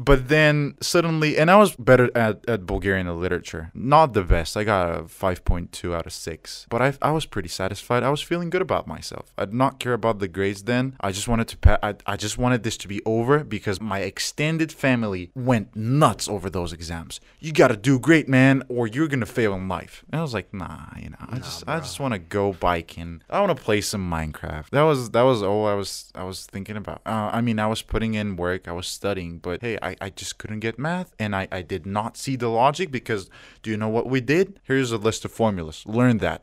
but 0.00 0.28
then 0.28 0.76
suddenly, 0.80 1.36
and 1.36 1.50
I 1.50 1.56
was 1.56 1.76
better 1.76 2.10
at, 2.16 2.48
at 2.48 2.64
Bulgarian 2.64 3.06
literature. 3.20 3.70
Not 3.74 4.14
the 4.14 4.22
best. 4.22 4.56
I 4.56 4.64
got 4.64 4.88
a 4.88 5.02
5.2 5.02 5.94
out 5.94 6.06
of 6.06 6.12
6. 6.14 6.66
But 6.70 6.80
I, 6.80 6.94
I 7.02 7.10
was 7.10 7.26
pretty 7.26 7.50
satisfied. 7.50 8.02
I 8.02 8.08
was 8.08 8.22
feeling 8.22 8.48
good 8.48 8.62
about 8.62 8.86
myself. 8.86 9.34
I 9.36 9.44
did 9.44 9.52
not 9.52 9.78
care 9.78 9.92
about 9.92 10.18
the 10.18 10.26
grades 10.26 10.62
then. 10.62 10.96
I 11.02 11.12
just 11.12 11.28
wanted 11.28 11.48
to 11.48 11.58
pa- 11.58 11.78
I, 11.82 11.96
I 12.06 12.16
just 12.16 12.38
wanted 12.38 12.62
this 12.62 12.78
to 12.78 12.88
be 12.88 13.02
over 13.04 13.44
because 13.44 13.78
my 13.78 13.98
extended 13.98 14.72
family 14.72 15.32
went 15.34 15.76
nuts 15.76 16.28
over 16.28 16.48
those 16.48 16.72
exams. 16.72 17.20
You 17.38 17.52
got 17.52 17.68
to 17.68 17.76
do 17.76 17.98
great, 17.98 18.26
man, 18.26 18.62
or 18.68 18.86
you're 18.86 19.08
going 19.08 19.20
to 19.20 19.26
fail 19.26 19.52
in 19.52 19.68
life. 19.68 20.02
And 20.10 20.18
I 20.18 20.22
was 20.22 20.32
like, 20.32 20.54
nah, 20.54 20.86
you 20.98 21.10
know. 21.10 21.16
I 21.28 21.36
just 21.36 21.64
I 21.68 21.78
just 21.78 22.00
want 22.00 22.14
to 22.14 22.18
go 22.18 22.54
biking. 22.54 23.22
I 23.28 23.40
want 23.40 23.54
to 23.54 23.62
play 23.62 23.82
some 23.82 24.10
Minecraft. 24.10 24.70
That 24.70 24.82
was 24.82 25.10
that 25.10 25.22
was 25.22 25.42
all 25.42 25.66
I 25.66 25.74
was 25.74 26.10
I 26.14 26.24
was 26.24 26.46
thinking 26.46 26.78
about. 26.78 27.02
Uh, 27.04 27.28
I 27.32 27.42
mean, 27.42 27.58
I 27.58 27.66
was 27.66 27.82
putting 27.82 28.14
in 28.14 28.36
work, 28.36 28.66
I 28.66 28.72
was 28.72 28.86
studying, 28.86 29.38
but 29.38 29.60
hey, 29.60 29.76
I, 29.82 29.89
I 30.00 30.10
just 30.10 30.38
couldn't 30.38 30.60
get 30.60 30.78
math, 30.78 31.14
and 31.18 31.34
I, 31.34 31.48
I 31.50 31.62
did 31.62 31.86
not 31.86 32.16
see 32.16 32.36
the 32.36 32.48
logic 32.48 32.90
because 32.90 33.30
do 33.62 33.70
you 33.70 33.76
know 33.76 33.88
what 33.88 34.06
we 34.06 34.20
did? 34.20 34.60
Here's 34.64 34.92
a 34.92 34.96
list 34.96 35.24
of 35.24 35.32
formulas. 35.32 35.84
Learn 35.86 36.18
that 36.18 36.42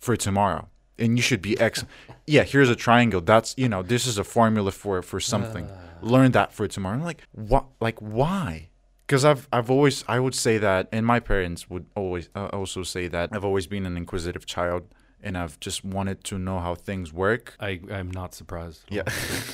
for 0.00 0.16
tomorrow. 0.16 0.68
And 0.98 1.16
you 1.16 1.22
should 1.22 1.42
be 1.42 1.58
X. 1.60 1.84
yeah, 2.26 2.42
here's 2.42 2.70
a 2.70 2.76
triangle. 2.76 3.20
That's 3.20 3.54
you 3.56 3.68
know, 3.68 3.82
this 3.82 4.06
is 4.06 4.18
a 4.18 4.24
formula 4.24 4.72
for 4.72 5.02
for 5.02 5.20
something. 5.20 5.68
Learn 6.00 6.32
that 6.32 6.52
for 6.52 6.68
tomorrow. 6.68 6.96
I'm 6.96 7.04
like, 7.04 7.22
what? 7.32 7.66
Like, 7.80 7.98
why? 8.00 8.68
Because 9.06 9.24
I've 9.24 9.48
I've 9.52 9.70
always 9.70 10.04
I 10.08 10.18
would 10.20 10.34
say 10.34 10.58
that, 10.58 10.88
and 10.92 11.06
my 11.06 11.20
parents 11.20 11.70
would 11.70 11.86
always 11.94 12.28
uh, 12.34 12.46
also 12.46 12.82
say 12.82 13.08
that 13.08 13.30
I've 13.32 13.44
always 13.44 13.66
been 13.66 13.86
an 13.86 13.96
inquisitive 13.96 14.46
child, 14.46 14.86
and 15.22 15.36
I've 15.36 15.58
just 15.60 15.84
wanted 15.84 16.24
to 16.24 16.38
know 16.38 16.60
how 16.60 16.74
things 16.74 17.12
work. 17.12 17.56
I 17.60 17.80
I'm 17.90 18.10
not 18.10 18.34
surprised. 18.34 18.82
Yeah. 18.88 19.02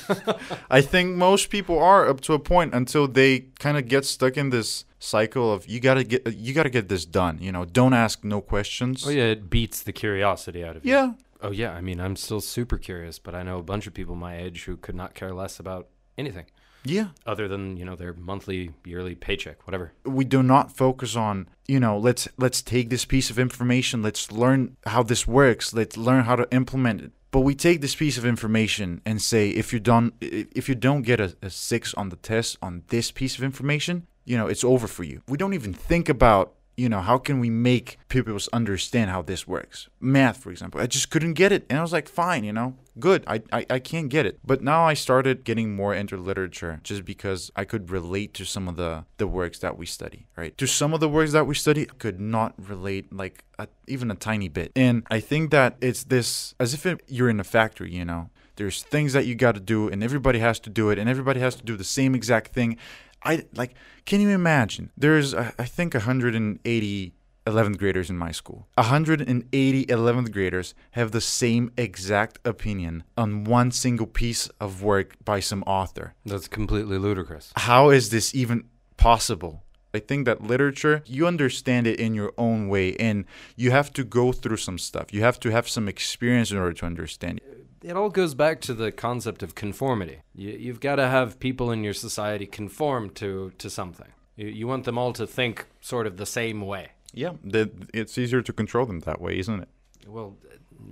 I 0.71 0.81
think 0.81 1.17
most 1.17 1.51
people 1.51 1.79
are 1.79 2.09
up 2.09 2.21
to 2.23 2.35
a 2.35 2.39
point 2.39 2.75
until 2.75 3.09
they 3.09 3.41
kind 3.59 3.77
of 3.77 3.89
get 3.89 4.05
stuck 4.05 4.37
in 4.37 4.51
this 4.51 4.85
cycle 4.99 5.53
of 5.53 5.67
you 5.67 5.81
got 5.81 5.95
to 5.95 6.05
get 6.05 6.33
you 6.35 6.55
got 6.55 6.65
to 6.65 6.71
get 6.71 6.89
this 6.89 7.05
done, 7.05 7.39
you 7.41 7.53
know, 7.53 7.65
don't 7.65 7.95
ask 7.95 8.25
no 8.25 8.41
questions. 8.41 9.07
Oh 9.07 9.11
yeah, 9.11 9.25
it 9.25 9.51
beats 9.51 9.83
the 9.83 9.93
curiosity 9.93 10.65
out 10.65 10.77
of 10.77 10.85
you. 10.85 10.93
Yeah. 10.93 11.13
Oh 11.41 11.51
yeah, 11.51 11.73
I 11.73 11.81
mean, 11.81 12.01
I'm 12.01 12.17
still 12.17 12.41
super 12.41 12.79
curious, 12.79 13.19
but 13.19 13.35
I 13.35 13.43
know 13.43 13.59
a 13.59 13.63
bunch 13.63 13.87
of 13.87 13.93
people 13.93 14.15
my 14.15 14.39
age 14.39 14.65
who 14.65 14.77
could 14.77 14.95
not 14.95 15.15
care 15.15 15.33
less 15.33 15.61
about 15.61 15.89
anything 16.17 16.47
Yeah. 16.85 17.09
other 17.27 17.49
than 17.49 17.77
you 17.77 17.85
know 17.85 17.97
their 17.97 18.13
monthly, 18.15 18.71
yearly 18.85 19.15
paycheck, 19.15 19.67
whatever. 19.67 19.93
we 20.05 20.25
do 20.25 20.43
not 20.43 20.77
focus 20.77 21.17
on 21.17 21.49
you 21.67 21.81
know 21.81 21.97
let's 21.99 22.29
let's 22.37 22.61
take 22.63 22.91
this 22.91 23.05
piece 23.05 23.31
of 23.31 23.39
information 23.39 24.03
let's 24.03 24.31
learn 24.31 24.77
how 24.87 25.03
this 25.03 25.27
works 25.27 25.73
let's 25.73 25.97
learn 25.97 26.25
how 26.25 26.37
to 26.37 26.47
implement 26.53 27.01
it 27.01 27.13
but 27.31 27.41
we 27.41 27.55
take 27.55 27.81
this 27.81 27.95
piece 27.97 28.19
of 28.19 28.25
information 28.27 29.01
and 29.07 29.21
say 29.23 29.49
if 29.51 29.73
you 29.73 29.81
don't 29.81 30.13
if 30.21 30.69
you 30.69 30.75
don't 30.75 31.03
get 31.03 31.19
a, 31.21 31.35
a 31.43 31.49
six 31.51 31.95
on 31.95 32.11
the 32.11 32.17
test 32.17 32.59
on 32.61 32.83
this 32.89 33.11
piece 33.11 33.39
of 33.39 33.43
information 33.45 34.07
you 34.27 34.37
know 34.37 34.47
it's 34.47 34.63
over 34.65 34.87
for 34.87 35.05
you 35.05 35.23
we 35.29 35.37
don't 35.39 35.55
even 35.55 35.73
think 35.73 36.09
about 36.09 36.53
you 36.77 36.89
know 36.89 37.01
how 37.01 37.19
can 37.19 37.41
we 37.41 37.51
make 37.51 37.99
people 38.09 38.39
understand 38.53 39.11
how 39.11 39.23
this 39.23 39.47
works? 39.47 39.89
Math 40.01 40.37
for 40.37 40.51
example 40.51 40.81
i 40.81 40.87
just 40.87 41.11
couldn't 41.11 41.35
get 41.35 41.53
it. 41.53 41.67
And 41.69 41.79
i 41.79 41.83
was 41.83 41.93
like 41.93 42.09
fine 42.09 42.45
you 42.45 42.53
know 42.53 42.77
good. 42.99 43.25
I, 43.27 43.43
I 43.53 43.67
i 43.71 43.79
can't 43.79 44.09
get 44.09 44.27
it. 44.27 44.39
But 44.45 44.63
now 44.63 44.85
i 44.85 44.95
started 44.95 45.45
getting 45.45 45.75
more 45.75 45.95
into 45.95 46.17
literature 46.17 46.81
just 46.83 47.05
because 47.05 47.51
i 47.57 47.65
could 47.65 47.91
relate 47.91 48.35
to 48.35 48.45
some 48.45 48.69
of 48.69 48.77
the 48.77 49.05
the 49.19 49.27
works 49.27 49.59
that 49.61 49.77
we 49.77 49.87
study 49.87 50.27
right? 50.37 50.57
To 50.59 50.67
some 50.67 50.95
of 50.95 51.01
the 51.01 51.09
works 51.09 51.33
that 51.33 51.47
we 51.47 51.55
study 51.55 51.83
I 51.83 51.95
could 51.99 52.21
not 52.21 52.55
relate 52.59 53.13
like 53.13 53.45
a, 53.59 53.69
even 53.87 54.11
a 54.11 54.15
tiny 54.15 54.49
bit. 54.49 54.73
And 54.77 55.05
i 55.11 55.21
think 55.21 55.51
that 55.51 55.77
it's 55.81 56.05
this 56.05 56.55
as 56.59 56.75
if 56.75 56.87
it, 56.87 57.03
you're 57.07 57.31
in 57.31 57.41
a 57.41 57.45
factory 57.45 57.93
you 57.93 58.05
know? 58.05 58.31
There's 58.57 58.83
things 58.83 59.13
that 59.15 59.27
you 59.27 59.35
got 59.35 59.55
to 59.57 59.61
do 59.61 59.89
and 59.89 60.03
everybody 60.03 60.39
has 60.39 60.61
to 60.61 60.71
do 60.71 60.91
it 60.91 60.99
and 60.99 61.09
everybody 61.09 61.41
has 61.41 61.57
to 61.57 61.65
do 61.65 61.77
the 61.77 61.85
same 61.85 62.15
exact 62.15 62.53
thing. 62.53 62.77
I 63.25 63.45
like 63.55 63.75
can 64.07 64.21
you 64.21 64.29
imagine 64.31 64.91
there's 64.97 65.35
i 65.35 65.65
think 65.65 65.95
180 65.95 67.15
11th 67.47 67.77
graders 67.79 68.09
in 68.11 68.17
my 68.17 68.31
school 68.31 68.67
180 68.77 69.87
11th 69.87 70.33
graders 70.33 70.75
have 70.93 71.11
the 71.13 71.21
same 71.21 71.71
exact 71.77 72.39
opinion 72.45 73.05
on 73.17 73.45
one 73.45 73.71
single 73.71 74.07
piece 74.07 74.49
of 74.61 74.83
work 74.83 75.17
by 75.25 75.41
some 75.41 75.63
author 75.65 76.15
That's 76.25 76.49
completely 76.49 76.99
ludicrous. 76.99 77.53
how 77.57 77.91
is 77.91 78.11
this 78.11 78.35
even 78.35 78.65
possible? 78.97 79.64
I 79.95 80.01
think 80.01 80.27
that 80.27 80.43
literature, 80.43 81.03
you 81.07 81.27
understand 81.27 81.87
it 81.87 82.01
in 82.01 82.15
your 82.15 82.33
own 82.37 82.69
way, 82.69 82.97
and 82.97 83.25
you 83.55 83.71
have 83.71 83.93
to 83.93 84.03
go 84.03 84.33
through 84.33 84.57
some 84.57 84.77
stuff. 84.77 85.15
You 85.15 85.23
have 85.23 85.39
to 85.41 85.51
have 85.51 85.69
some 85.69 85.89
experience 85.89 86.51
in 86.51 86.59
order 86.59 86.73
to 86.73 86.87
understand 86.87 87.39
it. 87.39 87.67
It 87.83 87.97
all 87.97 88.09
goes 88.09 88.35
back 88.35 88.61
to 88.63 88.75
the 88.75 88.91
concept 88.91 89.45
of 89.45 89.55
conformity. 89.55 90.19
You, 90.35 90.51
you've 90.51 90.81
got 90.81 90.97
to 90.97 91.07
have 91.07 91.39
people 91.39 91.71
in 91.71 91.85
your 91.85 91.95
society 91.95 92.45
conform 92.45 93.11
to, 93.11 93.53
to 93.59 93.71
something. 93.71 94.09
You, 94.37 94.49
you 94.49 94.67
want 94.67 94.85
them 94.85 94.99
all 94.99 95.13
to 95.13 95.27
think 95.27 95.67
sort 95.81 96.09
of 96.09 96.17
the 96.17 96.27
same 96.27 96.63
way. 96.63 96.89
Yeah, 97.13 97.35
that 97.45 97.71
it's 97.95 98.19
easier 98.19 98.43
to 98.43 98.53
control 98.53 98.87
them 98.87 99.01
that 99.01 99.21
way, 99.21 99.39
isn't 99.39 99.61
it? 99.61 99.69
Well, 100.09 100.37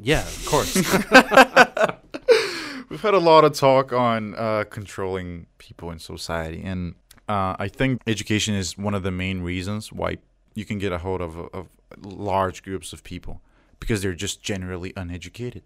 yeah, 0.01 0.21
of 0.21 0.47
course. 0.47 0.77
We've 2.89 3.01
had 3.01 3.15
a 3.15 3.19
lot 3.19 3.45
of 3.45 3.55
talk 3.55 3.93
on 3.93 4.35
uh, 4.37 4.65
controlling 4.69 5.47
people 5.57 5.91
in 5.91 5.99
society, 5.99 6.63
and 6.63 6.95
uh, 7.29 7.57
I 7.59 7.69
think 7.69 8.03
education 8.07 8.55
is 8.55 8.77
one 8.77 8.95
of 8.95 9.03
the 9.03 9.11
main 9.11 9.41
reasons 9.43 9.93
why 9.93 10.19
you 10.55 10.65
can 10.65 10.79
get 10.79 10.93
a 10.93 10.99
hold 10.99 11.21
of, 11.21 11.37
of 11.53 11.69
large 12.01 12.63
groups 12.63 12.93
of 12.93 13.05
people 13.05 13.41
because 13.81 14.03
they're 14.03 14.15
just 14.15 14.43
generally 14.43 14.93
uneducated. 14.97 15.63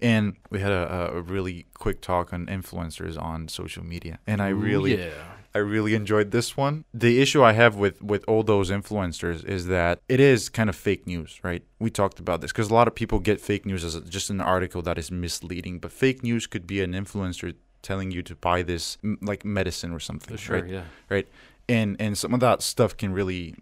And 0.00 0.36
we 0.50 0.60
had 0.60 0.72
a, 0.72 1.12
a 1.14 1.20
really 1.20 1.66
quick 1.74 2.00
talk 2.00 2.32
on 2.32 2.46
influencers 2.46 3.20
on 3.20 3.48
social 3.48 3.84
media, 3.84 4.18
and 4.26 4.40
I 4.40 4.48
really, 4.48 4.98
yeah. 4.98 5.10
I 5.54 5.58
really 5.58 5.94
enjoyed 5.94 6.30
this 6.30 6.56
one. 6.56 6.84
The 6.94 7.20
issue 7.20 7.42
I 7.42 7.52
have 7.52 7.76
with 7.76 8.02
with 8.02 8.24
all 8.26 8.42
those 8.42 8.70
influencers 8.70 9.44
is 9.44 9.66
that 9.66 10.00
it 10.08 10.20
is 10.20 10.48
kind 10.48 10.68
of 10.68 10.76
fake 10.76 11.06
news, 11.06 11.38
right? 11.42 11.62
We 11.78 11.90
talked 11.90 12.18
about 12.18 12.40
this 12.40 12.50
because 12.50 12.70
a 12.70 12.74
lot 12.74 12.88
of 12.88 12.94
people 12.94 13.18
get 13.18 13.40
fake 13.40 13.66
news 13.66 13.84
as 13.84 13.94
a, 13.94 14.00
just 14.00 14.30
an 14.30 14.40
article 14.40 14.82
that 14.82 14.98
is 14.98 15.10
misleading, 15.10 15.78
but 15.78 15.92
fake 15.92 16.22
news 16.22 16.46
could 16.46 16.66
be 16.66 16.80
an 16.80 16.92
influencer 16.92 17.54
telling 17.88 18.10
you 18.16 18.22
to 18.30 18.34
buy 18.48 18.58
this 18.72 18.98
like 19.30 19.42
medicine 19.58 19.90
or 19.96 20.00
something, 20.00 20.36
Sure, 20.36 20.60
right? 20.60 20.70
yeah. 20.76 20.84
right? 21.14 21.26
And 21.76 21.90
and 22.04 22.12
some 22.22 22.32
of 22.36 22.40
that 22.40 22.58
stuff 22.62 22.92
can 23.00 23.10
really 23.20 23.54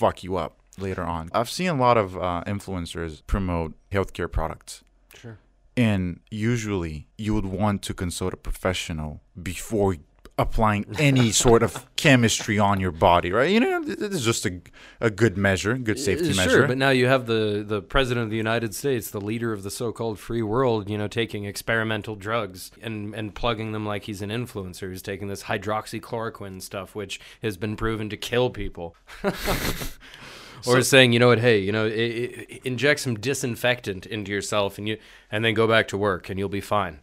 fuck 0.00 0.16
you 0.26 0.32
up 0.44 0.52
later 0.86 1.02
on. 1.16 1.22
I've 1.38 1.50
seen 1.58 1.68
a 1.78 1.80
lot 1.86 1.96
of 2.04 2.08
uh, 2.16 2.42
influencers 2.54 3.12
promote 3.26 3.70
healthcare 3.96 4.30
products, 4.38 4.72
Sure. 5.20 5.36
and 5.76 6.20
usually 6.30 7.06
you 7.24 7.34
would 7.34 7.46
want 7.62 7.82
to 7.88 7.92
consult 7.94 8.32
a 8.34 8.36
professional 8.36 9.10
before 9.50 9.96
applying 10.38 10.86
any 10.98 11.32
sort 11.32 11.62
of 11.64 11.84
chemistry 11.96 12.58
on 12.58 12.78
your 12.80 12.92
body, 12.92 13.32
right? 13.32 13.50
You 13.50 13.58
know, 13.60 13.82
this 13.84 14.14
is 14.14 14.24
just 14.24 14.46
a, 14.46 14.60
a 15.00 15.10
good 15.10 15.36
measure, 15.36 15.76
good 15.76 15.98
safety 15.98 16.30
Uh, 16.30 16.36
measure. 16.36 16.50
Sure, 16.50 16.66
but 16.68 16.78
now 16.78 16.90
you 16.90 17.06
have 17.08 17.26
the, 17.26 17.64
the 17.66 17.82
president 17.82 18.24
of 18.24 18.30
the 18.30 18.36
United 18.36 18.74
States, 18.74 19.10
the 19.10 19.20
leader 19.20 19.52
of 19.52 19.64
the 19.64 19.70
so-called 19.70 20.18
free 20.18 20.42
world, 20.42 20.88
you 20.88 20.96
know, 20.96 21.08
taking 21.08 21.44
experimental 21.44 22.14
drugs 22.14 22.70
and, 22.80 23.14
and 23.14 23.34
plugging 23.34 23.72
them 23.72 23.84
like 23.84 24.04
he's 24.04 24.22
an 24.22 24.30
influencer. 24.30 24.88
He's 24.90 25.02
taking 25.02 25.26
this 25.28 25.42
hydroxychloroquine 25.44 26.62
stuff, 26.62 26.94
which 26.94 27.20
has 27.42 27.56
been 27.56 27.76
proven 27.76 28.08
to 28.10 28.16
kill 28.16 28.48
people. 28.50 28.94
or 30.66 30.82
saying, 30.82 31.12
you 31.12 31.18
know 31.18 31.28
what, 31.28 31.38
hey, 31.40 31.58
you 31.58 31.72
know, 31.72 31.86
i 31.86 31.88
i 31.90 32.60
inject 32.64 33.00
some 33.00 33.18
disinfectant 33.18 34.06
into 34.06 34.30
yourself 34.32 34.78
and 34.78 34.88
you 34.88 34.98
and 35.30 35.44
then 35.44 35.54
go 35.54 35.66
back 35.66 35.88
to 35.88 35.96
work 35.98 36.28
and 36.30 36.38
you'll 36.38 36.48
be 36.48 36.60
fine. 36.60 37.00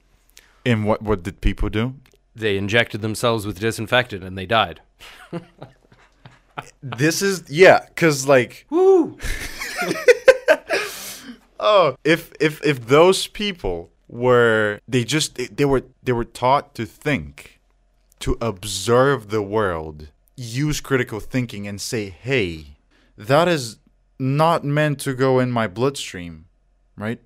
and 0.66 0.86
what 0.86 1.02
what 1.02 1.24
did 1.24 1.42
people 1.42 1.70
do? 1.70 1.96
They 2.36 2.58
injected 2.58 3.02
themselves 3.02 3.46
with 3.46 3.60
disinfectant 3.60 4.24
and 4.24 4.38
they 4.38 4.46
died. 4.46 4.82
This 6.82 7.22
is 7.22 7.44
yeah, 7.50 7.88
cause 7.96 8.28
like 8.28 8.66
Woo! 8.70 9.18
oh, 11.60 11.96
if 12.04 12.32
if 12.40 12.64
if 12.64 12.88
those 12.88 13.28
people 13.28 13.92
were 14.08 14.80
they 14.88 15.04
just 15.04 15.36
they, 15.36 15.48
they 15.48 15.66
were 15.66 15.84
they 16.04 16.14
were 16.14 16.26
taught 16.26 16.74
to 16.76 16.86
think, 16.86 17.60
to 18.20 18.38
observe 18.40 19.30
the 19.30 19.42
world, 19.42 20.10
use 20.38 20.80
critical 20.80 21.20
thinking, 21.20 21.68
and 21.68 21.82
say, 21.82 22.10
hey, 22.10 22.78
that 23.18 23.48
is 23.48 23.78
not 24.18 24.64
meant 24.64 25.00
to 25.02 25.14
go 25.14 25.40
in 25.40 25.52
my 25.52 25.68
bloodstream, 25.68 26.46
right? 26.96 27.20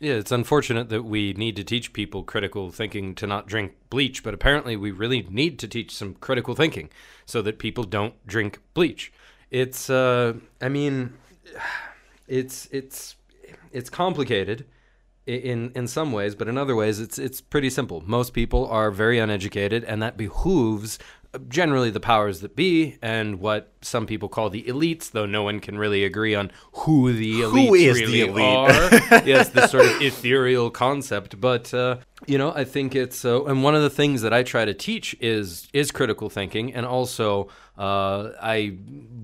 Yeah, 0.00 0.14
it's 0.14 0.30
unfortunate 0.30 0.90
that 0.90 1.02
we 1.02 1.32
need 1.32 1.56
to 1.56 1.64
teach 1.64 1.92
people 1.92 2.22
critical 2.22 2.70
thinking 2.70 3.16
to 3.16 3.26
not 3.26 3.48
drink 3.48 3.74
bleach, 3.90 4.22
but 4.22 4.32
apparently 4.32 4.76
we 4.76 4.92
really 4.92 5.26
need 5.28 5.58
to 5.58 5.68
teach 5.68 5.94
some 5.94 6.14
critical 6.14 6.54
thinking 6.54 6.88
so 7.26 7.42
that 7.42 7.58
people 7.58 7.82
don't 7.82 8.14
drink 8.24 8.60
bleach. 8.74 9.12
It's 9.50 9.90
uh 9.90 10.34
I 10.60 10.68
mean 10.68 11.14
it's 12.28 12.68
it's 12.70 13.16
it's 13.72 13.90
complicated 13.90 14.66
in 15.26 15.72
in 15.74 15.88
some 15.88 16.12
ways, 16.12 16.36
but 16.36 16.46
in 16.46 16.56
other 16.56 16.76
ways 16.76 17.00
it's 17.00 17.18
it's 17.18 17.40
pretty 17.40 17.68
simple. 17.68 18.00
Most 18.06 18.32
people 18.32 18.68
are 18.68 18.92
very 18.92 19.18
uneducated 19.18 19.82
and 19.82 20.00
that 20.00 20.16
behooves 20.16 21.00
generally 21.48 21.90
the 21.90 22.00
powers 22.00 22.40
that 22.40 22.56
be 22.56 22.96
and 23.02 23.38
what 23.38 23.72
some 23.82 24.06
people 24.06 24.28
call 24.28 24.50
the 24.50 24.62
elites, 24.64 25.10
though 25.10 25.26
no 25.26 25.42
one 25.42 25.60
can 25.60 25.78
really 25.78 26.04
agree 26.04 26.34
on 26.34 26.50
who 26.72 27.12
the 27.12 27.42
elites 27.42 27.66
Who 27.68 27.74
is 27.74 27.96
the 27.96 28.04
really 28.04 28.20
elite? 28.22 28.44
are. 29.12 29.24
yes, 29.26 29.50
this 29.50 29.70
sort 29.70 29.84
of 29.84 30.02
ethereal 30.02 30.70
concept. 30.70 31.40
But 31.40 31.72
uh, 31.74 31.98
you 32.26 32.38
know, 32.38 32.52
I 32.52 32.64
think 32.64 32.94
it's 32.94 33.24
uh, 33.24 33.44
and 33.44 33.62
one 33.62 33.74
of 33.74 33.82
the 33.82 33.90
things 33.90 34.22
that 34.22 34.32
I 34.32 34.42
try 34.42 34.64
to 34.64 34.74
teach 34.74 35.14
is 35.20 35.68
is 35.72 35.90
critical 35.90 36.30
thinking, 36.30 36.72
and 36.72 36.86
also 36.86 37.48
uh, 37.76 38.30
I 38.40 38.76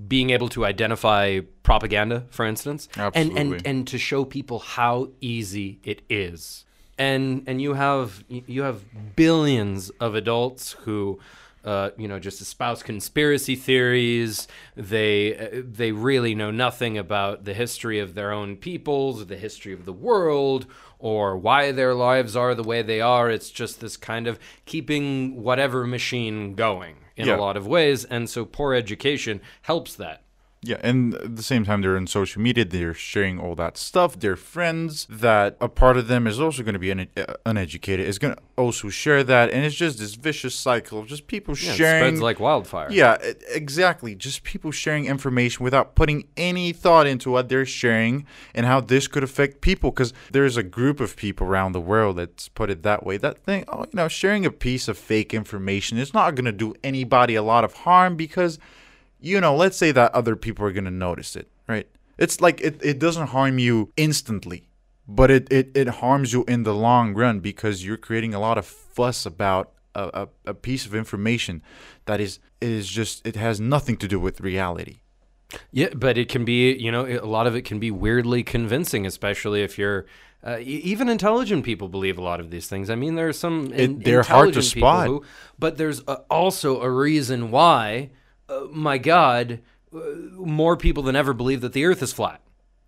being 0.07 0.29
able 0.29 0.49
to 0.49 0.65
identify 0.65 1.39
propaganda, 1.63 2.25
for 2.29 2.45
instance, 2.45 2.87
and 2.95 3.37
and 3.37 3.65
and 3.65 3.87
to 3.87 3.97
show 3.97 4.25
people 4.25 4.59
how 4.59 5.09
easy 5.21 5.79
it 5.83 6.03
is. 6.09 6.65
And 6.97 7.43
and 7.47 7.61
you 7.61 7.73
have 7.73 8.23
you 8.29 8.61
have 8.61 8.83
billions 9.15 9.89
of 9.99 10.15
adults 10.15 10.73
who 10.83 11.19
uh, 11.65 11.89
you 11.97 12.07
know, 12.07 12.19
just 12.19 12.39
espouse 12.41 12.83
conspiracy 12.83 13.55
theories. 13.55 14.47
They 14.75 15.35
uh, 15.37 15.61
they 15.65 15.91
really 15.91 16.35
know 16.35 16.51
nothing 16.51 16.97
about 16.97 17.43
the 17.45 17.53
history 17.53 17.99
of 17.99 18.13
their 18.13 18.31
own 18.31 18.55
peoples, 18.55 19.25
the 19.25 19.35
history 19.37 19.73
of 19.73 19.85
the 19.85 19.93
world, 19.93 20.67
or 20.99 21.35
why 21.37 21.71
their 21.71 21.93
lives 21.93 22.35
are 22.35 22.55
the 22.55 22.63
way 22.63 22.81
they 22.81 23.01
are. 23.01 23.29
It's 23.29 23.49
just 23.49 23.81
this 23.81 23.97
kind 23.97 24.27
of 24.27 24.39
keeping 24.65 25.41
whatever 25.41 25.85
machine 25.87 26.53
going 26.55 26.97
in 27.17 27.27
Yeah. 27.27 27.37
a 27.37 27.41
lot 27.41 27.57
of 27.57 27.65
ways, 27.65 28.05
and 28.05 28.29
so 28.29 28.45
poor 28.45 28.73
education 28.73 29.41
helps 29.63 29.95
that. 29.95 30.21
Yeah, 30.61 30.77
and 30.81 31.13
at 31.13 31.35
the 31.35 31.43
same 31.43 31.63
time, 31.63 31.81
they're 31.83 31.95
on 31.95 32.07
social 32.07 32.41
media. 32.41 32.65
They're 32.65 32.95
sharing 32.95 33.39
all 33.39 33.53
that 33.53 33.77
stuff. 33.77 34.19
Their 34.19 34.35
friends, 34.35 35.05
that 35.11 35.57
a 35.61 35.69
part 35.69 35.95
of 35.95 36.07
them 36.07 36.25
is 36.25 36.39
also 36.39 36.63
going 36.63 36.73
to 36.73 36.79
be 36.79 36.89
un- 36.89 37.07
uh, 37.15 37.35
uneducated, 37.45 38.07
is 38.07 38.17
going 38.17 38.33
to 38.33 38.41
also 38.57 38.89
share 38.89 39.23
that, 39.23 39.51
and 39.51 39.63
it's 39.63 39.75
just 39.75 39.99
this 39.99 40.15
vicious 40.15 40.55
cycle 40.55 40.97
of 40.99 41.05
just 41.05 41.27
people 41.27 41.53
Yeah, 41.55 41.71
it 41.71 41.75
sharing. 41.75 42.01
spreads 42.01 42.21
like 42.21 42.39
wildfire. 42.39 42.87
yeah, 42.89 43.17
exactly. 43.53 44.15
Just 44.15 44.41
people 44.43 44.71
sharing 44.71 45.05
information 45.05 45.63
without 45.63 45.93
putting 45.93 46.27
any 46.35 46.71
thought 46.73 47.05
into 47.05 47.29
what 47.29 47.47
they're 47.47 47.65
sharing 47.65 48.25
and 48.55 48.65
how 48.65 48.79
this 48.81 49.07
could 49.07 49.23
affect 49.23 49.61
people. 49.61 49.91
Because 49.91 50.13
there's 50.31 50.57
a 50.57 50.63
group 50.63 50.99
of 50.99 51.15
people 51.15 51.45
around 51.45 51.73
the 51.73 51.81
world 51.81 52.17
that's 52.17 52.47
put 52.49 52.71
it 52.71 52.81
that 52.81 53.05
way. 53.05 53.17
That 53.17 53.37
thing, 53.37 53.65
oh, 53.67 53.81
you 53.81 53.89
know, 53.93 54.07
sharing 54.07 54.47
a 54.47 54.51
piece 54.51 54.87
of 54.87 54.97
fake 54.97 55.31
information 55.31 55.99
is 55.99 56.11
not 56.11 56.33
going 56.33 56.45
to 56.45 56.51
do 56.51 56.73
anybody 56.83 57.35
a 57.35 57.43
lot 57.43 57.63
of 57.63 57.73
harm 57.73 58.15
because 58.15 58.57
you 59.25 59.41
know, 59.41 59.55
let's 59.55 59.77
say 59.77 59.91
that 59.91 60.13
other 60.13 60.35
people 60.35 60.65
are 60.65 60.71
going 60.71 60.85
to 60.85 60.91
notice 60.91 61.35
it, 61.35 61.49
right? 61.67 61.87
It's 62.17 62.39
like 62.39 62.61
it, 62.61 62.79
it 62.83 62.99
doesn't 62.99 63.27
harm 63.27 63.59
you 63.59 63.91
instantly, 63.97 64.69
but 65.07 65.31
it, 65.31 65.51
it, 65.51 65.71
it 65.75 65.87
harms 65.87 66.31
you 66.31 66.45
in 66.47 66.63
the 66.63 66.73
long 66.75 67.13
run 67.13 67.39
because 67.39 67.83
you're 67.83 67.97
creating 67.97 68.33
a 68.33 68.39
lot 68.39 68.57
of 68.57 68.65
fuss 68.65 69.25
about 69.25 69.71
a, 69.95 70.27
a, 70.45 70.51
a 70.51 70.53
piece 70.53 70.85
of 70.85 70.93
information 70.93 71.61
that 72.05 72.19
is 72.21 72.39
is 72.61 72.87
just 72.87 73.25
it 73.25 73.35
has 73.35 73.59
nothing 73.59 73.97
to 73.97 74.07
do 74.07 74.19
with 74.19 74.39
reality. 74.41 74.99
Yeah, 75.71 75.89
but 75.95 76.17
it 76.17 76.29
can 76.29 76.45
be, 76.45 76.73
you 76.73 76.91
know, 76.91 77.05
a 77.05 77.25
lot 77.25 77.47
of 77.47 77.55
it 77.55 77.63
can 77.63 77.79
be 77.79 77.91
weirdly 77.91 78.43
convincing, 78.43 79.05
especially 79.05 79.63
if 79.63 79.77
you're. 79.77 80.05
Uh, 80.43 80.59
even 80.61 81.09
intelligent 81.09 81.65
people 81.65 81.89
believe 81.89 82.19
a 82.19 82.21
lot 82.21 82.39
of 82.39 82.51
these 82.51 82.67
things. 82.67 82.91
I 82.91 82.95
mean, 82.95 83.15
there 83.15 83.27
are 83.27 83.33
some. 83.33 83.73
in- 83.73 83.97
they're 83.99 84.21
hard 84.21 84.53
to 84.53 84.61
spot. 84.61 85.07
Who, 85.07 85.23
but 85.57 85.77
there's 85.77 86.03
uh, 86.07 86.17
also 86.29 86.81
a 86.81 86.89
reason 86.89 87.49
why, 87.49 88.11
uh, 88.49 88.65
my 88.71 88.97
God, 88.97 89.61
uh, 89.93 89.99
more 90.33 90.77
people 90.77 91.03
than 91.03 91.15
ever 91.15 91.33
believe 91.33 91.61
that 91.61 91.73
the 91.73 91.85
Earth 91.85 92.01
is 92.01 92.13
flat. 92.13 92.41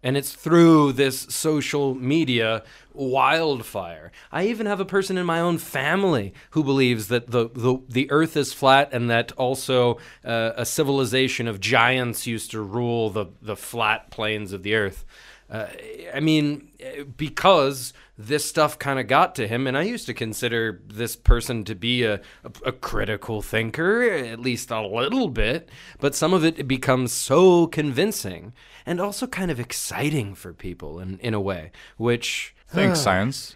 And 0.03 0.15
it's 0.15 0.31
through 0.31 0.93
this 0.93 1.21
social 1.21 1.95
media 1.95 2.63
wildfire. 2.93 4.11
I 4.31 4.45
even 4.47 4.67
have 4.67 4.79
a 4.79 4.85
person 4.85 5.17
in 5.17 5.25
my 5.25 5.39
own 5.39 5.57
family 5.57 6.33
who 6.51 6.63
believes 6.63 7.07
that 7.07 7.31
the, 7.31 7.49
the, 7.49 7.79
the 7.89 8.11
earth 8.11 8.37
is 8.37 8.53
flat 8.53 8.89
and 8.93 9.09
that 9.09 9.31
also 9.33 9.97
uh, 10.23 10.51
a 10.55 10.65
civilization 10.65 11.47
of 11.47 11.59
giants 11.59 12.27
used 12.27 12.51
to 12.51 12.61
rule 12.61 13.09
the, 13.09 13.25
the 13.41 13.55
flat 13.55 14.11
plains 14.11 14.53
of 14.53 14.63
the 14.63 14.75
earth. 14.75 15.03
Uh, 15.49 15.67
I 16.13 16.19
mean, 16.19 16.69
because 17.15 17.93
this 18.17 18.43
stuff 18.43 18.77
kind 18.77 18.99
of 18.99 19.07
got 19.07 19.35
to 19.35 19.47
him, 19.47 19.67
and 19.67 19.77
I 19.77 19.83
used 19.83 20.05
to 20.07 20.13
consider 20.13 20.81
this 20.87 21.15
person 21.15 21.63
to 21.65 21.75
be 21.75 22.03
a, 22.03 22.15
a, 22.43 22.51
a 22.65 22.71
critical 22.71 23.41
thinker, 23.41 24.01
at 24.03 24.39
least 24.39 24.71
a 24.71 24.85
little 24.85 25.29
bit, 25.29 25.69
but 25.99 26.15
some 26.15 26.33
of 26.33 26.43
it 26.43 26.67
becomes 26.67 27.13
so 27.13 27.67
convincing 27.67 28.53
and 28.85 28.99
also 28.99 29.27
kind 29.27 29.51
of 29.51 29.59
exciting 29.59 30.35
for 30.35 30.53
people 30.53 30.99
in, 30.99 31.17
in 31.19 31.33
a 31.33 31.41
way, 31.41 31.71
which. 31.97 32.53
Thanks, 32.67 32.99
science. 32.99 33.55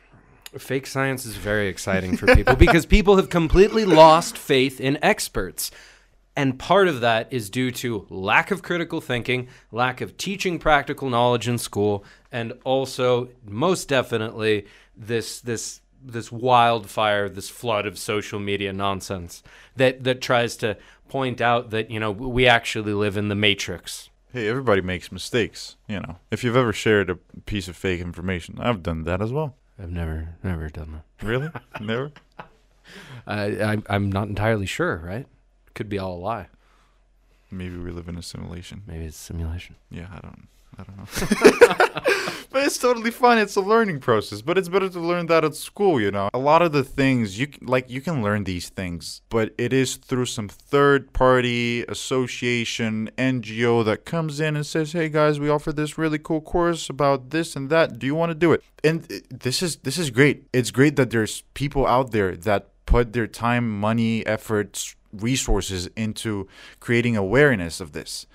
Fake 0.57 0.85
science 0.85 1.25
is 1.25 1.37
very 1.37 1.67
exciting 1.67 2.17
for 2.17 2.33
people 2.35 2.55
because 2.55 2.85
people 2.85 3.15
have 3.15 3.29
completely 3.29 3.85
lost 3.85 4.37
faith 4.37 4.81
in 4.81 4.97
experts. 5.01 5.71
And 6.35 6.57
part 6.57 6.87
of 6.87 7.01
that 7.01 7.31
is 7.31 7.49
due 7.49 7.71
to 7.71 8.07
lack 8.09 8.51
of 8.51 8.61
critical 8.61 9.01
thinking, 9.01 9.49
lack 9.71 9.99
of 9.99 10.15
teaching 10.17 10.59
practical 10.59 11.09
knowledge 11.09 11.47
in 11.47 11.57
school, 11.57 12.05
and 12.31 12.53
also 12.63 13.29
most 13.45 13.89
definitely 13.89 14.65
this 14.95 15.41
this 15.41 15.81
this 16.03 16.31
wildfire, 16.31 17.29
this 17.29 17.49
flood 17.49 17.85
of 17.85 17.97
social 17.97 18.39
media 18.39 18.71
nonsense 18.73 19.43
that 19.75 20.03
that 20.03 20.21
tries 20.21 20.55
to 20.57 20.77
point 21.09 21.41
out 21.41 21.71
that, 21.71 21.91
you 21.91 21.99
know, 21.99 22.11
we 22.11 22.47
actually 22.47 22.93
live 22.93 23.17
in 23.17 23.27
the 23.27 23.35
matrix. 23.35 24.09
Hey, 24.31 24.47
everybody 24.47 24.79
makes 24.79 25.11
mistakes, 25.11 25.75
you 25.89 25.99
know. 25.99 26.17
If 26.31 26.43
you've 26.45 26.55
ever 26.55 26.71
shared 26.71 27.09
a 27.09 27.15
piece 27.45 27.67
of 27.67 27.75
fake 27.75 27.99
information, 27.99 28.57
I've 28.61 28.81
done 28.81 29.03
that 29.03 29.21
as 29.21 29.33
well. 29.33 29.55
I've 29.77 29.91
never 29.91 30.35
never 30.41 30.69
done 30.69 30.93
that. 30.93 31.27
Really? 31.27 31.49
Never? 31.81 32.11
I, 33.27 33.43
I 33.73 33.77
I'm 33.89 34.11
not 34.11 34.27
entirely 34.27 34.65
sure, 34.65 34.97
right? 34.97 35.27
Could 35.73 35.89
be 35.89 35.99
all 35.99 36.15
a 36.15 36.19
lie. 36.19 36.47
Maybe 37.49 37.77
we 37.77 37.91
live 37.91 38.07
in 38.07 38.17
a 38.17 38.21
simulation. 38.21 38.83
Maybe 38.87 39.05
it's 39.05 39.17
simulation. 39.17 39.75
Yeah, 39.89 40.07
I 40.13 40.19
don't 40.19 40.47
I 40.77 40.83
don't 40.83 40.97
know. 40.97 41.05
but 42.51 42.65
it's 42.65 42.77
totally 42.77 43.11
fine. 43.11 43.37
It's 43.37 43.55
a 43.55 43.61
learning 43.61 43.99
process, 43.99 44.41
but 44.41 44.57
it's 44.57 44.69
better 44.69 44.89
to 44.89 44.99
learn 44.99 45.25
that 45.27 45.43
at 45.43 45.55
school, 45.55 45.99
you 45.99 46.11
know. 46.11 46.29
A 46.33 46.39
lot 46.39 46.61
of 46.61 46.71
the 46.71 46.83
things 46.83 47.37
you 47.37 47.49
like 47.61 47.89
you 47.89 48.01
can 48.01 48.23
learn 48.23 48.45
these 48.45 48.69
things, 48.69 49.21
but 49.29 49.53
it 49.57 49.73
is 49.73 49.97
through 49.97 50.27
some 50.27 50.47
third 50.47 51.11
party 51.13 51.83
association 51.83 53.11
NGO 53.17 53.83
that 53.85 54.05
comes 54.05 54.39
in 54.39 54.55
and 54.55 54.65
says, 54.65 54.93
"Hey 54.93 55.09
guys, 55.09 55.39
we 55.39 55.49
offer 55.49 55.73
this 55.73 55.97
really 55.97 56.19
cool 56.19 56.41
course 56.41 56.89
about 56.89 57.31
this 57.31 57.55
and 57.55 57.69
that. 57.69 57.99
Do 57.99 58.07
you 58.07 58.15
want 58.15 58.29
to 58.29 58.35
do 58.35 58.53
it?" 58.53 58.63
And 58.83 59.03
this 59.29 59.61
is 59.61 59.77
this 59.77 59.97
is 59.97 60.09
great. 60.09 60.47
It's 60.53 60.71
great 60.71 60.95
that 60.95 61.09
there's 61.09 61.43
people 61.53 61.85
out 61.85 62.11
there 62.11 62.35
that 62.35 62.69
put 62.85 63.13
their 63.13 63.27
time, 63.27 63.79
money, 63.79 64.25
efforts, 64.25 64.95
resources 65.13 65.87
into 65.95 66.47
creating 66.79 67.17
awareness 67.17 67.79
of 67.79 67.91
this. 67.91 68.25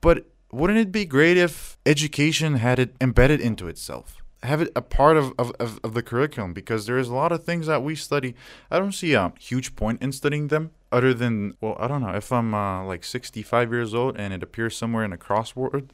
But 0.00 0.26
wouldn't 0.50 0.78
it 0.78 0.92
be 0.92 1.04
great 1.04 1.36
if 1.36 1.76
education 1.84 2.56
had 2.56 2.78
it 2.78 2.94
embedded 3.00 3.40
into 3.40 3.68
itself? 3.68 4.16
Have 4.44 4.62
it 4.62 4.70
a 4.76 4.82
part 4.82 5.16
of, 5.16 5.32
of, 5.36 5.52
of, 5.82 5.94
the 5.94 6.02
curriculum 6.02 6.52
because 6.52 6.86
there's 6.86 7.08
a 7.08 7.14
lot 7.14 7.32
of 7.32 7.42
things 7.42 7.66
that 7.66 7.82
we 7.82 7.96
study. 7.96 8.36
I 8.70 8.78
don't 8.78 8.92
see 8.92 9.14
a 9.14 9.32
huge 9.40 9.74
point 9.74 10.00
in 10.00 10.12
studying 10.12 10.46
them 10.46 10.70
other 10.92 11.12
than, 11.12 11.54
well, 11.60 11.76
I 11.80 11.88
don't 11.88 12.02
know, 12.02 12.14
if 12.14 12.30
I'm 12.32 12.54
uh, 12.54 12.84
like 12.84 13.02
65 13.02 13.72
years 13.72 13.94
old 13.94 14.16
and 14.16 14.32
it 14.32 14.44
appears 14.44 14.76
somewhere 14.76 15.04
in 15.04 15.12
a 15.12 15.16
crossword, 15.16 15.90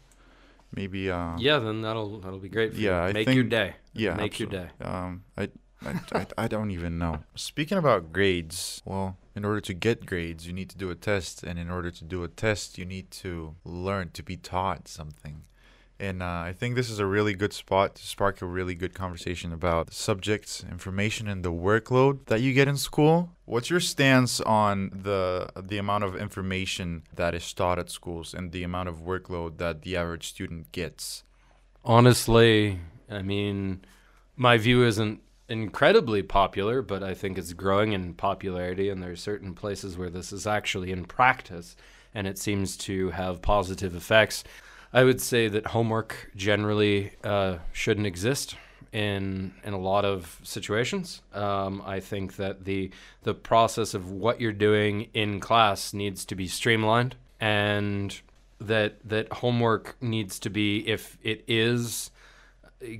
maybe. 0.77 1.11
Uh, 1.11 1.39
Yeah, 1.39 1.59
then 1.59 1.81
that'll 1.81 2.21
that'll 2.21 2.39
be 2.39 2.51
great. 2.51 2.75
For 2.75 2.81
Yeah, 2.81 3.07
you. 3.07 3.15
make 3.15 3.29
your 3.29 3.45
day. 3.45 3.77
yeah, 3.95 4.15
make 4.15 4.39
your 4.39 4.51
day. 4.51 4.69
Um, 4.83 5.25
I, 5.39 5.49
I, 5.85 6.01
I, 6.13 6.27
I 6.37 6.47
don't 6.47 6.71
even 6.71 6.99
know. 6.99 7.21
Speaking 7.35 7.79
about 7.79 8.13
grades, 8.13 8.83
well, 8.85 9.17
in 9.35 9.45
order 9.45 9.61
to 9.61 9.75
get 9.75 10.07
grades, 10.07 10.47
you 10.47 10.53
need 10.53 10.71
to 10.71 10.79
do 10.79 10.91
a 10.91 10.95
test, 10.95 11.43
and 11.43 11.59
in 11.59 11.71
order 11.71 11.91
to 11.91 12.05
do 12.05 12.23
a 12.23 12.29
test, 12.29 12.79
you 12.79 12.85
need 12.85 13.11
to 13.11 13.57
learn 13.65 14.11
to 14.11 14.23
be 14.23 14.37
taught 14.37 14.89
something. 14.89 15.43
And 15.99 16.23
uh, 16.23 16.27
I 16.27 16.53
think 16.53 16.75
this 16.75 16.91
is 16.91 16.99
a 16.99 17.07
really 17.07 17.35
good 17.35 17.53
spot 17.53 17.95
to 17.95 18.07
spark 18.07 18.43
a 18.43 18.47
really 18.47 18.75
good 18.75 18.95
conversation 18.95 19.53
about 19.53 19.93
subjects, 19.93 20.65
information, 20.69 21.29
and 21.29 21.45
the 21.45 21.53
workload 21.53 22.27
that 22.27 22.41
you 22.41 22.53
get 22.53 22.67
in 22.67 22.77
school. 22.77 23.31
What's 23.45 23.71
your 23.71 23.81
stance 23.81 24.41
on 24.41 24.91
the 24.93 25.49
the 25.57 25.79
amount 25.79 26.05
of 26.05 26.17
information 26.17 27.05
that 27.15 27.35
is 27.35 27.53
taught 27.53 27.79
at 27.79 27.91
schools 27.91 28.35
and 28.35 28.51
the 28.51 28.65
amount 28.65 28.89
of 28.89 29.03
workload 29.03 29.59
that 29.59 29.83
the 29.83 29.97
average 29.97 30.27
student 30.29 30.73
gets? 30.73 31.23
Honestly, 31.85 32.81
I 33.09 33.23
mean, 33.23 33.85
my 34.37 34.59
view 34.59 34.85
isn't 34.85 35.21
incredibly 35.49 36.23
popular, 36.23 36.83
but 36.83 37.03
I 37.03 37.15
think 37.15 37.39
it's 37.39 37.53
growing 37.53 37.93
in 37.93 38.15
popularity, 38.15 38.89
and 38.89 39.03
there 39.03 39.11
are 39.11 39.17
certain 39.17 39.55
places 39.55 39.99
where 39.99 40.11
this 40.11 40.33
is 40.33 40.47
actually 40.47 40.91
in 40.91 41.05
practice, 41.05 41.77
and 42.15 42.27
it 42.27 42.39
seems 42.39 42.77
to 42.79 43.11
have 43.11 43.43
positive 43.43 43.95
effects. 43.95 44.45
I 44.93 45.05
would 45.05 45.21
say 45.21 45.49
that 45.49 45.67
homework 45.67 46.31
generally 46.37 47.13
uh, 47.25 47.59
shouldn't 47.73 48.07
exist 48.07 48.57
in 48.93 49.53
in 49.65 49.75
a 49.75 49.79
lot 49.79 50.05
of 50.05 50.41
situations. 50.45 51.21
Um, 51.33 51.83
I 51.85 52.01
think 52.01 52.37
that 52.37 52.65
the 52.65 52.91
the 53.25 53.35
process 53.35 53.93
of 53.93 54.11
what 54.11 54.41
you're 54.41 54.53
doing 54.53 55.09
in 55.13 55.41
class 55.41 55.93
needs 55.93 56.25
to 56.27 56.37
be 56.37 56.47
streamlined, 56.47 57.17
and 57.41 58.19
that 58.61 58.97
that 59.09 59.33
homework 59.33 59.97
needs 60.01 60.39
to 60.39 60.49
be 60.49 60.89
if 60.89 61.19
it 61.23 61.45
is 61.49 62.13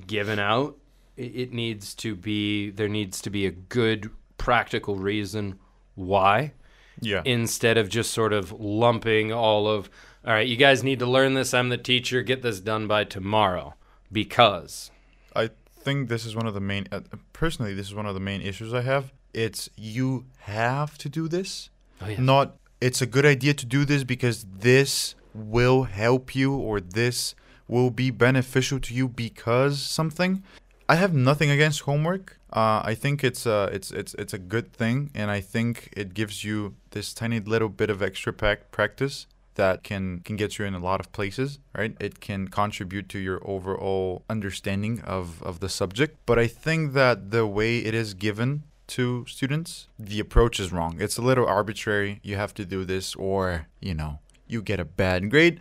given 0.07 0.39
out 0.39 0.77
it 1.17 1.53
needs 1.53 1.95
to 1.95 2.15
be 2.15 2.71
there 2.71 2.89
needs 2.89 3.21
to 3.23 3.31
be 3.31 3.47
a 3.47 3.51
good 3.51 4.11
practical 4.39 4.97
reason 4.97 5.59
why 5.95 6.53
Yeah. 7.01 7.23
instead 7.25 7.79
of 7.79 7.89
just 7.89 8.13
sort 8.13 8.33
of 8.33 8.53
lumping 8.53 9.33
all 9.33 9.69
of 9.69 9.89
all 10.27 10.33
right 10.35 10.47
you 10.47 10.57
guys 10.57 10.83
need 10.83 10.99
to 10.99 11.07
learn 11.07 11.35
this 11.35 11.55
i'm 11.55 11.69
the 11.69 11.79
teacher 11.79 12.23
get 12.23 12.43
this 12.43 12.61
done 12.61 12.87
by 12.87 13.05
tomorrow 13.05 13.75
because 14.13 14.91
I 15.37 15.51
think 15.81 16.09
this 16.09 16.25
is 16.25 16.35
one 16.35 16.47
of 16.47 16.55
the 16.55 16.61
main. 16.61 16.87
Uh, 16.91 17.01
personally, 17.33 17.75
this 17.75 17.89
is 17.89 17.95
one 17.95 18.07
of 18.07 18.15
the 18.15 18.21
main 18.21 18.41
issues 18.41 18.73
I 18.73 18.81
have. 18.83 19.13
It's 19.35 19.69
you 19.77 20.25
have 20.39 20.97
to 20.99 21.09
do 21.09 21.29
this, 21.29 21.69
oh, 22.01 22.07
yes. 22.07 22.19
not 22.19 22.57
it's 22.81 23.03
a 23.03 23.07
good 23.07 23.27
idea 23.27 23.53
to 23.55 23.67
do 23.67 23.85
this 23.85 24.05
because 24.05 24.47
this 24.59 25.15
will 25.35 25.83
help 25.85 26.35
you 26.35 26.55
or 26.55 26.81
this 26.81 27.35
will 27.67 27.91
be 27.91 28.11
beneficial 28.11 28.79
to 28.81 28.95
you 28.95 29.09
because 29.09 29.83
something. 29.83 30.43
I 30.89 30.97
have 30.97 31.15
nothing 31.15 31.51
against 31.51 31.81
homework. 31.83 32.39
Uh, 32.53 32.83
I 32.85 32.95
think 32.95 33.25
it's 33.25 33.47
a 33.47 33.71
it's 33.73 33.91
it's 33.91 34.15
it's 34.15 34.35
a 34.35 34.39
good 34.39 34.73
thing, 34.73 35.11
and 35.15 35.31
I 35.31 35.41
think 35.41 35.89
it 35.97 36.15
gives 36.15 36.45
you 36.45 36.75
this 36.91 37.15
tiny 37.15 37.41
little 37.41 37.69
bit 37.69 37.91
of 37.91 38.03
extra 38.03 38.33
practice 38.33 39.27
that 39.55 39.83
can 39.83 40.21
can 40.21 40.37
get 40.37 40.59
you 40.59 40.65
in 40.65 40.75
a 40.75 40.79
lot 40.79 41.01
of 41.01 41.13
places 41.13 41.59
right? 41.77 41.97
It 42.01 42.21
can 42.21 42.49
contribute 42.49 43.09
to 43.11 43.19
your 43.19 43.41
overall 43.45 44.23
understanding 44.29 45.01
of 45.03 45.43
of 45.43 45.61
the 45.61 45.69
subject. 45.69 46.19
But 46.27 46.39
i 46.39 46.47
think 46.47 46.93
that 46.93 47.31
the 47.31 47.47
way 47.47 47.79
it 47.79 47.95
is 47.95 48.15
given 48.15 48.65
to 48.87 49.25
students 49.27 49.89
the 49.99 50.21
approach 50.21 50.61
is 50.61 50.73
wrong. 50.73 50.97
It's 51.01 51.19
a 51.19 51.23
little 51.23 51.47
arbitrary. 51.47 52.21
You 52.23 52.37
have 52.37 52.55
to 52.55 52.65
do 52.65 52.85
this 52.85 53.15
or 53.15 53.67
you 53.81 53.95
know 53.95 54.19
you 54.47 54.63
get 54.63 54.81
a 54.81 54.85
bad 54.85 55.31
grade. 55.31 55.61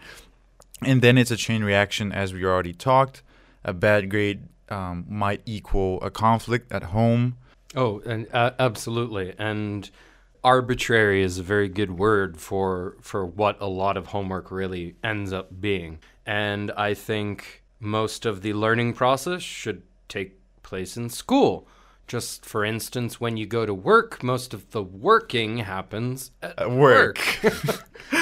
And 0.81 1.01
then 1.01 1.17
it's 1.17 1.31
a 1.31 1.37
chain 1.37 1.63
reaction 1.63 2.11
as 2.11 2.33
we 2.33 2.43
already 2.43 2.73
talked. 2.73 3.23
A 3.63 3.73
bad 3.73 4.09
grade 4.09 4.49
um, 4.73 5.05
might 5.07 5.41
equal 5.45 6.01
a 6.01 6.09
conflict 6.09 6.71
at 6.71 6.83
home 6.83 7.37
Oh, 7.75 8.01
and 8.05 8.27
uh, 8.33 8.51
absolutely. 8.59 9.33
And 9.37 9.89
arbitrary 10.43 11.23
is 11.23 11.39
a 11.39 11.43
very 11.43 11.69
good 11.69 11.97
word 11.97 12.39
for 12.39 12.97
for 13.01 13.25
what 13.25 13.57
a 13.61 13.67
lot 13.67 13.97
of 13.97 14.07
homework 14.07 14.51
really 14.51 14.95
ends 15.03 15.33
up 15.33 15.61
being. 15.61 15.99
And 16.25 16.71
I 16.71 16.93
think 16.93 17.63
most 17.79 18.25
of 18.25 18.41
the 18.41 18.53
learning 18.53 18.93
process 18.93 19.41
should 19.41 19.83
take 20.07 20.39
place 20.61 20.97
in 20.97 21.09
school. 21.09 21.67
Just 22.05 22.45
for 22.45 22.65
instance, 22.65 23.19
when 23.19 23.37
you 23.37 23.45
go 23.45 23.65
to 23.65 23.73
work, 23.73 24.21
most 24.23 24.53
of 24.53 24.71
the 24.71 24.83
working 24.83 25.59
happens 25.59 26.31
at 26.41 26.59
At 26.59 26.71
work. 26.71 27.19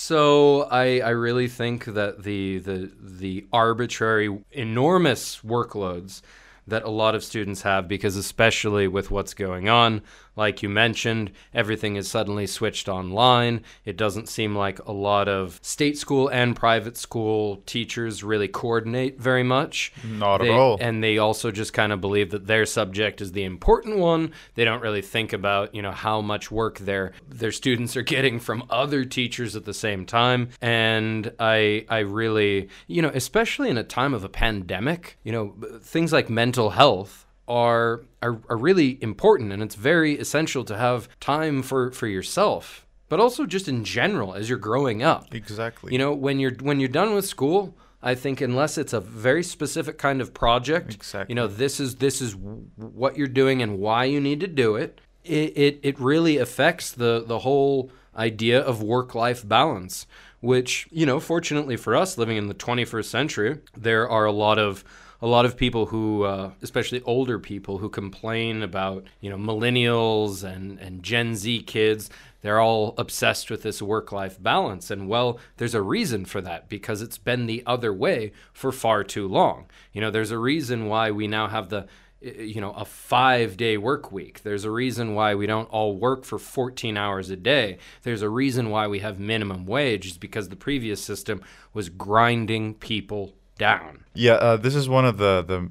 so 0.00 0.62
I, 0.62 1.00
I 1.00 1.10
really 1.10 1.46
think 1.46 1.84
that 1.84 2.22
the, 2.22 2.58
the 2.58 2.90
the 2.98 3.46
arbitrary 3.52 4.42
enormous 4.50 5.40
workloads 5.40 6.22
that 6.66 6.84
a 6.84 6.88
lot 6.88 7.14
of 7.14 7.22
students 7.22 7.62
have 7.62 7.86
because 7.86 8.16
especially 8.16 8.88
with 8.88 9.10
what's 9.10 9.34
going 9.34 9.68
on 9.68 10.00
like 10.40 10.62
you 10.62 10.70
mentioned 10.70 11.30
everything 11.52 11.96
is 11.96 12.08
suddenly 12.08 12.46
switched 12.46 12.88
online. 12.88 13.62
It 13.84 13.98
doesn't 13.98 14.26
seem 14.26 14.56
like 14.56 14.78
a 14.86 14.92
lot 14.92 15.28
of 15.28 15.60
state 15.62 15.98
school 15.98 16.28
and 16.28 16.56
private 16.56 16.96
school 16.96 17.62
teachers 17.66 18.24
really 18.24 18.48
coordinate 18.48 19.20
very 19.20 19.42
much. 19.42 19.92
Not 20.02 20.40
at 20.40 20.48
all. 20.48 20.78
and 20.80 21.04
they 21.04 21.18
also 21.18 21.50
just 21.50 21.74
kind 21.74 21.92
of 21.92 22.00
believe 22.00 22.30
that 22.30 22.46
their 22.46 22.64
subject 22.64 23.20
is 23.20 23.32
the 23.32 23.44
important 23.44 23.98
one. 23.98 24.32
They 24.54 24.64
don't 24.64 24.80
really 24.80 25.02
think 25.02 25.34
about 25.34 25.74
you 25.74 25.82
know 25.82 25.92
how 25.92 26.22
much 26.22 26.50
work 26.50 26.78
their 26.78 27.12
their 27.28 27.52
students 27.52 27.94
are 27.94 28.02
getting 28.16 28.40
from 28.40 28.64
other 28.70 29.04
teachers 29.04 29.54
at 29.56 29.66
the 29.66 29.74
same 29.74 30.06
time. 30.06 30.48
And 30.62 31.32
i 31.38 31.84
i 31.90 31.98
really 31.98 32.68
you 32.86 33.02
know 33.02 33.10
especially 33.12 33.68
in 33.68 33.76
a 33.76 33.84
time 33.84 34.14
of 34.14 34.24
a 34.24 34.28
pandemic 34.28 35.18
you 35.22 35.32
know 35.32 35.54
things 35.82 36.12
like 36.12 36.30
mental 36.30 36.70
health 36.70 37.26
are, 37.50 38.02
are 38.22 38.34
are 38.48 38.56
really 38.68 38.90
important 39.02 39.52
and 39.52 39.60
it's 39.62 39.74
very 39.74 40.12
essential 40.24 40.62
to 40.64 40.76
have 40.76 41.08
time 41.18 41.62
for 41.62 41.90
for 41.90 42.06
yourself 42.06 42.86
but 43.10 43.18
also 43.18 43.44
just 43.44 43.66
in 43.68 43.82
general 43.84 44.34
as 44.34 44.48
you're 44.48 44.58
growing 44.70 45.02
up 45.02 45.34
exactly 45.34 45.92
you 45.92 45.98
know, 45.98 46.12
when 46.26 46.38
you're 46.38 46.54
when 46.68 46.78
you're 46.80 46.88
done 47.00 47.12
with 47.16 47.26
school, 47.26 47.74
I 48.02 48.14
think 48.14 48.40
unless 48.40 48.78
it's 48.78 48.94
a 48.94 49.00
very 49.00 49.42
specific 49.42 49.98
kind 49.98 50.20
of 50.20 50.32
project, 50.32 50.94
Exactly. 50.94 51.32
you 51.32 51.34
know, 51.34 51.48
this 51.48 51.80
is 51.80 51.96
this 51.96 52.22
is 52.22 52.34
what 52.76 53.16
you're 53.16 53.26
doing 53.42 53.60
and 53.62 53.78
why 53.78 54.04
you 54.04 54.20
need 54.20 54.40
to 54.40 54.46
do 54.46 54.76
it. 54.76 55.00
It 55.24 55.48
it, 55.66 55.80
it 55.82 55.96
really 56.00 56.36
affects 56.38 56.92
the 56.92 57.24
the 57.26 57.40
whole 57.40 57.90
idea 58.16 58.60
of 58.60 58.82
work 58.82 59.14
life 59.14 59.46
balance, 59.46 60.06
which 60.40 60.88
you 60.90 61.04
know, 61.04 61.20
fortunately 61.20 61.76
for 61.76 61.96
us, 61.96 62.16
living 62.16 62.36
in 62.36 62.46
the 62.48 62.54
21st 62.54 63.04
century, 63.18 63.58
there 63.76 64.08
are 64.08 64.24
a 64.24 64.32
lot 64.32 64.58
of 64.58 64.84
a 65.22 65.26
lot 65.26 65.44
of 65.44 65.56
people 65.56 65.86
who, 65.86 66.24
uh, 66.24 66.52
especially 66.62 67.02
older 67.02 67.38
people, 67.38 67.78
who 67.78 67.88
complain 67.88 68.62
about 68.62 69.04
you 69.20 69.30
know 69.30 69.36
millennials 69.36 70.42
and 70.44 70.78
and 70.78 71.02
Gen 71.02 71.34
Z 71.34 71.62
kids. 71.62 72.10
They're 72.42 72.60
all 72.60 72.94
obsessed 72.96 73.50
with 73.50 73.62
this 73.62 73.82
work 73.82 74.12
life 74.12 74.42
balance. 74.42 74.90
And 74.90 75.08
well, 75.08 75.38
there's 75.58 75.74
a 75.74 75.82
reason 75.82 76.24
for 76.24 76.40
that 76.40 76.70
because 76.70 77.02
it's 77.02 77.18
been 77.18 77.44
the 77.44 77.62
other 77.66 77.92
way 77.92 78.32
for 78.54 78.72
far 78.72 79.04
too 79.04 79.28
long. 79.28 79.66
You 79.92 80.00
know, 80.00 80.10
there's 80.10 80.30
a 80.30 80.38
reason 80.38 80.86
why 80.86 81.10
we 81.10 81.28
now 81.28 81.48
have 81.48 81.68
the 81.68 81.86
you 82.22 82.60
know 82.60 82.72
a 82.72 82.84
five 82.84 83.56
day 83.56 83.78
work 83.78 84.12
week 84.12 84.42
there's 84.42 84.64
a 84.64 84.70
reason 84.70 85.14
why 85.14 85.34
we 85.34 85.46
don't 85.46 85.70
all 85.70 85.96
work 85.96 86.24
for 86.24 86.38
14 86.38 86.98
hours 86.98 87.30
a 87.30 87.36
day 87.36 87.78
there's 88.02 88.20
a 88.20 88.28
reason 88.28 88.68
why 88.68 88.86
we 88.86 88.98
have 88.98 89.18
minimum 89.18 89.64
wage 89.64 90.06
is 90.06 90.18
because 90.18 90.50
the 90.50 90.56
previous 90.56 91.02
system 91.02 91.40
was 91.72 91.88
grinding 91.88 92.74
people 92.74 93.34
down 93.60 94.00
Yeah, 94.14 94.38
uh, 94.46 94.56
this 94.56 94.74
is 94.74 94.88
one 94.88 95.06
of 95.06 95.18
the 95.18 95.42
the, 95.46 95.70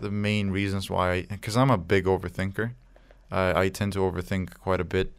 the 0.00 0.10
main 0.10 0.50
reasons 0.50 0.88
why. 0.88 1.22
Because 1.22 1.56
I'm 1.56 1.70
a 1.70 1.78
big 1.78 2.06
overthinker. 2.06 2.72
Uh, 3.30 3.52
I 3.54 3.68
tend 3.68 3.92
to 3.92 4.00
overthink 4.00 4.58
quite 4.58 4.80
a 4.80 4.84
bit, 4.84 5.12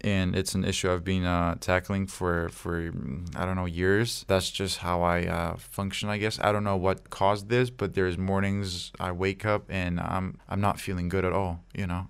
and 0.00 0.34
it's 0.34 0.54
an 0.54 0.64
issue 0.64 0.90
I've 0.92 1.04
been 1.04 1.24
uh, 1.24 1.56
tackling 1.60 2.06
for 2.06 2.48
for 2.50 2.74
mm, 2.92 3.28
I 3.36 3.44
don't 3.44 3.56
know 3.56 3.66
years. 3.66 4.24
That's 4.28 4.50
just 4.50 4.78
how 4.78 5.02
I 5.02 5.26
uh, 5.26 5.56
function, 5.56 6.08
I 6.08 6.18
guess. 6.18 6.38
I 6.40 6.52
don't 6.52 6.64
know 6.64 6.76
what 6.76 7.10
caused 7.10 7.48
this, 7.48 7.70
but 7.70 7.94
there's 7.94 8.16
mornings 8.16 8.92
I 9.00 9.10
wake 9.12 9.44
up 9.44 9.64
and 9.68 10.00
I'm 10.00 10.38
I'm 10.48 10.60
not 10.60 10.80
feeling 10.80 11.08
good 11.08 11.24
at 11.24 11.32
all. 11.32 11.64
You 11.74 11.86
know. 11.86 12.08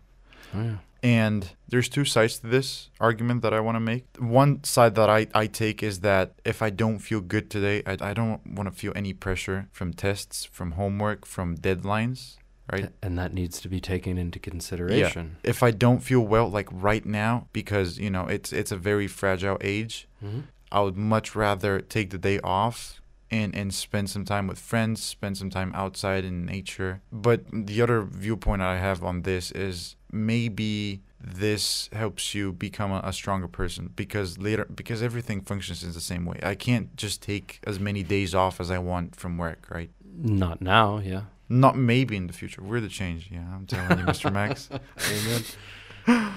oh, 0.55 0.63
yeah. 0.63 0.77
And 1.03 1.49
there's 1.69 1.89
two 1.89 2.05
sides 2.05 2.39
to 2.41 2.47
this 2.47 2.91
argument 3.01 3.43
that 3.43 3.55
I 3.55 3.61
want 3.61 3.77
to 3.77 3.81
make. 3.81 4.05
One 4.19 4.63
side 4.65 4.95
that 4.97 5.09
I, 5.09 5.27
I 5.35 5.47
take 5.47 5.83
is 5.83 6.01
that 6.01 6.35
if 6.45 6.61
I 6.63 6.71
don't 6.71 6.99
feel 6.99 7.21
good 7.21 7.51
today, 7.51 7.83
I, 7.87 7.97
I 8.11 8.13
don't 8.15 8.41
want 8.47 8.69
to 8.71 8.75
feel 8.79 8.93
any 8.95 9.13
pressure 9.15 9.69
from 9.73 9.93
tests, 9.95 10.45
from 10.45 10.73
homework, 10.73 11.25
from 11.25 11.57
deadlines, 11.57 12.37
right? 12.71 12.91
and 13.03 13.19
that 13.19 13.33
needs 13.33 13.61
to 13.63 13.69
be 13.69 13.81
taken 13.81 14.19
into 14.19 14.39
consideration 14.39 15.37
Yeah. 15.43 15.51
If 15.51 15.63
I 15.63 15.71
don't 15.71 16.01
feel 16.01 16.21
well, 16.21 16.51
like 16.51 16.69
right 16.71 17.05
now, 17.07 17.49
because 17.53 17.99
you 17.99 18.11
know 18.11 18.27
it's 18.27 18.53
it's 18.53 18.71
a 18.73 18.77
very 18.77 19.07
fragile 19.07 19.57
age, 19.63 20.07
Mhm. 20.25 20.43
I 20.71 20.81
would 20.83 20.97
much 20.97 21.35
rather 21.35 21.81
take 21.81 22.11
the 22.11 22.19
day 22.19 22.39
off 22.45 23.00
and 23.31 23.55
and 23.55 23.73
spend 23.73 24.11
some 24.11 24.25
time 24.25 24.47
with 24.47 24.59
friends, 24.59 25.03
spend 25.03 25.37
some 25.39 25.51
time 25.51 25.73
outside 25.75 26.25
in 26.25 26.47
nature. 26.47 27.01
But 27.13 27.45
the 27.53 27.81
other 27.83 28.03
viewpoint 28.03 28.63
I 28.63 28.79
have 28.79 29.05
on 29.05 29.23
this 29.23 29.51
is 29.53 29.97
maybe 30.13 31.03
this 31.23 31.89
helps 31.93 32.35
you 32.35 32.53
become 32.53 32.91
a, 32.93 33.01
a 33.05 33.13
stronger 33.13 33.47
person 33.49 33.91
because 33.95 34.39
later 34.39 34.65
because 34.75 35.03
everything 35.03 35.43
functions 35.43 35.83
in 35.85 35.93
the 35.93 36.01
same 36.01 36.25
way. 36.25 36.41
I 36.43 36.55
can't 36.55 36.97
just 36.97 37.23
take 37.23 37.61
as 37.67 37.79
many 37.79 38.03
days 38.03 38.35
off 38.35 38.61
as 38.61 38.71
I 38.71 38.79
want 38.79 39.17
from 39.17 39.39
work, 39.39 39.67
right? 39.71 39.91
not 40.23 40.61
now 40.61 40.99
yeah 40.99 41.23
Not 41.49 41.77
maybe 41.77 42.17
in 42.17 42.27
the 42.27 42.33
future. 42.33 42.63
We're 42.63 42.81
the 42.81 42.89
change. 42.89 43.29
Yeah, 43.33 43.47
I'm 43.55 43.67
telling 43.67 43.99
you, 43.99 44.05
Mr. 44.05 44.33
Max. 44.33 44.69
Amen. 46.07 46.33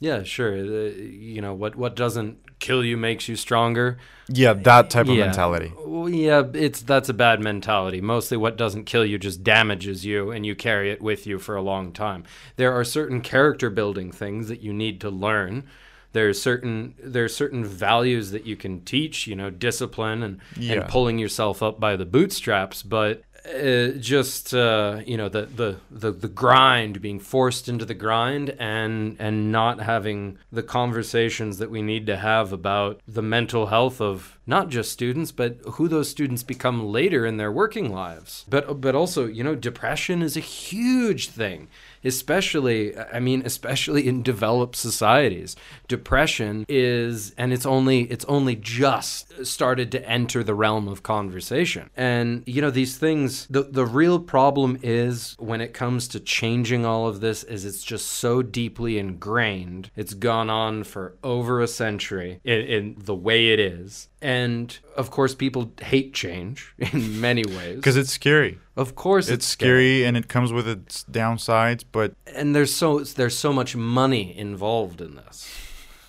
Yeah, 0.00 0.22
sure. 0.22 0.54
Uh, 0.56 0.90
you 0.96 1.40
know 1.40 1.54
what? 1.54 1.76
What 1.76 1.96
doesn't 1.96 2.38
kill 2.58 2.82
you 2.84 2.96
makes 2.96 3.28
you 3.28 3.36
stronger. 3.36 3.98
Yeah, 4.28 4.54
that 4.54 4.88
type 4.90 5.08
of 5.08 5.14
Yeah. 5.14 5.26
mentality. 5.26 5.72
Yeah, 6.08 6.42
it's 6.54 6.80
that's 6.82 7.08
a 7.08 7.14
bad 7.14 7.40
mentality. 7.40 8.00
Mostly, 8.00 8.36
what 8.36 8.56
doesn't 8.56 8.84
kill 8.84 9.04
you 9.04 9.18
just 9.18 9.42
damages 9.44 10.04
you, 10.04 10.30
and 10.30 10.44
you 10.46 10.54
carry 10.54 10.90
it 10.90 11.02
with 11.02 11.26
you 11.26 11.38
for 11.38 11.54
a 11.56 11.62
long 11.62 11.92
time. 11.92 12.24
There 12.56 12.72
are 12.72 12.84
certain 12.84 13.20
character 13.20 13.70
building 13.70 14.10
things 14.12 14.48
that 14.48 14.60
you 14.62 14.72
need 14.72 15.00
to 15.02 15.10
learn. 15.10 15.64
There's 16.12 16.40
certain 16.40 16.94
there's 17.02 17.36
certain 17.36 17.64
values 17.64 18.30
that 18.30 18.46
you 18.46 18.56
can 18.56 18.80
teach. 18.84 19.26
You 19.26 19.36
know, 19.36 19.50
discipline 19.50 20.22
and 20.22 20.38
Yeah. 20.56 20.72
and 20.80 20.88
pulling 20.88 21.18
yourself 21.18 21.62
up 21.62 21.78
by 21.78 21.96
the 21.96 22.06
bootstraps. 22.06 22.82
But 22.82 23.22
uh, 23.48 23.98
just 23.98 24.54
uh, 24.54 25.00
you 25.06 25.16
know 25.16 25.28
the, 25.28 25.42
the 25.46 25.76
the 25.90 26.10
the 26.10 26.28
grind, 26.28 27.00
being 27.00 27.20
forced 27.20 27.68
into 27.68 27.84
the 27.84 27.94
grind, 27.94 28.50
and 28.58 29.16
and 29.18 29.52
not 29.52 29.80
having 29.80 30.38
the 30.52 30.62
conversations 30.62 31.58
that 31.58 31.70
we 31.70 31.82
need 31.82 32.06
to 32.06 32.16
have 32.16 32.52
about 32.52 33.00
the 33.06 33.22
mental 33.22 33.66
health 33.66 34.00
of 34.00 34.38
not 34.46 34.68
just 34.68 34.92
students, 34.92 35.32
but 35.32 35.58
who 35.72 35.88
those 35.88 36.08
students 36.08 36.42
become 36.42 36.86
later 36.86 37.26
in 37.26 37.36
their 37.36 37.52
working 37.52 37.92
lives. 37.92 38.44
But 38.48 38.80
but 38.80 38.94
also, 38.94 39.26
you 39.26 39.44
know, 39.44 39.54
depression 39.54 40.22
is 40.22 40.36
a 40.36 40.40
huge 40.40 41.28
thing 41.28 41.68
especially 42.06 42.96
i 42.98 43.20
mean 43.20 43.42
especially 43.44 44.06
in 44.06 44.22
developed 44.22 44.76
societies. 44.76 45.56
Depression 45.88 46.66
is 46.68 47.32
and 47.38 47.52
it's 47.52 47.64
only 47.64 48.02
it's 48.02 48.24
only 48.26 48.56
just 48.56 49.46
started 49.46 49.92
to 49.92 50.08
enter 50.08 50.42
the 50.42 50.54
realm 50.54 50.88
of 50.88 51.02
conversation. 51.02 51.90
And 51.96 52.42
you 52.46 52.60
know 52.60 52.70
these 52.70 52.98
things 52.98 53.46
the 53.46 53.62
the 53.62 53.86
real 53.86 54.18
problem 54.18 54.78
is 54.82 55.36
when 55.38 55.60
it 55.60 55.72
comes 55.72 56.08
to 56.08 56.20
changing 56.20 56.84
all 56.84 57.06
of 57.06 57.20
this 57.20 57.44
is 57.44 57.64
it's 57.64 57.84
just 57.84 58.06
so 58.06 58.42
deeply 58.42 58.98
ingrained. 58.98 59.90
It's 59.96 60.14
gone 60.14 60.50
on 60.50 60.84
for 60.84 61.16
over 61.22 61.60
a 61.60 61.68
century 61.68 62.40
in, 62.44 62.60
in 62.60 62.96
the 62.98 63.14
way 63.14 63.52
it 63.52 63.60
is 63.60 64.08
and 64.22 64.78
of 64.96 65.10
course 65.10 65.34
people 65.34 65.72
hate 65.82 66.14
change 66.14 66.72
in 66.78 67.20
many 67.20 67.44
ways 67.44 67.76
Because 67.76 67.96
it's 67.96 68.10
scary. 68.12 68.58
of 68.76 68.94
course 68.94 69.28
It's, 69.28 69.46
scary 69.46 70.04
and 70.04 70.16
it 70.16 70.28
comes 70.28 70.52
with 70.52 70.66
its 70.68 71.04
downsides, 71.10 71.84
but 71.92 72.14
and 72.34 72.54
there's 72.54 72.72
so 72.74 73.00
there's 73.00 73.36
so 73.38 73.52
much 73.52 73.76
money 73.76 74.36
involved 74.36 75.00
in 75.00 75.16
this. 75.16 75.48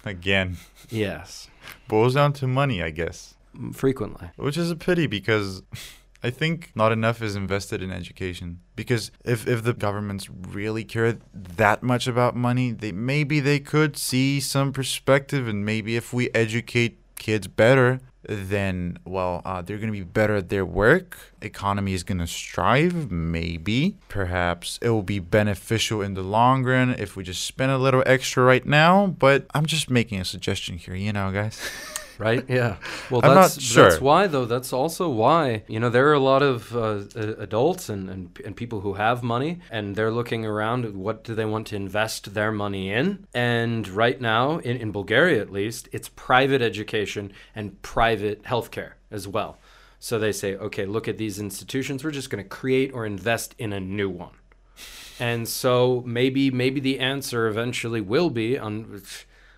again, 0.05 0.57
Yes, 0.89 1.49
boils 1.87 2.13
down 2.15 2.31
to 2.33 2.47
money, 2.47 2.81
I 2.81 2.91
guess. 2.91 3.35
Mm, 3.57 3.75
frequently. 3.75 4.29
Which 4.37 4.57
is 4.57 4.71
a 4.71 4.75
pity 4.75 5.05
because 5.07 5.63
I 6.23 6.29
think 6.31 6.71
not 6.75 6.91
enough 6.91 7.21
is 7.21 7.35
invested 7.35 7.81
in 7.83 7.91
education. 7.91 8.59
Because 8.75 9.11
if, 9.23 9.47
if 9.47 9.63
the 9.63 9.73
governments 9.73 10.29
really 10.29 10.83
cared 10.83 11.21
that 11.33 11.83
much 11.83 12.07
about 12.07 12.35
money, 12.35 12.71
they 12.71 12.91
maybe 12.91 13.39
they 13.39 13.59
could 13.59 13.97
see 13.97 14.39
some 14.39 14.71
perspective 14.73 15.47
and 15.47 15.63
maybe 15.65 15.95
if 15.95 16.13
we 16.13 16.29
educate 16.33 16.99
kids 17.17 17.47
better, 17.47 17.99
then 18.23 18.99
well, 19.05 19.41
uh, 19.45 19.61
they're 19.61 19.77
gonna 19.77 19.91
be 19.91 20.03
better 20.03 20.35
at 20.35 20.49
their 20.49 20.65
work. 20.65 21.17
Economy 21.41 21.93
is 21.93 22.03
gonna 22.03 22.27
strive. 22.27 23.11
Maybe, 23.11 23.97
perhaps 24.09 24.79
it 24.81 24.89
will 24.89 25.03
be 25.03 25.19
beneficial 25.19 26.01
in 26.01 26.13
the 26.13 26.23
long 26.23 26.63
run 26.63 26.91
if 26.91 27.15
we 27.15 27.23
just 27.23 27.45
spend 27.45 27.71
a 27.71 27.77
little 27.77 28.03
extra 28.05 28.43
right 28.43 28.65
now. 28.65 29.07
But 29.07 29.45
I'm 29.53 29.65
just 29.65 29.89
making 29.89 30.19
a 30.19 30.25
suggestion 30.25 30.77
here, 30.77 30.95
you 30.95 31.13
know, 31.13 31.31
guys. 31.31 31.59
Right? 32.17 32.43
Yeah. 32.57 32.77
Well, 33.11 33.21
I'm 33.23 33.35
that's 33.35 33.61
sure. 33.61 33.89
that's 33.89 34.01
why 34.01 34.27
though. 34.27 34.45
That's 34.45 34.73
also 34.73 35.09
why 35.09 35.63
you 35.67 35.79
know 35.79 35.89
there 35.89 36.07
are 36.07 36.13
a 36.13 36.19
lot 36.19 36.41
of 36.41 36.75
uh, 36.75 37.03
uh, 37.15 37.35
adults 37.37 37.89
and, 37.89 38.09
and 38.09 38.39
and 38.45 38.55
people 38.55 38.81
who 38.81 38.93
have 38.93 39.21
money 39.21 39.59
and 39.69 39.95
they're 39.95 40.11
looking 40.11 40.45
around. 40.45 40.85
at 40.85 40.93
What 40.95 41.23
do 41.23 41.35
they 41.35 41.45
want 41.45 41.67
to 41.67 41.75
invest 41.75 42.33
their 42.33 42.51
money 42.51 42.91
in? 42.91 43.27
And 43.33 43.87
right 43.87 44.19
now, 44.19 44.57
in, 44.59 44.77
in 44.77 44.91
Bulgaria 44.91 45.41
at 45.41 45.51
least, 45.51 45.89
it's 45.91 46.09
private 46.09 46.61
education 46.61 47.31
and 47.53 47.81
private 47.81 48.43
healthcare 48.43 48.93
as 49.11 49.27
well. 49.27 49.57
So 49.99 50.19
they 50.19 50.31
say, 50.31 50.55
okay, 50.55 50.85
look 50.85 51.07
at 51.07 51.17
these 51.17 51.39
institutions. 51.39 52.03
We're 52.03 52.11
just 52.11 52.29
going 52.29 52.43
to 52.43 52.49
create 52.49 52.93
or 52.93 53.05
invest 53.05 53.55
in 53.57 53.73
a 53.73 53.79
new 53.79 54.09
one. 54.09 54.35
And 55.19 55.47
so 55.47 56.03
maybe 56.05 56.51
maybe 56.51 56.79
the 56.79 56.99
answer 56.99 57.47
eventually 57.47 58.01
will 58.01 58.29
be 58.29 58.57
on 58.57 59.01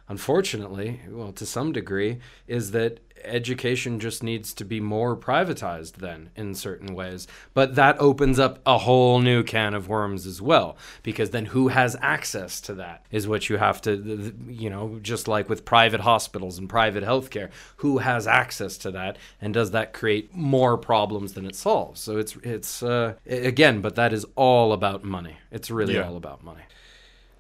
unfortunately, 0.10 1.00
well 1.10 1.32
to 1.32 1.46
some 1.46 1.72
degree 1.72 2.18
is 2.48 2.72
that 2.72 3.00
education 3.26 4.00
just 4.00 4.24
needs 4.24 4.54
to 4.54 4.64
be 4.64 4.80
more 4.80 5.14
privatized 5.16 5.96
then 5.96 6.30
in 6.38 6.56
certain 6.56 6.96
ways. 6.96 7.28
But 7.54 7.76
that 7.76 8.00
opens 8.00 8.40
up 8.40 8.60
a 8.66 8.78
whole 8.78 9.20
new 9.20 9.44
can 9.44 9.74
of 9.74 9.90
worms 9.90 10.26
as 10.26 10.42
well 10.42 10.78
because 11.04 11.32
then 11.32 11.48
who 11.48 11.68
has 11.68 11.98
access 12.02 12.62
to 12.62 12.74
that 12.76 13.06
is 13.12 13.28
what 13.28 13.50
you 13.50 13.58
have 13.58 13.82
to 13.82 14.34
you 14.48 14.70
know 14.70 15.00
just 15.02 15.28
like 15.28 15.50
with 15.50 15.66
private 15.66 16.00
hospitals 16.02 16.58
and 16.58 16.70
private 16.70 17.04
healthcare 17.04 17.50
who 17.78 17.98
has 17.98 18.26
access 18.26 18.78
to 18.78 18.92
that 18.92 19.18
and 19.42 19.54
does 19.54 19.72
that 19.72 19.92
create 19.92 20.34
more 20.34 20.78
problems 20.78 21.34
than 21.34 21.46
it 21.46 21.56
solves 21.56 22.00
so 22.00 22.18
it's 22.18 22.38
it's 22.44 22.82
uh, 22.82 23.14
again 23.28 23.82
but 23.82 23.96
that 23.96 24.14
is 24.14 24.26
all 24.36 24.72
about 24.72 25.04
money 25.04 25.36
it's 25.52 25.70
really 25.70 25.96
Yeah. 25.96 26.08
all 26.08 26.16
about 26.16 26.42
money 26.44 26.64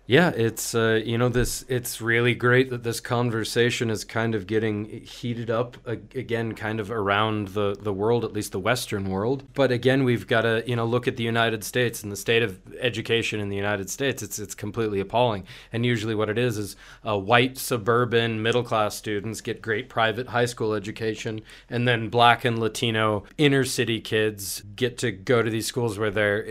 Yeah, 0.10 0.30
it's 0.30 0.74
uh, 0.74 1.02
you 1.06 1.20
know 1.20 1.30
this. 1.30 1.64
It's 1.68 2.02
really 2.02 2.34
great 2.34 2.72
that 2.72 2.82
this 2.82 3.00
conversation 3.00 3.92
is 3.92 4.04
kind 4.04 4.34
of 4.34 4.48
getting 4.48 4.86
heated 5.06 5.52
up 5.52 5.78
again, 5.88 6.56
kind 6.56 6.80
of 6.80 6.90
around 6.90 7.50
the 7.50 7.78
the 7.80 7.94
world, 7.94 8.26
at 8.26 8.34
least 8.34 8.52
the 8.52 8.60
Western 8.60 9.08
world. 9.08 9.44
But 9.54 9.72
again, 9.72 10.04
we've 10.04 10.26
got 10.26 10.42
to 10.42 10.64
you 10.66 10.76
know 10.76 10.86
look 10.86 11.08
at 11.08 11.16
the 11.16 11.24
United 11.24 11.64
States 11.64 12.02
and 12.02 12.12
the 12.12 12.16
state 12.16 12.42
of 12.42 12.60
education 12.80 13.40
in 13.40 13.50
the 13.50 13.56
United 13.56 13.88
States. 13.92 14.24
It's 14.24 14.40
it's 14.40 14.56
completely 14.56 15.00
appalling. 15.00 15.46
And 15.72 15.86
usually, 15.86 16.16
what 16.16 16.28
it 16.28 16.40
is 16.40 16.58
is 16.58 16.76
uh, 17.08 17.16
white 17.16 17.60
suburban 17.60 18.42
middle 18.42 18.64
class 18.64 18.96
students 18.96 19.42
get 19.42 19.62
great 19.62 19.90
private 19.90 20.30
high 20.30 20.46
school 20.46 20.74
education, 20.74 21.42
and 21.70 21.88
then 21.88 22.10
black 22.10 22.44
and 22.44 22.58
Latino 22.58 23.26
inner 23.38 23.64
city 23.64 24.02
kids 24.02 24.64
get 24.76 24.98
to 24.98 25.12
go 25.12 25.44
to 25.44 25.52
these 25.52 25.68
schools 25.68 26.00
where 26.00 26.10
they're 26.10 26.44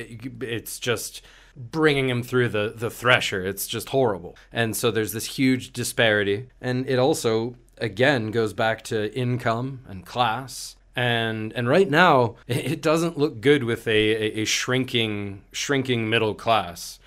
it's 0.42 0.78
just 0.78 1.22
bringing 1.59 2.09
him 2.09 2.22
through 2.22 2.48
the 2.48 2.72
the 2.74 2.90
thresher. 2.90 3.44
It's 3.44 3.66
just 3.66 3.90
horrible. 3.90 4.36
And 4.52 4.76
so 4.76 4.90
there's 4.90 5.12
this 5.12 5.36
huge 5.36 5.72
disparity, 5.72 6.48
and 6.61 6.88
it 6.88 6.98
also 6.98 7.56
again 7.78 8.30
goes 8.30 8.52
back 8.52 8.82
to 8.84 9.14
income 9.16 9.80
and 9.88 10.06
class. 10.06 10.76
And 10.94 11.52
and 11.52 11.68
right 11.68 11.90
now 11.90 12.36
it 12.46 12.80
doesn't 12.80 13.18
look 13.18 13.40
good 13.40 13.64
with 13.64 13.86
a, 13.86 13.90
a, 13.90 14.40
a 14.42 14.44
shrinking 14.44 15.42
shrinking 15.52 16.09
middle 16.09 16.34
class. 16.34 17.00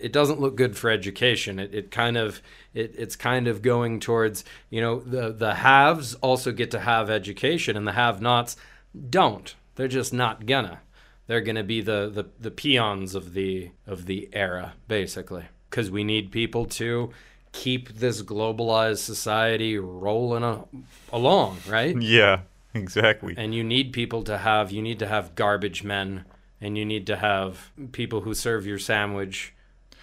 It 0.00 0.10
doesn't 0.12 0.40
look 0.40 0.56
good 0.56 0.76
for 0.76 0.88
education. 0.88 1.58
It, 1.58 1.74
it 1.74 1.90
kind 1.90 2.16
of 2.16 2.40
it, 2.72 2.94
it's 2.96 3.16
kind 3.16 3.46
of 3.46 3.62
going 3.62 4.00
towards 4.00 4.44
you 4.70 4.80
know 4.80 5.00
the 5.00 5.32
the 5.32 5.54
haves 5.56 6.14
also 6.16 6.52
get 6.52 6.70
to 6.72 6.80
have 6.80 7.10
education 7.10 7.76
and 7.76 7.86
the 7.86 7.92
have-nots 7.92 8.56
don't. 9.10 9.54
They're 9.74 9.88
just 9.88 10.14
not 10.14 10.46
gonna 10.46 10.80
they're 11.26 11.40
going 11.40 11.56
to 11.56 11.64
be 11.64 11.80
the, 11.80 12.10
the, 12.12 12.26
the 12.38 12.50
peons 12.50 13.14
of 13.14 13.34
the 13.34 13.70
of 13.86 14.06
the 14.06 14.28
era 14.32 14.74
basically 14.88 15.44
because 15.70 15.90
we 15.90 16.04
need 16.04 16.30
people 16.30 16.64
to 16.66 17.10
keep 17.52 17.88
this 17.94 18.22
globalized 18.22 18.98
society 18.98 19.78
rolling 19.78 20.42
a, 20.44 20.64
along 21.12 21.58
right 21.68 22.00
Yeah, 22.00 22.40
exactly. 22.74 23.34
and 23.36 23.54
you 23.54 23.64
need 23.64 23.92
people 23.92 24.22
to 24.24 24.38
have 24.38 24.70
you 24.70 24.82
need 24.82 24.98
to 25.00 25.06
have 25.06 25.34
garbage 25.34 25.82
men 25.82 26.24
and 26.60 26.76
you 26.78 26.84
need 26.84 27.06
to 27.06 27.16
have 27.16 27.70
people 27.92 28.22
who 28.22 28.34
serve 28.34 28.66
your 28.66 28.78
sandwich 28.78 29.52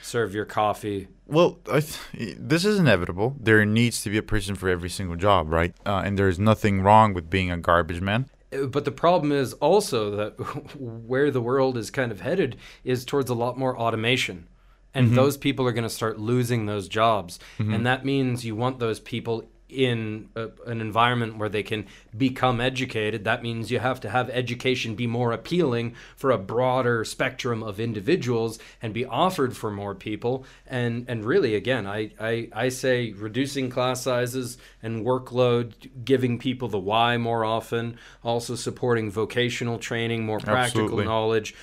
serve 0.02 0.34
your 0.36 0.46
coffee 0.46 1.08
Well, 1.28 1.60
I 1.72 1.80
th- 1.80 2.36
this 2.38 2.66
is 2.66 2.78
inevitable. 2.78 3.36
There 3.40 3.64
needs 3.66 4.02
to 4.04 4.10
be 4.10 4.18
a 4.18 4.24
person 4.24 4.56
for 4.56 4.68
every 4.68 4.90
single 4.90 5.16
job, 5.16 5.50
right? 5.50 5.74
Uh, 5.86 6.02
and 6.06 6.20
there's 6.20 6.38
nothing 6.38 6.82
wrong 6.82 7.14
with 7.14 7.30
being 7.30 7.50
a 7.50 7.58
garbage 7.58 8.02
man. 8.02 8.26
But 8.68 8.86
the 8.86 8.92
problem 8.92 9.32
is 9.32 9.54
also 9.54 10.16
that 10.16 10.34
where 10.80 11.32
the 11.32 11.42
world 11.42 11.78
is 11.78 11.92
kind 11.92 12.12
of 12.12 12.22
headed 12.22 12.58
is 12.84 13.06
towards 13.06 13.30
a 13.30 13.36
lot 13.36 13.58
more 13.58 13.78
automation. 13.78 14.48
And 14.94 15.08
mm-hmm. 15.08 15.16
those 15.16 15.38
people 15.38 15.66
are 15.68 15.72
going 15.72 15.84
to 15.84 15.90
start 15.90 16.20
losing 16.20 16.66
those 16.66 16.88
jobs. 16.88 17.40
Mm-hmm. 17.58 17.74
And 17.74 17.86
that 17.88 18.06
means 18.06 18.46
you 18.46 18.56
want 18.56 18.80
those 18.80 19.00
people 19.00 19.50
in 19.74 20.30
a, 20.36 20.50
an 20.68 20.82
environment 20.82 21.38
where 21.38 21.50
they 21.50 21.64
can 21.64 21.86
become 22.16 22.62
educated 22.62 23.24
that 23.24 23.42
means 23.42 23.72
you 23.72 23.80
have 23.80 24.00
to 24.00 24.10
have 24.10 24.30
education 24.30 24.96
be 24.96 25.08
more 25.08 25.32
appealing 25.32 25.94
for 26.16 26.32
a 26.32 26.38
broader 26.38 27.04
spectrum 27.04 27.64
of 27.64 27.80
individuals 27.80 28.60
and 28.82 28.94
be 28.94 29.06
offered 29.06 29.56
for 29.58 29.72
more 29.72 29.96
people 29.96 30.46
and 30.68 31.06
and 31.08 31.26
really 31.26 31.56
again 31.56 31.88
i 31.88 32.12
i, 32.20 32.48
I 32.54 32.70
say 32.70 33.12
reducing 33.14 33.70
class 33.70 34.02
sizes 34.02 34.58
and 34.82 35.06
workload 35.06 35.74
giving 36.06 36.38
people 36.38 36.68
the 36.68 36.80
why 36.80 37.18
more 37.18 37.44
often 37.44 37.98
also 38.24 38.56
supporting 38.56 39.10
vocational 39.10 39.80
training 39.80 40.26
more 40.26 40.40
practical 40.40 40.84
Absolutely. 40.84 41.06
knowledge 41.06 41.56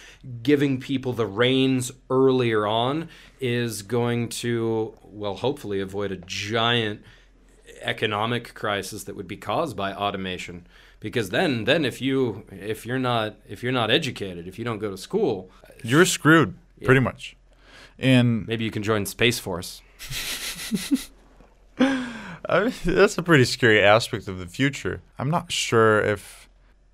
giving 0.42 0.80
people 0.80 1.12
the 1.12 1.26
reins 1.26 1.92
earlier 2.10 2.66
on 2.66 3.08
is 3.40 3.82
going 3.82 4.28
to 4.28 4.94
well 5.04 5.34
hopefully 5.34 5.80
avoid 5.80 6.12
a 6.12 6.16
giant 6.16 7.02
economic 7.80 8.54
crisis 8.54 9.04
that 9.04 9.16
would 9.16 9.28
be 9.28 9.36
caused 9.36 9.76
by 9.76 9.92
automation 9.92 10.66
because 11.00 11.30
then 11.30 11.64
then 11.64 11.84
if 11.84 12.00
you 12.00 12.44
if 12.50 12.84
you're 12.84 12.98
not 12.98 13.36
if 13.48 13.62
you're 13.62 13.72
not 13.72 13.90
educated 13.90 14.46
if 14.46 14.58
you 14.58 14.64
don't 14.64 14.78
go 14.78 14.90
to 14.90 14.96
school 14.96 15.50
You're 15.82 16.04
screwed, 16.04 16.54
pretty 16.84 17.00
much. 17.00 17.36
And 17.98 18.46
maybe 18.48 18.64
you 18.64 18.70
can 18.70 18.82
join 18.82 19.06
space 19.06 19.38
force 19.38 19.82
I 21.78 22.64
mean, 22.64 22.72
that's 22.84 23.16
a 23.16 23.22
pretty 23.22 23.44
scary 23.44 23.82
aspect 23.82 24.26
of 24.28 24.38
the 24.38 24.46
future. 24.46 25.02
I'm 25.18 25.30
not 25.30 25.52
sure 25.52 26.00
if 26.00 26.48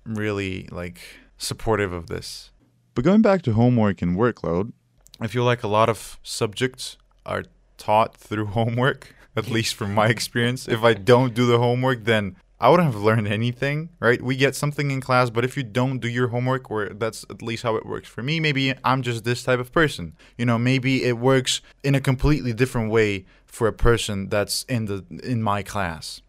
I'm 0.05 0.15
really 0.15 0.67
like 0.71 0.99
supportive 1.37 1.91
of 1.91 2.07
this. 2.07 2.51
But 2.93 3.03
going 3.03 3.21
back 3.21 3.41
to 3.43 3.53
homework 3.53 4.01
and 4.01 4.17
workload, 4.17 4.71
I 5.19 5.27
feel 5.27 5.43
like 5.43 5.63
a 5.63 5.67
lot 5.67 5.89
of 5.89 6.19
subjects 6.23 6.97
are 7.25 7.43
taught 7.77 8.15
through 8.15 8.45
homework, 8.57 9.15
at 9.37 9.47
least 9.49 9.75
from 9.75 9.93
my 9.93 10.07
experience. 10.15 10.67
If 10.67 10.83
I 10.83 10.93
don't 10.93 11.33
do 11.33 11.45
the 11.45 11.59
homework, 11.59 12.03
then 12.05 12.35
I 12.59 12.69
wouldn't 12.69 12.91
have 12.91 13.01
learned 13.01 13.27
anything, 13.27 13.89
right? 13.99 14.19
We 14.19 14.35
get 14.35 14.55
something 14.55 14.89
in 14.89 14.99
class, 14.99 15.29
but 15.29 15.45
if 15.45 15.55
you 15.55 15.63
don't 15.63 15.99
do 15.99 16.09
your 16.09 16.29
homework, 16.29 16.71
or 16.71 16.89
that's 16.89 17.23
at 17.29 17.43
least 17.43 17.61
how 17.63 17.75
it 17.75 17.85
works 17.85 18.09
for 18.09 18.23
me, 18.23 18.39
maybe 18.39 18.73
I'm 18.83 19.03
just 19.03 19.23
this 19.23 19.43
type 19.43 19.59
of 19.59 19.71
person. 19.71 20.15
You 20.39 20.45
know, 20.47 20.57
maybe 20.57 21.03
it 21.03 21.17
works 21.19 21.61
in 21.83 21.93
a 21.93 22.01
completely 22.01 22.53
different 22.53 22.89
way 22.89 23.25
for 23.45 23.67
a 23.67 23.73
person 23.73 24.27
that's 24.29 24.63
in 24.63 24.85
the 24.85 25.05
in 25.23 25.41
my 25.41 25.61
class. 25.63 26.21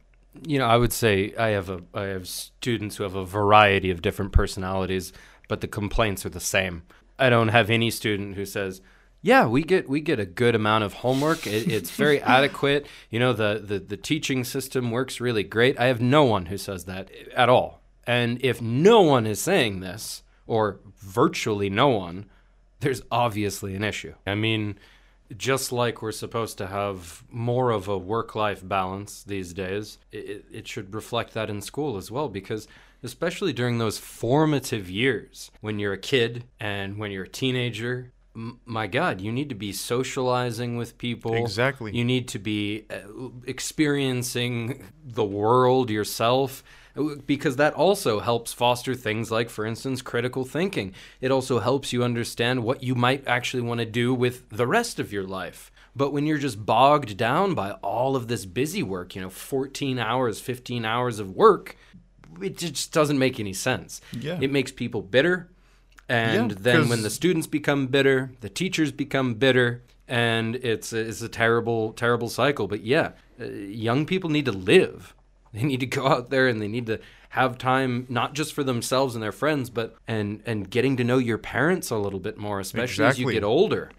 you 0.47 0.59
know 0.61 0.67
i 0.67 0.77
would 0.83 0.93
say 0.93 1.35
i 1.37 1.49
have 1.49 1.69
a 1.69 1.79
i 1.95 2.05
have 2.15 2.27
students 2.29 2.97
who 2.97 3.03
have 3.09 3.17
a 3.17 3.25
variety 3.41 3.91
of 3.91 3.99
different 4.07 4.31
personalities 4.41 5.07
but 5.49 5.61
the 5.61 5.67
complaints 5.81 6.25
are 6.25 6.35
the 6.41 6.47
same 6.57 6.83
i 7.19 7.27
don't 7.29 7.49
have 7.59 7.69
any 7.79 7.91
student 7.91 8.37
who 8.37 8.47
says 8.47 8.81
yeah 9.23 9.47
we 9.47 9.63
get 9.63 9.89
we 9.89 10.01
get 10.01 10.21
a 10.21 10.27
good 10.27 10.55
amount 10.55 10.85
of 10.85 10.95
homework. 10.95 11.47
It, 11.47 11.69
it's 11.73 11.91
very 11.91 12.21
adequate. 12.21 12.87
You 13.11 13.19
know 13.19 13.33
the, 13.33 13.63
the 13.65 13.79
the 13.79 13.97
teaching 13.97 14.45
system 14.45 14.91
works 14.91 15.21
really 15.21 15.43
great. 15.43 15.79
I 15.79 15.87
have 15.87 16.01
no 16.01 16.25
one 16.25 16.47
who 16.47 16.59
says 16.59 16.85
that 16.85 17.11
at 17.35 17.49
all. 17.49 17.81
And 18.07 18.43
if 18.43 18.63
no 18.63 19.03
one 19.03 19.27
is 19.27 19.41
saying 19.41 19.81
this 19.81 20.23
or 20.47 20.81
virtually 20.97 21.69
no 21.69 21.89
one 21.89 22.27
there's 22.81 23.03
obviously 23.11 23.75
an 23.75 23.85
issue. 23.85 24.15
I 24.27 24.35
mean 24.35 24.79
just 25.37 25.73
like 25.73 26.01
we're 26.01 26.13
supposed 26.13 26.57
to 26.59 26.67
have 26.67 27.23
more 27.31 27.71
of 27.71 27.87
a 27.87 27.99
work 27.99 28.35
life 28.35 28.67
balance 28.67 29.23
these 29.25 29.53
days, 29.53 29.99
it, 30.11 30.47
it 30.51 30.67
should 30.67 30.95
reflect 30.95 31.35
that 31.35 31.51
in 31.51 31.61
school 31.61 31.99
as 31.99 32.11
well 32.11 32.29
because 32.29 32.67
especially 33.03 33.53
during 33.53 33.79
those 33.79 33.99
formative 33.99 34.91
years 34.91 35.51
when 35.61 35.79
you're 35.79 35.93
a 35.93 35.99
kid 35.99 36.45
and 36.59 36.99
when 36.99 37.11
you're 37.11 37.25
a 37.25 37.29
teenager 37.29 38.13
my 38.65 38.87
god 38.87 39.21
you 39.21 39.33
need 39.33 39.49
to 39.49 39.55
be 39.55 39.73
socializing 39.73 40.77
with 40.77 40.97
people. 40.99 41.35
Exactly. 41.35 41.91
you 41.97 42.05
need 42.05 42.29
to 42.29 42.39
be 42.39 42.85
uh, 42.91 43.29
experiencing 43.47 44.85
the 45.05 45.25
world 45.25 45.91
yourself 45.91 46.63
uh, 46.97 47.17
because 47.27 47.57
that 47.57 47.75
also 47.75 48.21
helps 48.21 48.53
foster 48.53 48.95
things 48.95 49.31
like 49.31 49.51
for 49.51 49.67
instance 49.67 50.03
critical 50.03 50.45
thinking. 50.45 50.95
It 51.21 51.33
also 51.33 51.59
helps 51.59 51.93
you 51.93 52.05
understand 52.05 52.63
what 52.63 52.83
you 52.83 52.95
might 52.95 53.27
actually 53.27 53.63
want 53.63 53.81
to 53.81 53.87
do 53.87 54.15
with 54.15 54.49
the 54.51 54.67
rest 54.67 55.01
of 55.01 55.13
your 55.13 55.25
life. 55.25 55.73
But 55.97 56.13
when 56.13 56.25
you're 56.27 56.39
just 56.39 56.65
bogged 56.65 57.17
down 57.17 57.55
by 57.55 57.73
all 57.73 58.15
of 58.15 58.29
this 58.29 58.47
busy 58.47 58.85
work 58.85 59.17
you 59.17 59.23
know 59.23 59.31
14 59.31 59.99
hours 59.99 60.41
15 60.41 60.85
hours 60.85 61.19
of 61.19 61.33
work 61.33 61.77
it 62.41 62.57
just 62.57 62.93
doesn't 62.93 63.19
make 63.19 63.41
any 63.41 63.53
sense. 63.53 64.01
Yeah. 64.13 64.39
it 64.41 64.53
makes 64.53 64.71
people 64.71 65.03
bitter 65.03 65.51
and 66.09 66.53
Yeah, 66.53 66.59
then 66.61 66.89
when 66.89 67.03
the 67.03 67.11
students 67.11 67.47
become 67.47 67.87
bitter 67.87 68.31
the 68.41 68.49
teachers 68.49 68.93
become 68.93 69.35
bitter 69.35 69.83
and 70.07 70.57
it's 70.57 70.93
a, 70.93 70.99
it's 70.99 71.21
a 71.23 71.29
terrible 71.29 71.93
terrible 71.93 72.29
cycle. 72.29 72.67
But 72.67 72.83
yeah 72.85 73.13
uh, 73.41 73.45
young 73.45 74.07
people 74.07 74.31
need 74.31 74.47
to 74.47 74.53
live. 74.53 75.15
They 75.55 75.63
need 75.63 75.81
to 75.81 75.87
go 75.87 76.07
out 76.07 76.29
there 76.29 76.47
and 76.47 76.61
they 76.61 76.69
need 76.69 76.85
to 76.87 77.01
have 77.31 77.57
time 77.57 78.05
not 78.11 78.35
just 78.35 78.53
for 78.53 78.63
themselves 78.63 79.15
and 79.15 79.23
their 79.23 79.33
friends 79.33 79.71
but 79.71 79.97
and 80.07 80.43
and 80.45 80.69
getting 80.71 80.97
to 80.99 81.05
know 81.05 81.17
your 81.17 81.39
parents 81.39 81.91
a 81.91 81.97
little 81.97 82.21
bit 82.21 82.37
more 82.37 82.61
especially 82.61 83.07
as 83.07 83.19
you 83.19 83.33
get 83.33 83.45
older. 83.45 83.91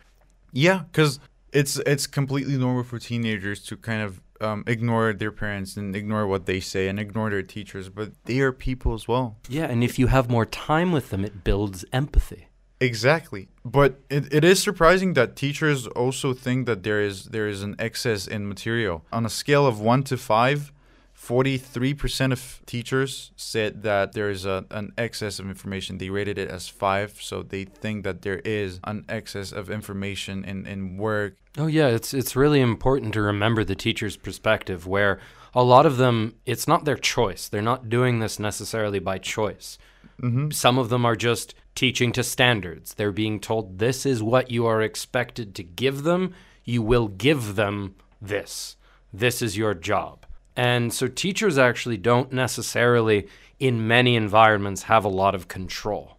Yeah, 0.52 0.84
because 0.92 1.20
it's 1.52 1.78
it's 1.80 2.06
completely 2.08 2.56
normal 2.58 2.84
for 2.84 3.00
teenagers 3.00 3.64
to 3.64 3.78
kind 3.78 4.02
of 4.04 4.22
um, 4.42 4.64
ignore 4.68 5.14
their 5.14 5.32
parents 5.32 5.78
and 5.78 5.96
ignore 5.96 6.26
what 6.28 6.46
they 6.46 6.60
say 6.60 6.88
and 6.88 7.00
ignore 7.00 7.30
their 7.30 7.44
teachers, 7.44 7.90
but 7.90 8.12
they 8.26 8.40
are 8.40 8.52
people 8.52 8.94
as 8.94 9.08
well. 9.08 9.38
yeah 9.50 9.66
and 9.66 9.84
if 9.84 10.00
you 10.00 10.08
have 10.08 10.30
more 10.30 10.46
time 10.46 10.92
with 10.92 11.10
them 11.10 11.24
it 11.26 11.44
builds 11.44 11.86
empathy 11.94 12.46
Exactly, 12.82 13.50
but 13.66 14.00
it, 14.10 14.34
it 14.34 14.44
is 14.46 14.64
surprising 14.64 15.14
that 15.14 15.36
teachers 15.36 15.86
also 15.88 16.34
think 16.34 16.66
that 16.66 16.84
there 16.84 17.02
is 17.02 17.26
there 17.26 17.46
is 17.48 17.62
an 17.62 17.76
excess 17.78 18.26
in 18.26 18.48
material 18.48 19.04
on 19.12 19.26
a 19.26 19.30
scale 19.30 19.68
of 19.68 19.82
one 19.82 20.02
to 20.04 20.16
five. 20.16 20.72
43% 21.30 22.32
of 22.32 22.62
teachers 22.66 23.32
said 23.36 23.84
that 23.84 24.14
there 24.14 24.32
is 24.32 24.46
a, 24.46 24.66
an 24.72 24.94
excess 24.98 25.38
of 25.38 25.48
information. 25.48 26.00
They 26.00 26.10
rated 26.10 26.40
it 26.40 26.50
as 26.50 26.68
five, 26.68 27.22
so 27.22 27.44
they 27.44 27.66
think 27.66 28.04
that 28.04 28.24
there 28.24 28.40
is 28.40 28.80
an 28.84 29.06
excess 29.08 29.52
of 29.52 29.70
information 29.70 30.44
in, 30.44 30.66
in 30.66 30.98
work 30.98 31.36
Oh 31.58 31.68
yeah, 31.68 31.88
it's 31.88 32.14
it's 32.14 32.36
really 32.36 32.62
important 32.62 33.14
to 33.14 33.22
remember 33.22 33.64
the 33.64 33.76
teacher's 33.76 34.16
perspective 34.16 34.86
where 34.86 35.20
a 35.54 35.64
lot 35.64 35.86
of 35.86 35.98
them 35.98 36.36
it's 36.46 36.68
not 36.68 36.86
their 36.86 36.96
choice. 36.96 37.50
They're 37.50 37.62
not 37.62 37.90
doing 37.90 38.20
this 38.20 38.40
necessarily 38.40 39.00
by 39.00 39.18
choice. 39.18 39.78
Mm-hmm. 40.22 40.52
Some 40.52 40.78
of 40.78 40.90
them 40.90 41.06
are 41.06 41.16
just 41.16 41.56
teaching 41.76 42.12
to 42.14 42.24
standards. 42.24 42.94
They're 42.94 43.12
being 43.12 43.40
told 43.40 43.80
this 43.80 44.06
is 44.06 44.22
what 44.22 44.52
you 44.52 44.66
are 44.68 44.82
expected 44.82 45.56
to 45.56 45.64
give 45.64 46.04
them. 46.04 46.34
you 46.64 46.82
will 46.84 47.08
give 47.08 47.56
them 47.56 47.96
this. 48.22 48.76
This 49.12 49.42
is 49.42 49.58
your 49.58 49.74
job. 49.74 50.26
And 50.60 50.94
so 50.94 51.08
teachers 51.08 51.58
actually 51.58 51.96
don't 51.96 52.34
necessarily, 52.34 53.30
in 53.62 53.88
many 53.88 54.18
environments, 54.18 54.84
have 54.84 55.06
a 55.06 55.08
lot 55.08 55.34
of 55.34 55.48
control. 55.48 56.18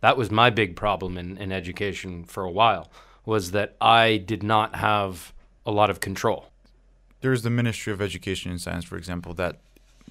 That 0.00 0.16
was 0.16 0.30
my 0.30 0.48
big 0.48 0.76
problem 0.76 1.18
in, 1.18 1.36
in 1.36 1.52
education 1.52 2.24
for 2.24 2.42
a 2.42 2.50
while, 2.50 2.90
was 3.26 3.50
that 3.50 3.76
I 3.78 4.16
did 4.16 4.42
not 4.42 4.76
have 4.76 5.34
a 5.66 5.70
lot 5.70 5.90
of 5.90 6.00
control. 6.00 6.46
There's 7.20 7.42
the 7.42 7.50
Ministry 7.50 7.92
of 7.92 8.00
Education 8.00 8.50
and 8.50 8.58
Science, 8.58 8.86
for 8.86 8.96
example, 8.96 9.34
that 9.34 9.58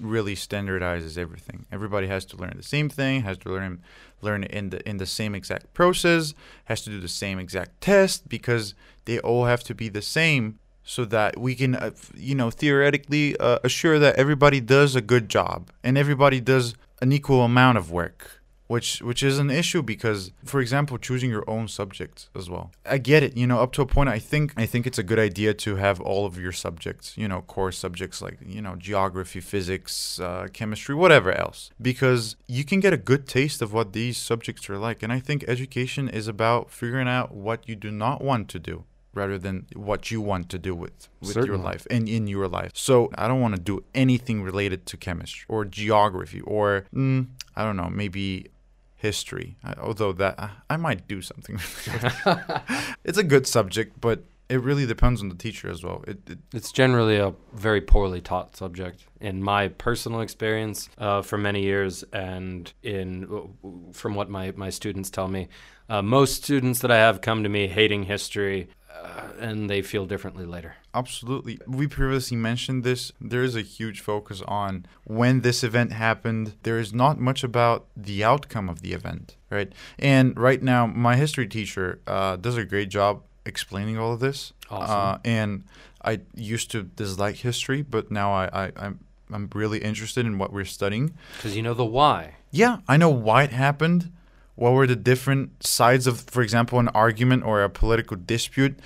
really 0.00 0.36
standardizes 0.36 1.18
everything. 1.18 1.66
Everybody 1.72 2.06
has 2.06 2.24
to 2.26 2.36
learn 2.36 2.52
the 2.56 2.62
same 2.62 2.88
thing, 2.88 3.22
has 3.22 3.38
to 3.38 3.50
learn 3.50 3.82
learn 4.22 4.44
in 4.44 4.70
the 4.70 4.88
in 4.88 4.98
the 4.98 5.06
same 5.06 5.34
exact 5.34 5.74
process, 5.74 6.34
has 6.66 6.82
to 6.82 6.90
do 6.90 7.00
the 7.00 7.08
same 7.08 7.40
exact 7.40 7.80
test 7.80 8.28
because 8.28 8.74
they 9.06 9.18
all 9.18 9.46
have 9.46 9.64
to 9.64 9.74
be 9.74 9.88
the 9.88 10.02
same 10.02 10.60
so 10.86 11.04
that 11.04 11.36
we 11.38 11.54
can 11.54 11.74
uh, 11.74 11.90
you 12.14 12.34
know 12.34 12.50
theoretically 12.50 13.36
uh, 13.38 13.58
assure 13.64 13.98
that 13.98 14.16
everybody 14.16 14.60
does 14.60 14.96
a 14.96 15.02
good 15.02 15.28
job 15.28 15.70
and 15.82 15.98
everybody 15.98 16.40
does 16.40 16.74
an 17.02 17.12
equal 17.12 17.42
amount 17.42 17.76
of 17.76 17.90
work 17.90 18.40
which 18.68 19.00
which 19.02 19.22
is 19.22 19.38
an 19.38 19.50
issue 19.50 19.82
because 19.82 20.32
for 20.44 20.60
example 20.60 20.98
choosing 20.98 21.30
your 21.30 21.48
own 21.48 21.68
subjects 21.68 22.28
as 22.34 22.48
well. 22.50 22.72
I 22.84 22.98
get 22.98 23.22
it 23.22 23.36
you 23.36 23.46
know 23.46 23.60
up 23.60 23.72
to 23.72 23.82
a 23.82 23.86
point 23.86 24.08
i 24.08 24.18
think 24.18 24.52
i 24.56 24.66
think 24.66 24.86
it's 24.86 24.98
a 24.98 25.02
good 25.02 25.18
idea 25.18 25.54
to 25.54 25.76
have 25.76 26.00
all 26.00 26.24
of 26.24 26.38
your 26.38 26.52
subjects 26.52 27.16
you 27.16 27.28
know 27.28 27.42
core 27.42 27.72
subjects 27.72 28.22
like 28.22 28.38
you 28.44 28.62
know 28.62 28.76
geography 28.76 29.40
physics 29.40 30.20
uh, 30.20 30.46
chemistry 30.52 30.94
whatever 30.94 31.32
else 31.32 31.70
because 31.80 32.36
you 32.46 32.64
can 32.64 32.80
get 32.80 32.92
a 32.92 32.96
good 32.96 33.26
taste 33.26 33.60
of 33.60 33.72
what 33.72 33.92
these 33.92 34.16
subjects 34.16 34.70
are 34.70 34.78
like 34.78 35.02
and 35.02 35.12
i 35.12 35.20
think 35.20 35.44
education 35.48 36.08
is 36.08 36.28
about 36.28 36.70
figuring 36.70 37.08
out 37.08 37.34
what 37.34 37.68
you 37.68 37.74
do 37.74 37.90
not 37.90 38.22
want 38.22 38.48
to 38.48 38.58
do 38.58 38.84
rather 39.16 39.38
than 39.38 39.66
what 39.74 40.10
you 40.10 40.20
want 40.20 40.48
to 40.50 40.58
do 40.58 40.74
with 40.74 41.08
with 41.20 41.36
your 41.36 41.56
life 41.56 41.86
and 41.90 42.08
in 42.08 42.26
your 42.26 42.46
life. 42.46 42.70
So 42.74 43.10
I 43.16 43.26
don't 43.26 43.40
want 43.40 43.56
to 43.56 43.60
do 43.60 43.82
anything 43.94 44.42
related 44.42 44.86
to 44.86 44.96
chemistry 44.96 45.46
or 45.48 45.64
geography 45.64 46.40
or 46.42 46.84
mm, 46.94 47.26
I 47.56 47.64
don't 47.64 47.76
know, 47.76 47.90
maybe 47.90 48.50
history. 48.94 49.56
I, 49.64 49.74
although 49.80 50.12
that 50.12 50.38
I, 50.38 50.50
I 50.70 50.76
might 50.76 51.08
do 51.08 51.22
something. 51.22 51.58
it's 53.04 53.18
a 53.18 53.24
good 53.24 53.46
subject, 53.46 54.00
but 54.00 54.24
it 54.48 54.62
really 54.62 54.86
depends 54.86 55.20
on 55.20 55.28
the 55.28 55.34
teacher 55.34 55.68
as 55.68 55.82
well. 55.82 56.04
It, 56.06 56.18
it 56.30 56.38
It's 56.52 56.70
generally 56.70 57.16
a 57.16 57.34
very 57.52 57.80
poorly 57.80 58.20
taught 58.20 58.56
subject 58.56 59.04
in 59.20 59.42
my 59.42 59.68
personal 59.68 60.20
experience 60.20 60.88
uh, 60.98 61.22
for 61.22 61.36
many 61.36 61.62
years, 61.62 62.04
and 62.12 62.72
in 62.82 63.50
from 63.92 64.14
what 64.14 64.30
my, 64.30 64.52
my 64.56 64.70
students 64.70 65.10
tell 65.10 65.28
me. 65.28 65.48
Uh, 65.88 66.02
most 66.02 66.42
students 66.42 66.80
that 66.80 66.90
I 66.90 66.96
have 66.96 67.20
come 67.20 67.42
to 67.42 67.48
me 67.48 67.68
hating 67.68 68.04
history, 68.04 68.68
uh, 69.02 69.28
and 69.38 69.68
they 69.68 69.82
feel 69.82 70.06
differently 70.06 70.44
later. 70.44 70.76
Absolutely. 70.94 71.58
We 71.66 71.86
previously 71.86 72.36
mentioned 72.36 72.84
this. 72.84 73.12
There 73.20 73.42
is 73.42 73.54
a 73.54 73.62
huge 73.62 74.00
focus 74.00 74.42
on 74.46 74.86
when 75.04 75.40
this 75.40 75.62
event 75.62 75.92
happened. 75.92 76.54
There 76.62 76.78
is 76.78 76.92
not 76.92 77.20
much 77.20 77.44
about 77.44 77.86
the 77.96 78.24
outcome 78.24 78.68
of 78.68 78.80
the 78.80 78.92
event, 78.92 79.36
right? 79.50 79.72
And 79.98 80.38
right 80.38 80.62
now, 80.62 80.86
my 80.86 81.16
history 81.16 81.46
teacher 81.46 82.00
uh, 82.06 82.36
does 82.36 82.56
a 82.56 82.64
great 82.64 82.88
job 82.88 83.22
explaining 83.44 83.98
all 83.98 84.12
of 84.12 84.20
this. 84.20 84.52
Awesome. 84.70 84.98
Uh, 84.98 85.18
and 85.24 85.64
I 86.02 86.20
used 86.34 86.70
to 86.72 86.82
dislike 86.82 87.36
history, 87.36 87.82
but 87.82 88.10
now 88.10 88.32
I, 88.32 88.66
I, 88.66 88.72
I'm 88.76 89.00
I'm 89.32 89.50
really 89.54 89.78
interested 89.78 90.24
in 90.24 90.38
what 90.38 90.52
we're 90.52 90.64
studying. 90.64 91.14
Because 91.36 91.56
you 91.56 91.62
know 91.62 91.74
the 91.74 91.84
why. 91.84 92.36
Yeah, 92.50 92.78
I 92.86 92.96
know 92.96 93.10
why 93.10 93.42
it 93.42 93.50
happened. 93.50 94.12
What 94.56 94.72
were 94.72 94.86
the 94.86 94.96
different 94.96 95.64
sides 95.64 96.06
of, 96.06 96.20
for 96.20 96.42
example, 96.42 96.78
an 96.78 96.88
argument 96.88 97.44
or 97.44 97.62
a 97.62 97.70
political 97.70 98.16
dispute? 98.16 98.78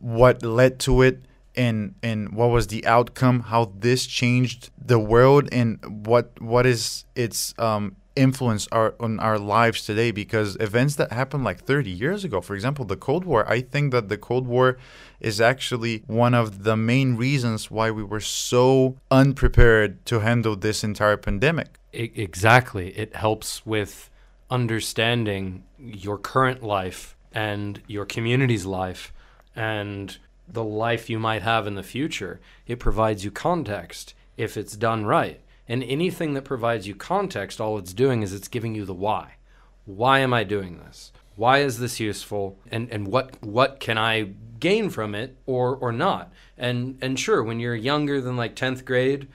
What 0.00 0.42
led 0.42 0.80
to 0.80 1.02
it, 1.02 1.24
and 1.54 1.94
and 2.02 2.32
what 2.32 2.50
was 2.50 2.66
the 2.68 2.84
outcome? 2.86 3.40
How 3.40 3.72
this 3.78 4.06
changed 4.06 4.70
the 4.78 4.98
world, 4.98 5.48
and 5.52 5.78
what 6.06 6.40
what 6.40 6.64
is 6.66 7.04
its 7.14 7.54
um, 7.58 7.96
influence 8.16 8.66
our, 8.72 8.94
on 8.98 9.20
our 9.20 9.38
lives 9.38 9.84
today? 9.84 10.10
Because 10.10 10.56
events 10.60 10.96
that 10.96 11.12
happened 11.12 11.44
like 11.44 11.64
30 11.64 11.90
years 11.90 12.24
ago, 12.24 12.40
for 12.40 12.54
example, 12.54 12.84
the 12.84 12.96
Cold 12.96 13.24
War. 13.24 13.48
I 13.48 13.60
think 13.60 13.92
that 13.92 14.08
the 14.08 14.18
Cold 14.18 14.46
War 14.46 14.78
is 15.20 15.40
actually 15.40 16.02
one 16.06 16.34
of 16.34 16.64
the 16.64 16.76
main 16.76 17.16
reasons 17.16 17.70
why 17.70 17.90
we 17.90 18.02
were 18.02 18.20
so 18.20 18.96
unprepared 19.10 20.04
to 20.06 20.20
handle 20.20 20.56
this 20.56 20.82
entire 20.84 21.16
pandemic. 21.16 21.78
Exactly. 21.92 22.90
It 22.96 23.16
helps 23.16 23.66
with 23.66 24.09
understanding 24.50 25.64
your 25.78 26.18
current 26.18 26.62
life 26.62 27.16
and 27.32 27.80
your 27.86 28.04
community's 28.04 28.66
life 28.66 29.12
and 29.54 30.18
the 30.48 30.64
life 30.64 31.08
you 31.08 31.18
might 31.18 31.42
have 31.42 31.66
in 31.66 31.74
the 31.76 31.82
future. 31.82 32.40
It 32.66 32.80
provides 32.80 33.24
you 33.24 33.30
context 33.30 34.14
if 34.36 34.56
it's 34.56 34.76
done 34.76 35.06
right. 35.06 35.40
And 35.68 35.84
anything 35.84 36.34
that 36.34 36.44
provides 36.44 36.88
you 36.88 36.94
context, 36.96 37.60
all 37.60 37.78
it's 37.78 37.92
doing 37.92 38.22
is 38.22 38.34
it's 38.34 38.48
giving 38.48 38.74
you 38.74 38.84
the 38.84 38.94
why. 38.94 39.34
Why 39.84 40.18
am 40.18 40.34
I 40.34 40.42
doing 40.42 40.78
this? 40.78 41.12
Why 41.36 41.58
is 41.58 41.78
this 41.78 42.00
useful? 42.00 42.58
And 42.70 42.90
and 42.90 43.06
what 43.06 43.40
what 43.42 43.78
can 43.80 43.96
I 43.96 44.32
gain 44.58 44.90
from 44.90 45.14
it 45.14 45.36
or 45.46 45.76
or 45.76 45.92
not? 45.92 46.32
And 46.58 46.98
and 47.00 47.18
sure, 47.18 47.42
when 47.42 47.60
you're 47.60 47.76
younger 47.76 48.20
than 48.20 48.36
like 48.36 48.56
10th 48.56 48.84
grade, 48.84 49.28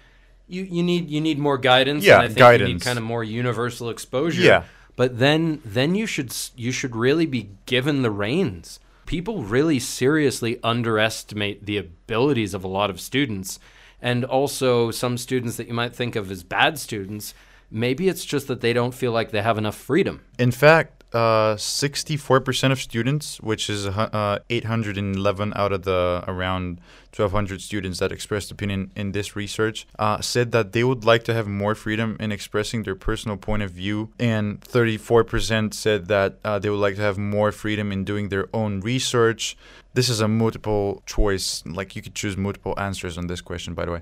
you, 0.47 0.63
you 0.63 0.84
need 0.84 1.09
you 1.09 1.22
need 1.22 1.39
more 1.39 1.57
guidance. 1.57 2.03
Yeah, 2.03 2.16
and 2.16 2.24
I 2.24 2.28
think 2.28 2.38
you 2.39 2.43
need 2.43 2.57
guidance. 2.57 2.84
kind 2.84 2.97
of 2.99 3.05
more 3.05 3.24
universal 3.24 3.89
exposure. 3.89 4.41
Yeah. 4.41 4.63
But 4.95 5.19
then 5.19 5.61
then 5.65 5.95
you 5.95 6.05
should 6.05 6.35
you 6.55 6.71
should 6.71 6.95
really 6.95 7.25
be 7.25 7.51
given 7.65 8.01
the 8.01 8.11
reins. 8.11 8.79
People 9.05 9.43
really 9.43 9.79
seriously 9.79 10.59
underestimate 10.63 11.65
the 11.65 11.77
abilities 11.77 12.53
of 12.53 12.63
a 12.63 12.69
lot 12.69 12.89
of 12.89 12.99
students 12.99 13.59
and 14.01 14.25
also 14.25 14.91
some 14.91 15.17
students 15.17 15.57
that 15.57 15.67
you 15.67 15.73
might 15.73 15.95
think 15.95 16.15
of 16.15 16.31
as 16.31 16.43
bad 16.43 16.79
students. 16.79 17.33
Maybe 17.69 18.07
it's 18.07 18.25
just 18.25 18.47
that 18.47 18.61
they 18.61 18.73
don't 18.73 18.93
feel 18.93 19.11
like 19.11 19.31
they 19.31 19.41
have 19.41 19.57
enough 19.57 19.75
freedom. 19.75 20.21
In 20.37 20.51
fact, 20.51 20.94
uh, 21.14 21.56
64% 21.56 22.72
of 22.72 22.80
students, 22.80 23.39
which 23.39 23.70
is 23.70 23.88
uh, 23.88 24.39
811 24.49 25.53
out 25.56 25.72
of 25.72 25.84
the 25.84 26.24
around 26.28 26.80
1,200 27.16 27.62
students 27.62 27.99
that 27.99 28.12
expressed 28.12 28.51
opinion 28.51 28.91
in 28.95 29.14
this 29.14 29.36
research, 29.36 29.88
uh, 29.97 30.20
said 30.20 30.51
that 30.51 30.74
they 30.74 30.84
would 30.84 31.06
like 31.06 31.24
to 31.24 31.34
have 31.34 31.47
more 31.47 31.74
freedom 31.76 32.18
in 32.20 32.32
expressing 32.32 32.84
their 32.84 32.95
personal 32.95 33.38
point 33.38 33.64
of 33.64 33.72
view. 33.72 34.10
And 34.20 34.60
34% 34.62 35.74
said 35.74 36.08
that 36.08 36.38
uh, 36.43 36.60
they 36.60 36.70
would 36.70 36.80
like 36.80 36.95
to 36.95 37.01
have 37.01 37.18
more 37.18 37.51
freedom 37.51 37.91
in 37.91 38.03
doing 38.03 38.30
their 38.30 38.47
own 38.53 38.82
research. 38.82 39.56
This 39.95 40.09
is 40.09 40.19
a 40.21 40.27
multiple 40.27 41.01
choice, 41.05 41.63
like 41.79 41.95
you 41.95 42.01
could 42.01 42.15
choose 42.21 42.35
multiple 42.37 42.73
answers 42.77 43.17
on 43.17 43.27
this 43.27 43.41
question, 43.49 43.73
by 43.73 43.85
the 43.85 43.91
way. 43.95 44.01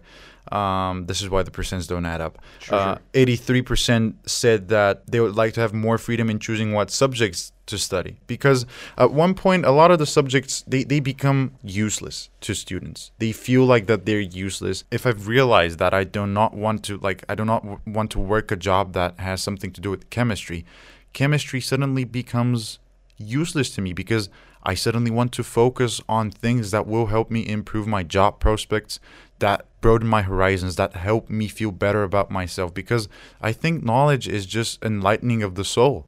Um, 0.52 1.06
this 1.06 1.22
is 1.22 1.30
why 1.30 1.42
the 1.44 1.52
percents 1.52 1.88
don't 1.88 2.06
add 2.14 2.20
up. 2.28 2.34
Sure, 2.60 2.76
Uh, 2.76 2.98
83% 3.14 4.16
said 4.26 4.70
that 4.70 4.96
they 5.12 5.20
would 5.20 5.36
like 5.36 5.54
to 5.54 5.62
have 5.62 5.74
more 5.74 5.98
freedom 5.98 6.30
in 6.30 6.40
choosing 6.40 6.74
what 6.74 6.90
subjects 6.92 7.52
to 7.66 7.78
study 7.78 8.18
because 8.28 8.66
at 8.98 9.12
one 9.14 9.34
point 9.34 9.66
a 9.66 9.72
lot 9.72 9.90
of 9.90 9.98
the 9.98 10.06
subjects 10.06 10.66
they, 10.68 10.84
they 10.84 11.00
become 11.00 11.40
useless 11.64 12.30
to 12.42 12.54
students 12.54 13.12
they 13.20 13.32
feel 13.32 13.64
like 13.74 13.86
that 13.88 14.06
they're 14.06 14.20
useless 14.20 14.84
if 14.92 15.06
i've 15.08 15.28
realized 15.30 15.80
that 15.80 15.94
i 15.94 16.04
do 16.04 16.28
not 16.28 16.54
want 16.54 16.84
to 16.84 16.98
like 16.98 17.24
i 17.30 17.36
do 17.36 17.46
not 17.46 17.62
w- 17.64 17.80
want 17.98 18.12
to 18.12 18.20
work 18.20 18.52
a 18.52 18.58
job 18.58 18.92
that 18.92 19.18
has 19.18 19.42
something 19.42 19.72
to 19.72 19.80
do 19.80 19.90
with 19.90 20.10
chemistry 20.10 20.66
chemistry 21.14 21.62
suddenly 21.62 22.04
becomes 22.04 22.80
useless 23.18 23.70
to 23.76 23.80
me 23.82 23.94
because 23.94 24.30
I 24.64 24.74
suddenly 24.74 25.12
want 25.12 25.34
to 25.34 25.44
focus 25.44 26.02
on 26.08 26.32
things 26.32 26.72
that 26.72 26.88
will 26.88 27.08
help 27.08 27.30
me 27.30 27.48
improve 27.48 27.86
my 27.86 28.04
job 28.04 28.40
prospects, 28.40 29.00
that 29.40 29.66
broaden 29.82 30.08
my 30.08 30.22
horizons, 30.22 30.78
that 30.78 30.96
help 30.96 31.30
me 31.30 31.48
feel 31.50 31.72
better 31.72 32.04
about 32.04 32.32
myself. 32.32 32.74
Because 32.74 33.10
I 33.42 33.52
think 33.52 33.84
knowledge 33.84 34.28
is 34.28 34.46
just 34.46 34.84
enlightening 34.84 35.44
of 35.44 35.56
the 35.56 35.66
soul. 35.66 36.08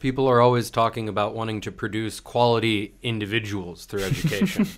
People 0.00 0.26
are 0.28 0.40
always 0.40 0.68
talking 0.68 1.08
about 1.08 1.34
wanting 1.34 1.62
to 1.62 1.72
produce 1.72 2.20
quality 2.20 2.94
individuals 3.02 3.86
through 3.86 4.02
education. 4.04 4.68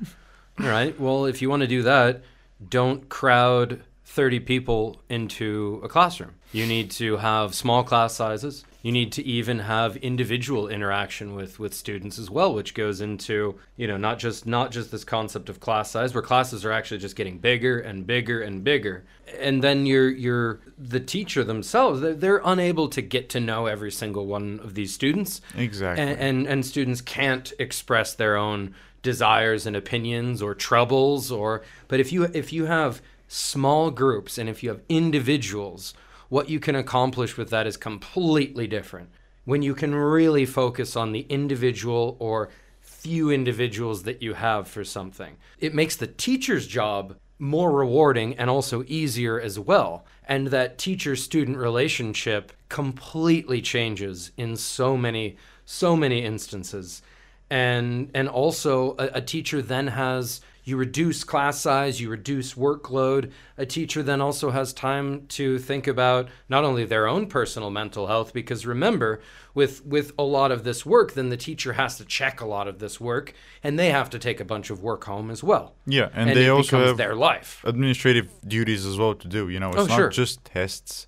All 0.61 0.69
right. 0.69 0.99
Well, 0.99 1.27
if 1.27 1.43
you 1.43 1.51
want 1.51 1.63
to 1.63 1.67
do 1.67 1.83
that, 1.83 2.23
don't 2.69 3.09
crowd 3.09 3.83
30 4.05 4.41
people 4.41 5.03
into 5.11 5.81
a 5.83 5.89
classroom. 5.89 6.35
You 6.53 6.67
need 6.67 6.91
to 6.93 7.17
have 7.17 7.55
small 7.55 7.83
class 7.83 8.15
sizes. 8.15 8.65
You 8.87 8.93
need 8.93 9.11
to 9.15 9.25
even 9.25 9.59
have 9.59 9.97
individual 9.97 10.69
interaction 10.69 11.35
with, 11.35 11.59
with 11.59 11.75
students 11.75 12.21
as 12.21 12.31
well, 12.31 12.55
which 12.55 12.73
goes 12.73 13.01
into, 13.01 13.59
you 13.77 13.89
know, 13.89 13.97
not 13.97 14.21
just 14.21 14.47
not 14.47 14.71
just 14.71 14.93
this 14.93 15.03
concept 15.03 15.49
of 15.49 15.59
class 15.59 15.91
size, 15.91 16.15
where 16.15 16.23
classes 16.23 16.65
are 16.65 16.71
actually 16.71 16.99
just 16.99 17.17
getting 17.17 17.39
bigger 17.39 17.81
and 17.81 18.07
bigger 18.07 18.41
and 18.41 18.63
bigger. 18.63 19.05
And 19.41 19.61
then 19.61 19.87
you're 19.87 20.09
you're 20.09 20.61
the 20.79 21.01
teacher 21.01 21.43
themselves, 21.43 22.01
they're, 22.01 22.15
they're 22.15 22.43
unable 22.45 22.89
to 22.91 23.03
get 23.03 23.29
to 23.31 23.41
know 23.41 23.67
every 23.67 23.91
single 23.91 24.25
one 24.27 24.61
of 24.63 24.75
these 24.75 24.95
students 24.95 25.41
Exactly. 25.57 26.05
and, 26.05 26.21
and 26.21 26.47
and 26.47 26.65
students 26.65 27.01
can't 27.01 27.53
express 27.59 28.15
their 28.15 28.37
own 28.37 28.73
desires 29.03 29.67
and 29.67 29.75
opinions 29.75 30.41
or 30.41 30.55
troubles 30.55 31.33
or 31.33 31.65
but 31.89 31.99
if 31.99 32.13
you 32.13 32.23
if 32.35 32.53
you 32.53 32.67
have 32.67 33.03
small 33.27 33.91
groups 33.91 34.39
and 34.39 34.49
if 34.49 34.63
you 34.63 34.69
have 34.69 34.81
individuals 34.89 35.93
what 36.29 36.49
you 36.49 36.61
can 36.61 36.75
accomplish 36.75 37.37
with 37.37 37.51
that 37.51 37.67
is 37.67 37.77
completely 37.77 38.67
different 38.67 39.11
when 39.45 39.63
you 39.63 39.75
can 39.75 39.95
really 39.95 40.45
focus 40.45 40.97
on 40.97 41.13
the 41.13 41.27
individual 41.29 42.17
or 42.19 42.51
few 42.81 43.31
individuals 43.31 44.03
that 44.03 44.21
you 44.21 44.35
have 44.35 44.67
for 44.67 44.85
something. 44.85 45.37
It 45.61 45.75
makes 45.75 45.97
the 45.97 46.09
teacher's 46.09 46.67
job 46.67 47.17
more 47.39 47.71
rewarding 47.71 48.37
and 48.37 48.51
also 48.51 48.85
easier 48.87 49.41
as 49.41 49.59
well. 49.59 50.05
And 50.27 50.49
that 50.49 50.79
teacher 50.79 51.15
student 51.15 51.57
relationship 51.57 52.53
completely 52.69 53.63
changes 53.63 54.33
in 54.37 54.57
so 54.57 54.97
many, 54.97 55.37
so 55.65 55.95
many 55.95 56.25
instances. 56.25 57.03
And, 57.49 58.11
and 58.15 58.29
also, 58.29 58.97
a, 58.99 59.11
a 59.15 59.21
teacher 59.21 59.63
then 59.63 59.87
has 59.89 60.41
you 60.67 60.77
reduce 60.77 61.23
class 61.23 61.61
size, 61.61 62.01
you 62.01 62.11
reduce 62.11 62.55
workload. 62.55 63.31
A 63.57 63.65
teacher 63.65 64.03
then 64.03 64.21
also 64.21 64.51
has 64.51 64.73
time 64.73 65.27
to 65.29 65.59
think 65.61 65.87
about 65.87 66.29
not 66.49 66.65
only 66.65 66.85
their 66.85 67.07
own 67.07 67.29
personal 67.29 67.71
mental 67.71 68.09
health, 68.09 68.33
because 68.35 68.67
remember, 68.67 69.21
with 69.55 69.87
with 69.87 70.11
a 70.19 70.25
lot 70.25 70.51
of 70.51 70.65
this 70.65 70.85
work, 70.85 71.15
then 71.15 71.29
the 71.29 71.37
teacher 71.37 71.75
has 71.75 71.97
to 71.99 72.05
check 72.05 72.41
a 72.41 72.47
lot 72.47 72.67
of 72.67 72.81
this 72.81 73.01
work, 73.01 73.33
and 73.63 73.79
they 73.79 73.91
have 73.91 74.11
to 74.11 74.19
take 74.19 74.41
a 74.41 74.45
bunch 74.45 74.69
of 74.69 74.83
work 74.83 75.05
home 75.05 75.31
as 75.31 75.43
well. 75.43 75.75
Yeah, 75.87 76.09
and, 76.13 76.31
And 76.31 76.37
they 76.39 76.47
it 76.47 76.51
also 76.51 76.79
becomes 76.79 76.89
have 76.89 76.97
their 76.97 77.15
life. 77.15 77.63
administrative 77.65 78.29
duties 78.47 78.85
as 78.85 78.99
well 78.99 79.15
to 79.15 79.29
do. 79.29 79.49
You 79.49 79.61
know, 79.61 79.69
it's 79.69 79.79
Oh, 79.79 79.87
not 79.87 79.97
sure. 79.97 80.09
just 80.09 80.45
tests. 80.45 81.07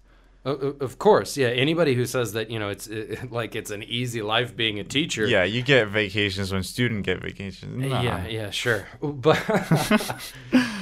O- 0.49 0.59
o- 0.67 0.77
Of 0.85 0.93
course, 0.99 1.31
yeah. 1.43 1.49
Anybody 1.65 1.95
who 1.99 2.05
says 2.07 2.33
that 2.33 2.47
you 2.53 2.59
know 2.61 2.71
it's 2.75 2.87
uh, 2.89 3.17
like 3.41 3.53
it's 3.61 3.71
an 3.71 3.83
easy 3.83 4.23
life 4.35 4.51
being 4.63 4.79
a 4.81 4.85
teacher, 4.85 5.25
Yeah, 5.27 5.45
you 5.55 5.63
get 5.63 5.89
vacations 5.89 6.49
when 6.53 6.63
students 6.63 7.05
get 7.07 7.19
vacations. 7.23 7.73
Nah. 7.91 8.03
Yeah, 8.03 8.27
yeah, 8.39 8.51
sure. 8.51 8.83
But 9.27 9.39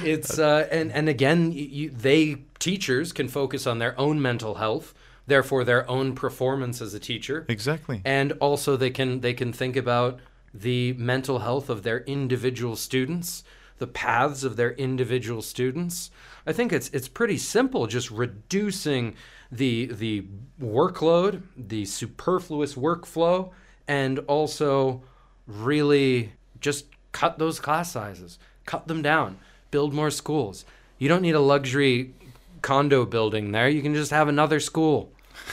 it's 0.03 0.39
uh, 0.39 0.67
and 0.71 0.91
and 0.91 1.09
again, 1.09 1.51
you, 1.51 1.89
they 1.89 2.37
teachers 2.59 3.13
can 3.13 3.27
focus 3.27 3.67
on 3.67 3.79
their 3.79 3.99
own 3.99 4.21
mental 4.21 4.55
health, 4.55 4.93
therefore 5.27 5.63
their 5.63 5.89
own 5.89 6.15
performance 6.15 6.81
as 6.81 6.93
a 6.93 6.99
teacher, 6.99 7.45
Exactly. 7.49 8.01
and 8.05 8.31
also 8.39 8.77
they 8.77 8.89
can 8.89 9.21
they 9.21 9.33
can 9.33 9.51
think 9.53 9.75
about 9.75 10.19
the 10.53 10.93
mental 10.93 11.39
health 11.39 11.69
of 11.69 11.83
their 11.83 11.99
individual 12.05 12.75
students, 12.75 13.43
the 13.77 13.87
paths 13.87 14.43
of 14.43 14.55
their 14.55 14.71
individual 14.73 15.41
students. 15.41 16.09
I 16.45 16.53
think 16.53 16.71
it's 16.73 16.89
it's 16.93 17.07
pretty 17.09 17.37
simple, 17.37 17.87
just 17.87 18.09
reducing 18.09 19.15
the 19.51 19.85
the 19.87 20.25
workload, 20.61 21.41
the 21.55 21.85
superfluous 21.85 22.75
workflow, 22.75 23.51
and 23.87 24.19
also 24.19 25.01
really 25.45 26.33
just 26.59 26.85
cut 27.11 27.39
those 27.39 27.59
class 27.59 27.91
sizes, 27.91 28.39
cut 28.65 28.87
them 28.87 29.01
down, 29.01 29.37
build 29.71 29.93
more 29.93 30.11
schools. 30.11 30.65
You 30.97 31.07
don't 31.07 31.21
need 31.21 31.35
a 31.35 31.39
luxury 31.39 32.13
condo 32.61 33.05
building 33.05 33.51
there. 33.51 33.69
You 33.69 33.81
can 33.81 33.93
just 33.93 34.11
have 34.11 34.27
another 34.27 34.59
school. 34.59 35.11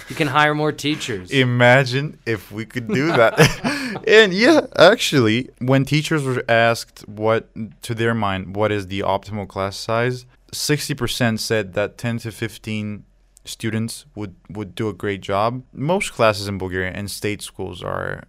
You 0.08 0.16
can 0.16 0.28
hire 0.28 0.54
more 0.54 0.72
teachers. 0.72 1.30
Imagine 1.30 2.18
if 2.26 2.50
we 2.50 2.64
could 2.66 2.88
do 2.88 3.08
that. 3.08 4.02
and 4.08 4.32
yeah, 4.32 4.66
actually, 4.76 5.50
when 5.58 5.84
teachers 5.84 6.24
were 6.24 6.44
asked 6.48 7.06
what, 7.06 7.48
to 7.82 7.94
their 7.94 8.14
mind, 8.14 8.56
what 8.56 8.72
is 8.72 8.88
the 8.88 9.00
optimal 9.00 9.46
class 9.46 9.76
size, 9.76 10.26
60% 10.52 11.38
said 11.38 11.74
that 11.74 11.98
10 11.98 12.18
to 12.18 12.32
15 12.32 13.04
students 13.44 14.06
would, 14.14 14.34
would 14.48 14.74
do 14.74 14.88
a 14.88 14.92
great 14.92 15.20
job. 15.20 15.62
Most 15.72 16.12
classes 16.12 16.48
in 16.48 16.58
Bulgaria 16.58 16.90
and 16.92 17.10
state 17.10 17.42
schools 17.42 17.82
are 17.82 18.24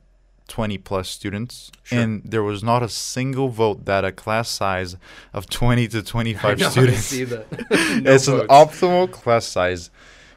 20 0.48 0.78
plus 0.80 1.10
students. 1.10 1.72
Sure. 1.84 2.00
And 2.00 2.22
there 2.24 2.44
was 2.44 2.64
not 2.64 2.84
a 2.84 2.90
single 2.90 3.50
vote 3.50 3.86
that 3.86 4.06
a 4.06 4.12
class 4.12 4.50
size 4.50 4.96
of 5.34 5.50
20 5.50 5.88
to 5.90 6.04
25 6.04 6.44
I 6.46 6.54
know, 6.64 6.70
students 6.70 7.00
see 7.02 7.24
that. 7.24 7.46
No 8.04 8.12
it's 8.14 8.28
an 8.28 8.42
optimal 8.48 9.12
class 9.12 9.46
size 9.46 9.90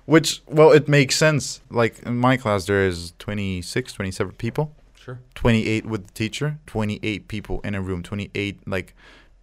which 0.07 0.43
well 0.47 0.73
it 0.73 0.89
makes 0.89 1.17
sense 1.17 1.61
like 1.69 1.99
in 2.05 2.17
my 2.17 2.39
class 2.39 2.65
there 2.65 2.87
is 2.87 3.13
26 3.19 3.93
27 3.93 4.33
people 4.37 4.75
Sure. 4.95 5.21
28 5.35 5.85
with 5.87 6.07
the 6.07 6.13
teacher 6.13 6.59
28 6.67 7.29
people 7.29 7.61
in 7.63 7.75
a 7.75 7.81
room 7.83 8.03
28 8.03 8.67
like 8.67 8.95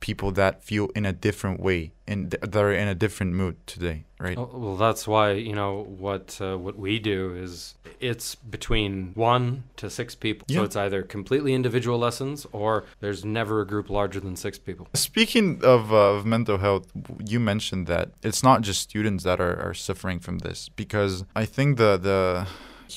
people 0.06 0.32
that 0.32 0.54
feel 0.70 0.86
in 0.96 1.04
a 1.04 1.12
different 1.28 1.60
way 1.60 1.82
and 2.12 2.20
th- 2.32 2.42
that 2.52 2.64
are 2.68 2.78
in 2.84 2.88
a 2.88 2.98
different 3.06 3.32
mood 3.34 3.56
today 3.66 3.98
right 4.26 4.38
Oh, 4.38 4.50
Well, 4.64 4.78
that's 4.86 5.04
why 5.14 5.26
you 5.50 5.56
know 5.62 5.72
what 6.06 6.26
uh, 6.48 6.58
what 6.66 6.76
we 6.86 6.94
do 7.00 7.20
is 7.46 7.74
it's 8.00 8.36
between 8.58 8.92
one 9.32 9.46
to 9.78 9.90
six 9.90 10.10
people. 10.26 10.46
So 10.56 10.64
it's 10.68 10.76
either 10.86 11.00
completely 11.18 11.52
individual 11.54 11.98
lessons 12.08 12.38
or 12.52 12.72
there's 13.04 13.24
never 13.40 13.56
a 13.62 13.68
group 13.72 13.88
larger 13.90 14.20
than 14.20 14.36
six 14.36 14.54
people. 14.68 14.84
Speaking 14.94 15.48
of, 15.64 15.82
uh, 15.92 16.16
of 16.16 16.26
mental 16.26 16.58
health, 16.58 16.86
you 17.34 17.40
mentioned 17.40 17.88
that 17.88 18.06
it's 18.28 18.44
not 18.50 18.58
just 18.68 18.80
students 18.90 19.24
that 19.24 19.40
are, 19.40 19.56
are 19.68 19.74
suffering 19.74 20.20
from 20.26 20.36
this 20.40 20.70
because 20.84 21.14
I 21.44 21.46
think 21.56 21.78
the 21.78 21.92
the 22.10 22.22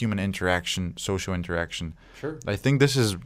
human 0.00 0.18
interaction, 0.18 0.82
social 1.10 1.32
interaction, 1.40 1.86
Sure. 2.20 2.34
I 2.54 2.56
think 2.62 2.80
this 2.80 2.96
is 2.96 3.16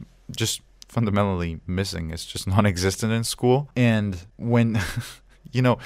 just 0.43 0.61
fundamentally 0.93 1.59
missing. 1.67 2.11
It's 2.11 2.25
just 2.25 2.47
non-existent 2.53 3.11
in 3.11 3.23
school. 3.23 3.69
And 3.75 4.17
when 4.37 4.79
you 5.53 5.61
know, 5.61 5.77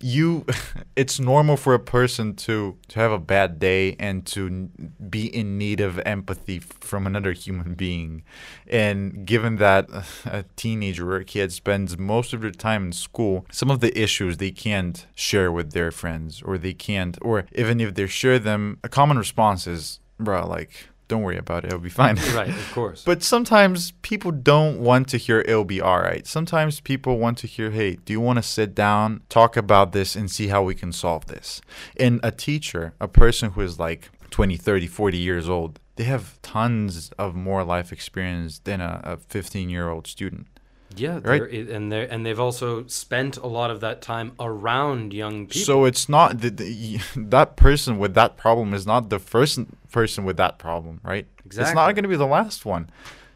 you 0.00 0.44
it's 0.96 1.18
normal 1.18 1.56
for 1.56 1.74
a 1.74 1.78
person 1.78 2.34
to 2.34 2.76
to 2.88 3.00
have 3.00 3.10
a 3.10 3.18
bad 3.18 3.58
day 3.58 3.96
and 3.98 4.26
to 4.26 4.68
be 5.08 5.26
in 5.26 5.58
need 5.58 5.80
of 5.80 5.98
empathy 6.00 6.58
from 6.58 7.06
another 7.06 7.32
human 7.32 7.74
being. 7.74 8.22
And 8.66 9.26
given 9.26 9.56
that 9.56 9.88
a 10.26 10.44
teenager 10.56 11.10
or 11.10 11.16
a 11.16 11.24
kid 11.24 11.52
spends 11.52 11.98
most 11.98 12.32
of 12.32 12.42
their 12.42 12.50
time 12.50 12.86
in 12.86 12.92
school, 12.92 13.46
some 13.50 13.70
of 13.70 13.80
the 13.80 13.98
issues 13.98 14.36
they 14.36 14.50
can't 14.50 15.06
share 15.14 15.50
with 15.50 15.72
their 15.72 15.90
friends 15.90 16.42
or 16.42 16.58
they 16.58 16.74
can't 16.74 17.16
or 17.22 17.46
even 17.54 17.80
if 17.80 17.94
they 17.94 18.06
share 18.06 18.38
them, 18.38 18.78
a 18.84 18.88
common 18.88 19.18
response 19.18 19.66
is, 19.66 20.00
"Bro, 20.18 20.46
like 20.48 20.88
don't 21.08 21.22
worry 21.22 21.36
about 21.36 21.64
it. 21.64 21.68
It'll 21.68 21.78
be 21.78 21.90
fine." 21.90 22.16
Right. 22.34 22.48
Of 22.48 22.72
course. 22.74 23.04
But 23.04 23.22
sometimes 23.22 23.92
people 24.02 24.30
don't 24.30 24.78
want 24.80 25.08
to 25.08 25.16
hear 25.16 25.40
it'll 25.40 25.64
be 25.64 25.80
all 25.80 26.00
right. 26.00 26.26
Sometimes 26.26 26.80
people 26.80 27.18
want 27.18 27.38
to 27.38 27.46
hear, 27.46 27.70
hey, 27.70 27.96
do 28.04 28.12
you 28.12 28.20
want 28.20 28.38
to 28.38 28.42
sit 28.42 28.74
down, 28.74 29.22
talk 29.28 29.56
about 29.56 29.92
this, 29.92 30.16
and 30.16 30.30
see 30.30 30.48
how 30.48 30.62
we 30.62 30.74
can 30.74 30.92
solve 30.92 31.26
this? 31.26 31.60
And 31.98 32.20
a 32.22 32.30
teacher, 32.30 32.94
a 33.00 33.08
person 33.08 33.52
who 33.52 33.60
is 33.60 33.78
like 33.78 34.10
20, 34.30 34.56
30, 34.56 34.86
40 34.86 35.18
years 35.18 35.48
old, 35.48 35.78
they 35.96 36.04
have 36.04 36.40
tons 36.42 37.10
of 37.18 37.34
more 37.34 37.62
life 37.62 37.92
experience 37.92 38.58
than 38.58 38.80
a 38.80 39.18
15 39.28 39.68
year 39.70 39.88
old 39.88 40.06
student. 40.06 40.48
Yeah. 40.96 41.20
right. 41.22 41.42
And 41.42 41.90
they 41.90 42.08
and 42.08 42.24
they've 42.24 42.40
also 42.40 42.86
spent 42.86 43.36
a 43.36 43.46
lot 43.46 43.70
of 43.70 43.80
that 43.80 44.02
time 44.02 44.32
around 44.38 45.12
young 45.12 45.46
people. 45.46 45.62
So 45.62 45.84
it's 45.84 46.08
not 46.08 46.40
the, 46.40 46.50
the, 46.50 47.00
that 47.16 47.56
person 47.56 47.98
with 47.98 48.14
that 48.14 48.36
problem 48.36 48.74
is 48.74 48.86
not 48.86 49.10
the 49.10 49.18
first 49.18 49.60
person 49.90 50.24
with 50.24 50.36
that 50.36 50.58
problem, 50.58 51.00
right? 51.02 51.26
Exactly. 51.44 51.70
It's 51.70 51.74
not 51.74 51.92
going 51.94 52.04
to 52.04 52.08
be 52.08 52.16
the 52.16 52.26
last 52.26 52.64
one. 52.64 52.90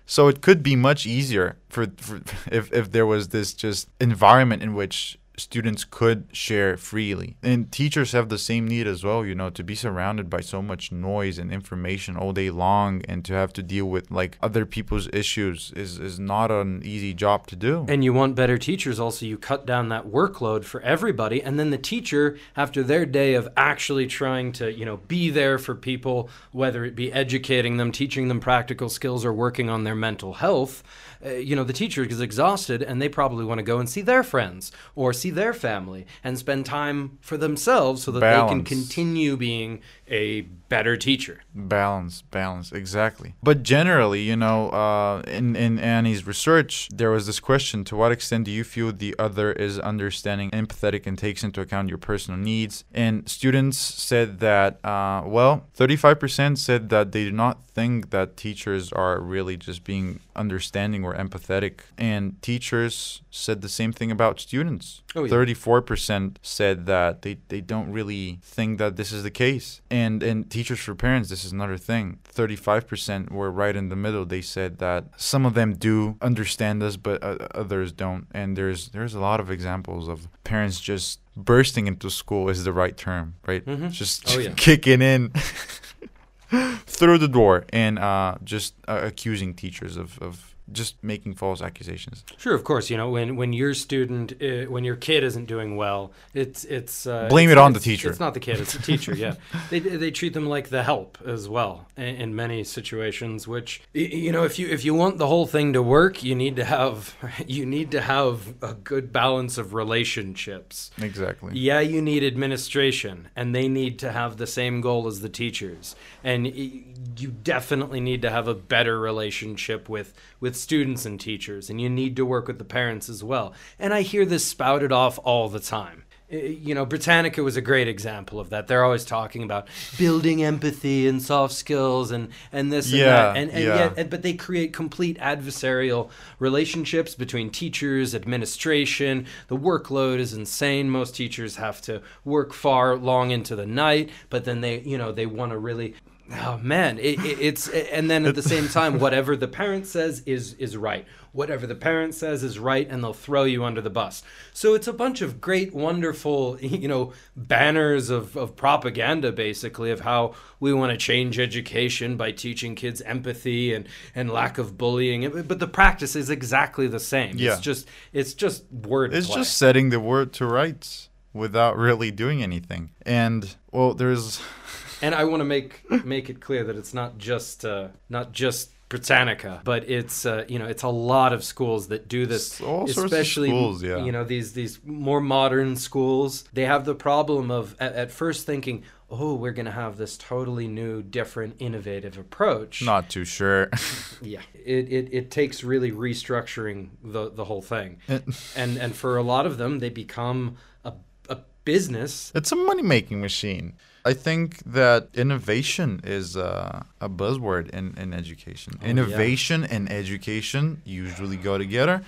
So 0.07 0.29
it 0.29 0.41
could 0.41 0.63
be 0.63 0.75
much 0.75 1.07
easier 1.07 1.57
for, 1.69 1.87
for 1.99 2.21
if 2.51 2.73
if 2.73 2.93
there 2.93 3.07
was 3.07 3.29
this 3.29 3.53
just 3.53 3.89
environment 4.01 4.63
in 4.63 4.75
which 4.75 5.19
students 5.39 5.85
could 5.85 6.29
share 6.33 6.77
freely. 6.77 7.37
And 7.43 7.71
teachers 7.71 8.13
have 8.13 8.29
the 8.29 8.39
same 8.39 8.67
need 8.67 8.87
as 8.87 9.05
well, 9.05 9.25
you 9.25 9.35
know, 9.35 9.51
to 9.51 9.63
be 9.63 9.75
surrounded 9.75 10.29
by 10.29 10.41
so 10.41 10.61
much 10.61 10.93
noise 10.93 11.39
and 11.39 11.53
information 11.53 12.17
all 12.17 12.33
day 12.33 12.51
long 12.51 13.03
and 13.09 13.25
to 13.27 13.33
have 13.33 13.53
to 13.55 13.63
deal 13.63 13.87
with 13.87 14.11
like 14.11 14.39
other 14.43 14.67
people's 14.67 15.09
issues 15.13 15.73
is 15.77 15.99
is 15.99 16.19
not 16.19 16.51
an 16.51 16.83
easy 16.85 17.15
job 17.15 17.47
to 17.47 17.57
do. 17.57 17.87
And 17.89 18.05
you 18.05 18.13
want 18.13 18.35
better 18.35 18.59
teachers 18.59 19.01
also, 19.01 19.27
you 19.27 19.39
cut 19.39 19.67
down 19.67 19.89
that 19.91 20.07
workload 20.07 20.65
for 20.65 20.81
everybody. 20.83 21.43
And 21.43 21.59
then 21.59 21.71
the 21.71 21.79
teacher, 21.79 22.37
after 22.57 22.83
their 22.83 23.07
day 23.07 23.35
of 23.35 23.49
actually 23.57 24.07
trying 24.07 24.53
to, 24.53 24.73
you 24.73 24.85
know, 24.85 24.99
be 25.09 25.31
there 25.31 25.59
for 25.59 25.75
people, 25.75 26.29
whether 26.53 26.85
it 26.85 26.95
be 26.95 27.13
educating 27.13 27.77
them, 27.77 27.93
teaching 27.93 28.29
them 28.29 28.41
practical 28.41 28.89
skills, 28.89 29.25
or 29.25 29.33
working 29.33 29.69
on 29.71 29.85
their 29.85 29.95
mental 29.95 30.35
health, 30.35 30.83
uh, 31.25 31.31
you 31.31 31.57
know, 31.57 31.65
the 31.65 31.73
teacher 31.73 32.05
is 32.05 32.21
exhausted 32.21 32.83
and 32.83 33.01
they 33.03 33.09
probably 33.09 33.45
want 33.45 33.59
to 33.59 33.63
go 33.63 33.79
and 33.79 33.89
see 33.89 34.03
their 34.03 34.23
friends 34.23 34.71
or 34.95 35.13
see 35.13 35.31
their 35.31 35.53
family 35.53 36.07
and 36.23 36.39
spend 36.39 36.67
time 36.67 37.19
for 37.21 37.37
themselves 37.37 38.03
so 38.03 38.11
that 38.13 38.21
they 38.21 38.49
can 38.49 38.65
continue 38.65 39.37
being 39.37 39.81
a 40.09 40.43
better 40.43 40.97
teacher. 40.97 41.41
Balance 41.67 42.23
balance 42.23 42.73
exactly 42.73 43.35
but 43.43 43.63
generally 43.63 44.23
you 44.23 44.37
know 44.37 44.71
uh, 44.71 45.23
in, 45.27 45.57
in 45.57 45.79
annie's 45.79 46.27
research 46.27 46.89
there 46.93 47.11
was 47.11 47.27
this 47.27 47.41
question 47.41 47.85
to 47.85 47.97
what 47.97 48.13
extent 48.13 48.45
do 48.45 48.51
you 48.51 48.65
feel 48.65 48.93
the 48.93 49.15
other 49.19 49.53
is 49.53 49.79
understanding 49.81 50.51
empathetic 50.51 51.07
and 51.07 51.19
takes 51.19 51.43
into 51.43 51.61
account 51.61 51.89
your 51.89 51.99
personal 51.99 52.39
needs 52.39 52.85
and 52.93 53.29
students 53.29 53.77
said 53.79 54.41
that 54.41 54.85
uh, 54.85 55.23
well 55.27 55.65
35% 55.77 56.59
said 56.59 56.89
that 56.91 57.13
they 57.13 57.25
do 57.25 57.33
not 57.33 57.65
think 57.65 58.11
that 58.11 58.37
teachers 58.37 58.93
are 58.93 59.21
really 59.21 59.57
just 59.57 59.85
being 59.85 60.21
understanding 60.37 61.05
or 61.05 61.15
empathetic 61.15 61.81
and 61.97 62.41
teachers 62.43 63.23
said 63.31 63.61
the 63.63 63.69
same 63.69 63.93
thing 63.93 64.11
about 64.11 64.41
students 64.41 65.03
Oh, 65.15 65.25
yeah. 65.25 65.33
34% 65.33 66.37
said 66.43 66.87
that 66.87 67.23
they, 67.23 67.39
they 67.49 67.61
don't 67.61 67.91
really 67.91 68.39
think 68.43 68.79
that 68.79 68.97
this 68.97 69.11
is 69.11 69.23
the 69.23 69.31
case. 69.31 69.81
And 69.91 70.23
and 70.23 70.51
teachers 70.51 70.81
for 70.81 70.95
parents, 70.95 71.31
this 71.31 71.45
is 71.45 71.48
another 71.53 71.77
thing. 71.77 72.19
35% 72.35 73.31
were 73.31 73.51
right 73.51 73.75
in 73.77 73.89
the 73.89 73.97
middle. 73.97 74.25
They 74.25 74.41
said 74.43 74.79
that 74.79 75.05
some 75.17 75.45
of 75.47 75.55
them 75.55 75.75
do 75.75 76.17
understand 76.23 76.83
us, 76.83 76.97
but 76.97 77.23
uh, 77.23 77.39
others 77.55 77.93
don't. 77.93 78.27
And 78.33 78.57
there's 78.57 78.89
there's 78.91 79.15
a 79.15 79.21
lot 79.21 79.41
of 79.41 79.51
examples 79.51 80.09
of 80.09 80.29
parents 80.45 80.81
just 80.81 81.21
bursting 81.37 81.87
into 81.87 82.11
school 82.11 82.49
is 82.49 82.65
the 82.65 82.73
right 82.73 82.97
term, 82.97 83.35
right? 83.47 83.65
Mhm. 83.65 83.91
Just 83.93 84.29
Oh, 84.35 84.39
yeah. 84.39 84.53
kicking 84.57 85.03
in 85.03 85.31
through 86.87 87.19
the 87.19 87.29
door 87.29 87.65
and 87.73 87.99
uh, 87.99 88.37
just 88.43 88.75
uh, 88.89 89.01
accusing 89.03 89.55
teachers 89.55 89.97
of, 89.97 90.19
of 90.21 90.48
just 90.73 91.03
making 91.03 91.35
false 91.35 91.63
accusations. 91.63 92.25
Sure, 92.37 92.55
of 92.55 92.65
course. 92.65 92.91
You 92.91 92.97
know, 92.97 93.11
when 93.11 93.37
when 93.37 93.53
your 93.53 93.75
student, 93.75 94.33
uh, 94.43 94.71
when 94.71 94.85
your 94.85 94.97
kid 94.97 95.25
isn't 95.25 95.47
doing 95.47 95.77
well, 95.77 96.13
it's 96.35 96.65
it's 96.65 97.07
uh, 97.07 97.29
Blame 97.29 97.51
it's- 97.51 97.61
it 97.61 97.65
on 97.65 97.73
the 97.73 97.81
teacher. 97.81 98.11
It's 98.11 98.21
not 98.21 98.35
the 98.35 98.41
kid; 98.41 98.61
it's 98.61 98.73
the 98.75 98.83
teacher. 98.83 99.15
Yeah, 99.15 99.35
they 99.71 99.79
they 99.81 100.11
treat 100.11 100.35
them 100.35 100.47
like 100.47 100.69
the 100.69 100.83
help 100.83 101.19
as 101.27 101.49
well 101.49 101.87
in, 101.97 102.15
in 102.17 102.37
many 102.37 102.65
situations. 102.65 103.49
Which 103.49 103.81
you 103.93 104.33
know, 104.33 104.45
if 104.45 104.59
you 104.59 104.69
if 104.69 104.85
you 104.85 104.95
want 104.95 105.19
the 105.19 105.27
whole 105.27 105.47
thing 105.47 105.73
to 105.73 105.83
work, 105.83 106.23
you 106.23 106.35
need 106.35 106.57
to 106.57 106.65
have 106.65 107.15
you 107.47 107.65
need 107.65 107.91
to 107.93 108.01
have 108.01 108.55
a 108.63 108.75
good 108.75 109.13
balance 109.13 109.59
of 109.59 109.75
relationships. 109.75 110.91
Exactly. 111.01 111.53
Yeah, 111.55 111.81
you 111.81 112.03
need 112.03 112.25
administration, 112.25 113.29
and 113.37 113.55
they 113.55 113.69
need 113.69 113.99
to 114.01 114.13
have 114.13 114.37
the 114.37 114.47
same 114.47 114.81
goal 114.81 115.07
as 115.07 115.21
the 115.21 115.29
teachers. 115.29 115.95
And 116.25 116.47
you 116.47 117.31
definitely 117.43 118.01
need 118.01 118.23
to 118.23 118.31
have 118.31 118.49
a 118.49 118.55
better 118.55 118.99
relationship 118.99 119.89
with 119.89 120.13
with 120.41 120.57
students 120.61 121.07
and 121.07 121.21
teachers, 121.21 121.71
and 121.71 121.81
you 121.81 121.89
need 121.89 122.17
to 122.17 122.25
work 122.25 122.47
with 122.47 122.59
the 122.59 122.65
parents 122.65 123.09
as 123.09 123.23
well. 123.25 123.55
And 123.79 123.95
I 123.95 124.03
hear 124.03 124.25
this 124.25 124.47
spouted 124.47 124.93
off 124.93 125.19
all 125.23 125.49
the 125.49 125.61
time. 125.61 126.05
You 126.31 126.75
know, 126.75 126.85
Britannica 126.85 127.43
was 127.43 127.57
a 127.57 127.63
great 127.63 127.89
example 127.89 128.39
of 128.39 128.51
that. 128.51 128.67
They're 128.67 128.85
always 128.85 129.07
talking 129.07 129.43
about 129.43 129.67
building 129.97 130.45
empathy 130.45 131.09
and 131.09 131.23
soft 131.23 131.55
skills 131.55 132.11
and 132.11 132.29
and 132.53 132.71
this 132.71 132.93
and 132.93 133.01
that. 133.01 133.37
And, 133.39 133.51
and 133.51 133.65
yeah. 133.65 133.93
yet, 133.97 134.11
but 134.11 134.21
they 134.21 134.35
create 134.35 134.75
complete 134.75 135.17
adversarial 135.21 136.11
relationships 136.39 137.15
between 137.15 137.49
teachers, 137.49 138.15
administration. 138.15 139.25
The 139.47 139.57
workload 139.57 140.19
is 140.19 140.35
insane. 140.35 140.91
Most 140.91 141.17
teachers 141.17 141.57
have 141.57 141.81
to 141.83 142.03
work 142.27 142.53
far 142.53 142.97
long 142.97 143.31
into 143.31 143.57
the 143.57 143.65
night, 143.67 144.11
but 144.29 144.45
then 144.45 144.61
they, 144.61 144.81
you 144.81 144.99
know, 144.99 145.13
they 145.13 145.25
want 145.25 145.53
to 145.53 145.59
really. 145.59 145.95
Oh 146.31 146.59
man, 146.63 146.99
it, 146.99 147.19
it, 147.25 147.41
it's 147.41 147.69
and 147.69 148.11
then 148.11 148.27
at 148.27 148.35
the 148.35 148.43
same 148.43 148.69
time, 148.69 148.99
whatever 148.99 149.37
the 149.37 149.49
parent 149.49 149.87
says 149.87 150.23
is 150.27 150.55
is 150.55 150.77
right. 150.77 151.07
Whatever 151.33 151.67
the 151.67 151.75
parent 151.75 152.15
says 152.15 152.43
is 152.43 152.59
right, 152.59 152.89
and 152.89 153.03
they'll 153.03 153.13
throw 153.13 153.45
you 153.45 153.65
under 153.65 153.81
the 153.81 153.91
bus. 153.91 154.23
So 154.53 154.75
it's 154.75 154.89
a 154.89 154.93
bunch 154.93 155.21
of 155.21 155.41
great, 155.41 155.75
wonderful, 155.75 156.59
you 156.61 156.89
know, 156.89 157.13
banners 157.37 158.11
of, 158.11 158.37
of 158.37 158.57
propaganda, 158.57 159.31
basically, 159.33 159.91
of 159.91 160.01
how 160.01 160.35
we 160.59 160.73
want 160.73 160.91
to 160.93 160.99
change 160.99 161.39
education 161.39 162.17
by 162.17 162.33
teaching 162.33 162.75
kids 162.75 163.01
empathy 163.03 163.73
and, 163.73 163.87
and 164.15 164.31
lack 164.31 164.59
of 164.59 164.77
bullying. 164.77 165.31
But 165.43 165.61
the 165.61 165.69
practice 165.69 166.17
is 166.17 166.31
exactly 166.31 166.89
the 166.89 167.01
same. 167.01 167.37
Yeah. 167.37 167.53
It's 167.53 167.61
just 167.61 167.89
it's 168.13 168.35
just 168.35 168.71
word. 168.73 169.15
It's 169.15 169.29
just 169.29 169.57
setting 169.57 169.91
the 169.91 170.01
word 170.01 170.33
to 170.35 170.47
rights 170.47 171.09
without 171.33 171.77
really 171.77 172.11
doing 172.11 172.43
anything. 172.43 172.91
And 173.03 173.55
well, 173.71 173.95
there's 173.95 174.41
and 175.03 175.15
I 175.15 175.25
want 175.25 175.41
to 175.41 175.45
make 175.45 176.05
make 176.05 176.31
it 176.31 176.41
clear 176.41 176.65
that 176.65 176.77
it's 176.77 176.95
not 176.95 177.19
just 177.19 177.65
uh, 177.65 177.89
not 178.09 178.33
just 178.33 178.71
Britannica, 178.89 179.61
but 179.65 179.89
it's 179.89 180.25
uh, 180.25 180.45
you 180.49 180.59
know 180.59 180.67
it's 180.67 180.83
a 180.83 180.89
lot 180.89 181.33
of 181.33 181.45
schools 181.45 181.89
that 181.89 182.09
do 182.09 182.27
this. 182.27 182.61
All 182.61 182.89
especially 182.89 183.49
schools, 183.49 183.83
yeah. 183.83 183.99
you 183.99 184.13
know 184.13 184.25
these 184.25 184.55
these 184.55 184.81
more 184.85 185.21
modern 185.21 185.77
schools. 185.77 186.45
They 186.53 186.65
have 186.65 186.85
the 186.85 186.95
problem 186.95 187.51
of 187.51 187.77
at, 187.79 187.95
at 187.95 188.11
first 188.11 188.47
thinking, 188.47 188.85
oh, 189.11 189.35
we're 189.35 189.53
going 189.53 189.67
to 189.67 189.73
have 189.73 189.97
this 189.99 190.17
totally 190.17 190.69
new, 190.69 191.03
different, 191.03 191.57
innovative 191.59 192.17
approach. 192.17 192.83
not 192.83 193.11
too 193.11 193.25
sure. 193.25 193.71
Yeah, 194.21 194.41
it, 194.53 194.89
it, 194.91 195.09
it 195.13 195.31
takes 195.31 195.63
really 195.63 195.93
restructuring 195.93 196.89
the 197.05 197.31
the 197.31 197.45
whole 197.45 197.63
thing, 197.63 197.99
It- 198.09 198.25
and 198.57 198.77
and 198.79 198.97
for 198.97 199.17
a 199.17 199.23
lot 199.23 199.47
of 199.47 199.59
them, 199.59 199.79
they 199.79 199.91
become 199.91 200.57
a 200.85 200.95
a 201.29 201.39
business. 201.65 202.33
It's 202.35 202.51
a 202.53 202.57
money 202.57 202.83
making 202.83 203.21
machine. 203.21 203.75
I 204.09 204.15
think 204.15 204.59
that 204.65 205.09
innovation 205.13 206.01
is 206.03 206.35
uh, 206.35 206.83
a 206.99 207.11
buzzword 207.11 207.69
in, 207.71 207.95
in 207.99 208.15
education. 208.15 208.73
Oh, 208.77 208.85
yeah. 208.85 208.91
innovation 208.93 209.65
and 209.65 209.93
education 209.93 210.81
usually 210.87 211.37
go 211.37 211.59
together. 211.59 212.03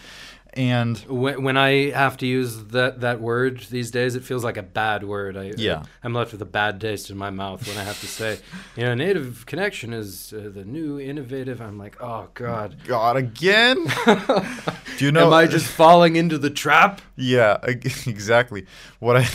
And 0.54 0.96
When, 1.00 1.42
when 1.44 1.56
I 1.58 1.90
have 1.90 2.16
to 2.18 2.26
use 2.26 2.64
that, 2.68 3.02
that 3.02 3.20
word 3.20 3.60
these 3.70 3.90
days, 3.90 4.14
it 4.14 4.24
feels 4.24 4.42
like 4.42 4.56
a 4.56 4.62
bad 4.62 5.04
word. 5.04 5.36
I, 5.36 5.52
Yeah. 5.58 5.82
I, 6.02 6.06
am 6.06 6.14
left 6.14 6.32
with 6.32 6.40
a 6.40 6.46
bad 6.46 6.80
taste 6.80 7.10
in 7.10 7.18
my 7.18 7.28
mouth 7.28 7.68
when 7.68 7.76
I 7.76 7.84
have 7.84 8.00
to 8.00 8.06
say, 8.06 8.38
you 8.76 8.84
know, 8.84 8.94
native 8.94 9.44
connection 9.44 9.92
is 9.92 10.32
uh, 10.32 10.48
the 10.52 10.64
new 10.64 10.98
innovative. 10.98 11.60
I'm 11.60 11.78
like, 11.78 12.02
oh 12.02 12.28
God, 12.32 12.76
God 12.86 13.16
again? 13.16 13.76
Do 14.98 15.04
you 15.04 15.12
know? 15.12 15.26
am 15.26 15.34
I 15.34 15.46
just 15.46 15.66
falling 15.66 16.16
into 16.16 16.38
the 16.38 16.50
trap? 16.50 17.02
Yeah, 17.14 17.58
exactly. 17.64 18.66
What 19.00 19.18
I 19.18 19.28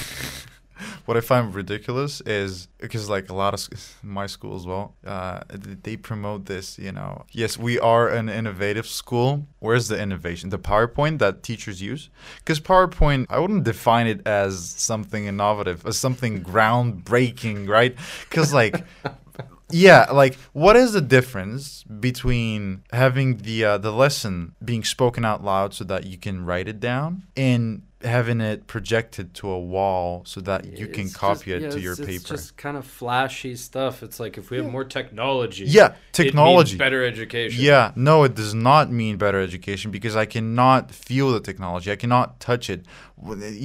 what 1.05 1.17
I 1.17 1.21
find 1.21 1.53
ridiculous 1.53 2.21
is 2.21 2.67
because 2.79 3.09
like 3.09 3.29
a 3.29 3.33
lot 3.33 3.53
of 3.53 3.95
my 4.03 4.27
school 4.27 4.55
as 4.55 4.65
well, 4.65 4.95
uh, 5.05 5.41
they 5.49 5.97
promote 5.97 6.45
this. 6.45 6.77
You 6.77 6.91
know, 6.91 7.25
yes, 7.31 7.57
we 7.57 7.79
are 7.79 8.09
an 8.09 8.29
innovative 8.29 8.87
school. 8.87 9.47
Where's 9.59 9.87
the 9.87 9.99
innovation? 9.99 10.49
The 10.49 10.59
PowerPoint 10.59 11.19
that 11.19 11.43
teachers 11.43 11.81
use? 11.81 12.09
Because 12.39 12.59
PowerPoint, 12.59 13.27
I 13.29 13.39
wouldn't 13.39 13.63
define 13.63 14.07
it 14.07 14.25
as 14.27 14.69
something 14.69 15.25
innovative, 15.25 15.85
as 15.85 15.97
something 15.97 16.43
groundbreaking, 16.43 17.67
right? 17.67 17.95
Because 18.29 18.53
like. 18.53 18.83
Yeah, 19.71 20.11
like 20.11 20.35
what 20.53 20.75
is 20.75 20.93
the 20.93 21.01
difference 21.01 21.83
between 21.83 22.83
having 22.93 23.37
the 23.37 23.65
uh, 23.65 23.77
the 23.79 23.91
lesson 23.91 24.53
being 24.63 24.83
spoken 24.83 25.25
out 25.25 25.43
loud 25.43 25.73
so 25.73 25.83
that 25.85 26.05
you 26.05 26.17
can 26.17 26.45
write 26.45 26.67
it 26.67 26.79
down 26.79 27.23
and 27.35 27.81
having 28.03 28.39
it 28.41 28.67
projected 28.67 29.33
to 29.33 29.49
a 29.49 29.59
wall 29.59 30.21
so 30.25 30.39
that 30.41 30.77
you 30.77 30.85
can 30.87 31.09
copy 31.09 31.45
just- 31.45 31.47
it 31.49 31.53
yeah, 31.53 31.59
to 31.61 31.67
it's- 31.77 31.83
your 31.83 31.93
It's 31.93 32.05
paper? 32.05 32.27
just 32.35 32.55
kind 32.57 32.77
of 32.77 32.85
flashy 32.85 33.55
stuff. 33.55 34.03
It's 34.03 34.19
like 34.19 34.37
if 34.37 34.51
we 34.51 34.57
have 34.57 34.67
more 34.67 34.83
technology, 34.83 35.65
Yeah, 35.65 35.85
it 35.87 35.89
means 35.91 35.97
technology. 36.11 36.77
better 36.77 37.03
education. 37.03 37.63
Yeah, 37.63 37.91
no, 37.95 38.23
it 38.23 38.35
does 38.35 38.53
not 38.53 38.91
mean 38.91 39.17
better 39.17 39.39
education 39.39 39.89
because 39.89 40.15
I 40.15 40.25
cannot 40.27 40.91
feel 40.91 41.31
the 41.31 41.39
technology. 41.39 41.91
I 41.91 41.95
cannot 41.95 42.39
touch 42.39 42.69
it. 42.69 42.85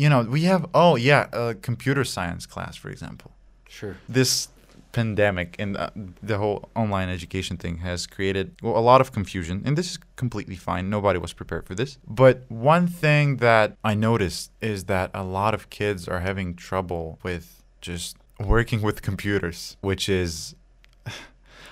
You 0.00 0.08
know, 0.08 0.22
we 0.22 0.42
have 0.44 0.64
oh 0.72 0.96
yeah, 0.96 1.26
a 1.34 1.54
computer 1.54 2.04
science 2.04 2.46
class, 2.46 2.74
for 2.76 2.88
example. 2.88 3.32
sure. 3.68 3.96
this 4.08 4.48
pandemic 4.92 5.56
and 5.58 5.76
uh, 5.76 5.90
the 6.22 6.38
whole 6.38 6.68
online 6.74 7.08
education 7.08 7.56
thing 7.56 7.78
has 7.78 8.06
created 8.06 8.54
well, 8.62 8.76
a 8.76 8.80
lot 8.80 9.00
of 9.00 9.12
confusion 9.12 9.62
and 9.64 9.76
this 9.76 9.92
is 9.92 9.98
completely 10.16 10.56
fine. 10.56 10.90
Nobody 10.90 11.18
was 11.18 11.32
prepared 11.32 11.66
for 11.66 11.74
this. 11.74 11.98
But 12.06 12.44
one 12.48 12.86
thing 12.86 13.36
that 13.36 13.76
i 13.84 13.94
noticed 13.94 14.52
is 14.60 14.84
that 14.84 15.10
a 15.14 15.22
lot 15.22 15.54
of 15.54 15.70
kids 15.70 16.08
are 16.08 16.20
having 16.20 16.54
trouble 16.54 17.18
with 17.22 17.62
just 17.80 18.16
working 18.38 18.80
with 18.82 19.02
computers 19.02 19.76
which 19.80 20.08
is 20.08 20.54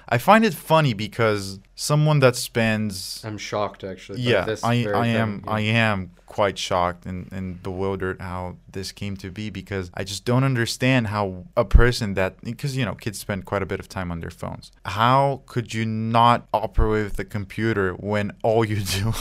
i 0.09 0.19
find 0.19 0.45
it 0.45 0.55
funny 0.55 0.95
because 0.95 1.61
someone 1.75 2.19
that 2.21 2.37
spends 2.37 3.23
I'm 3.25 3.39
shocked 3.39 3.85
actually. 3.85 4.21
yeah 4.21 4.45
this 4.45 4.65
i, 4.65 4.85
I 4.85 5.07
am 5.09 5.43
yeah. 5.45 5.53
i 5.53 5.61
am 5.61 6.13
quite 6.27 6.59
shocked 6.59 7.07
and, 7.07 7.31
and 7.33 7.63
bewildered 7.63 8.21
how 8.21 8.57
this 8.71 8.93
came 8.93 9.17
to 9.17 9.31
be 9.31 9.49
because 9.51 9.91
i 9.95 10.05
just 10.05 10.25
don't 10.25 10.45
understand 10.45 11.09
how 11.09 11.45
a 11.57 11.65
person 11.65 12.15
that 12.15 12.41
because 12.43 12.77
you 12.77 12.85
know 12.85 12.95
kids 12.95 13.19
spend 13.19 13.45
quite 13.45 13.63
a 13.63 13.67
bit 13.67 13.81
of 13.81 13.89
time 13.89 14.13
on 14.13 14.21
their 14.21 14.31
phones 14.31 14.71
how 14.85 15.43
could 15.47 15.73
you 15.73 15.85
not 15.87 16.47
operate 16.53 17.05
with 17.05 17.17
the 17.17 17.25
computer 17.25 17.93
when 17.93 18.33
all 18.43 18.65
you 18.65 18.77
do 19.01 19.13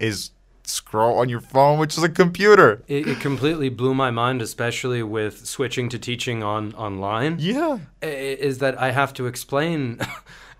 is 0.00 0.30
scroll 0.64 1.18
on 1.18 1.28
your 1.28 1.40
phone 1.40 1.78
which 1.78 1.96
is 1.98 2.04
a 2.04 2.08
computer 2.08 2.82
It, 2.88 3.06
it 3.08 3.20
completely 3.20 3.68
blew 3.68 3.94
my 3.94 4.10
mind, 4.10 4.42
especially 4.42 5.02
with 5.02 5.46
switching 5.46 5.88
to 5.90 5.98
teaching 5.98 6.42
on 6.42 6.72
online. 6.74 7.36
yeah 7.38 7.78
Is 8.00 8.58
that 8.58 8.80
I 8.80 8.92
have 8.92 9.12
to 9.14 9.26
explain 9.26 9.98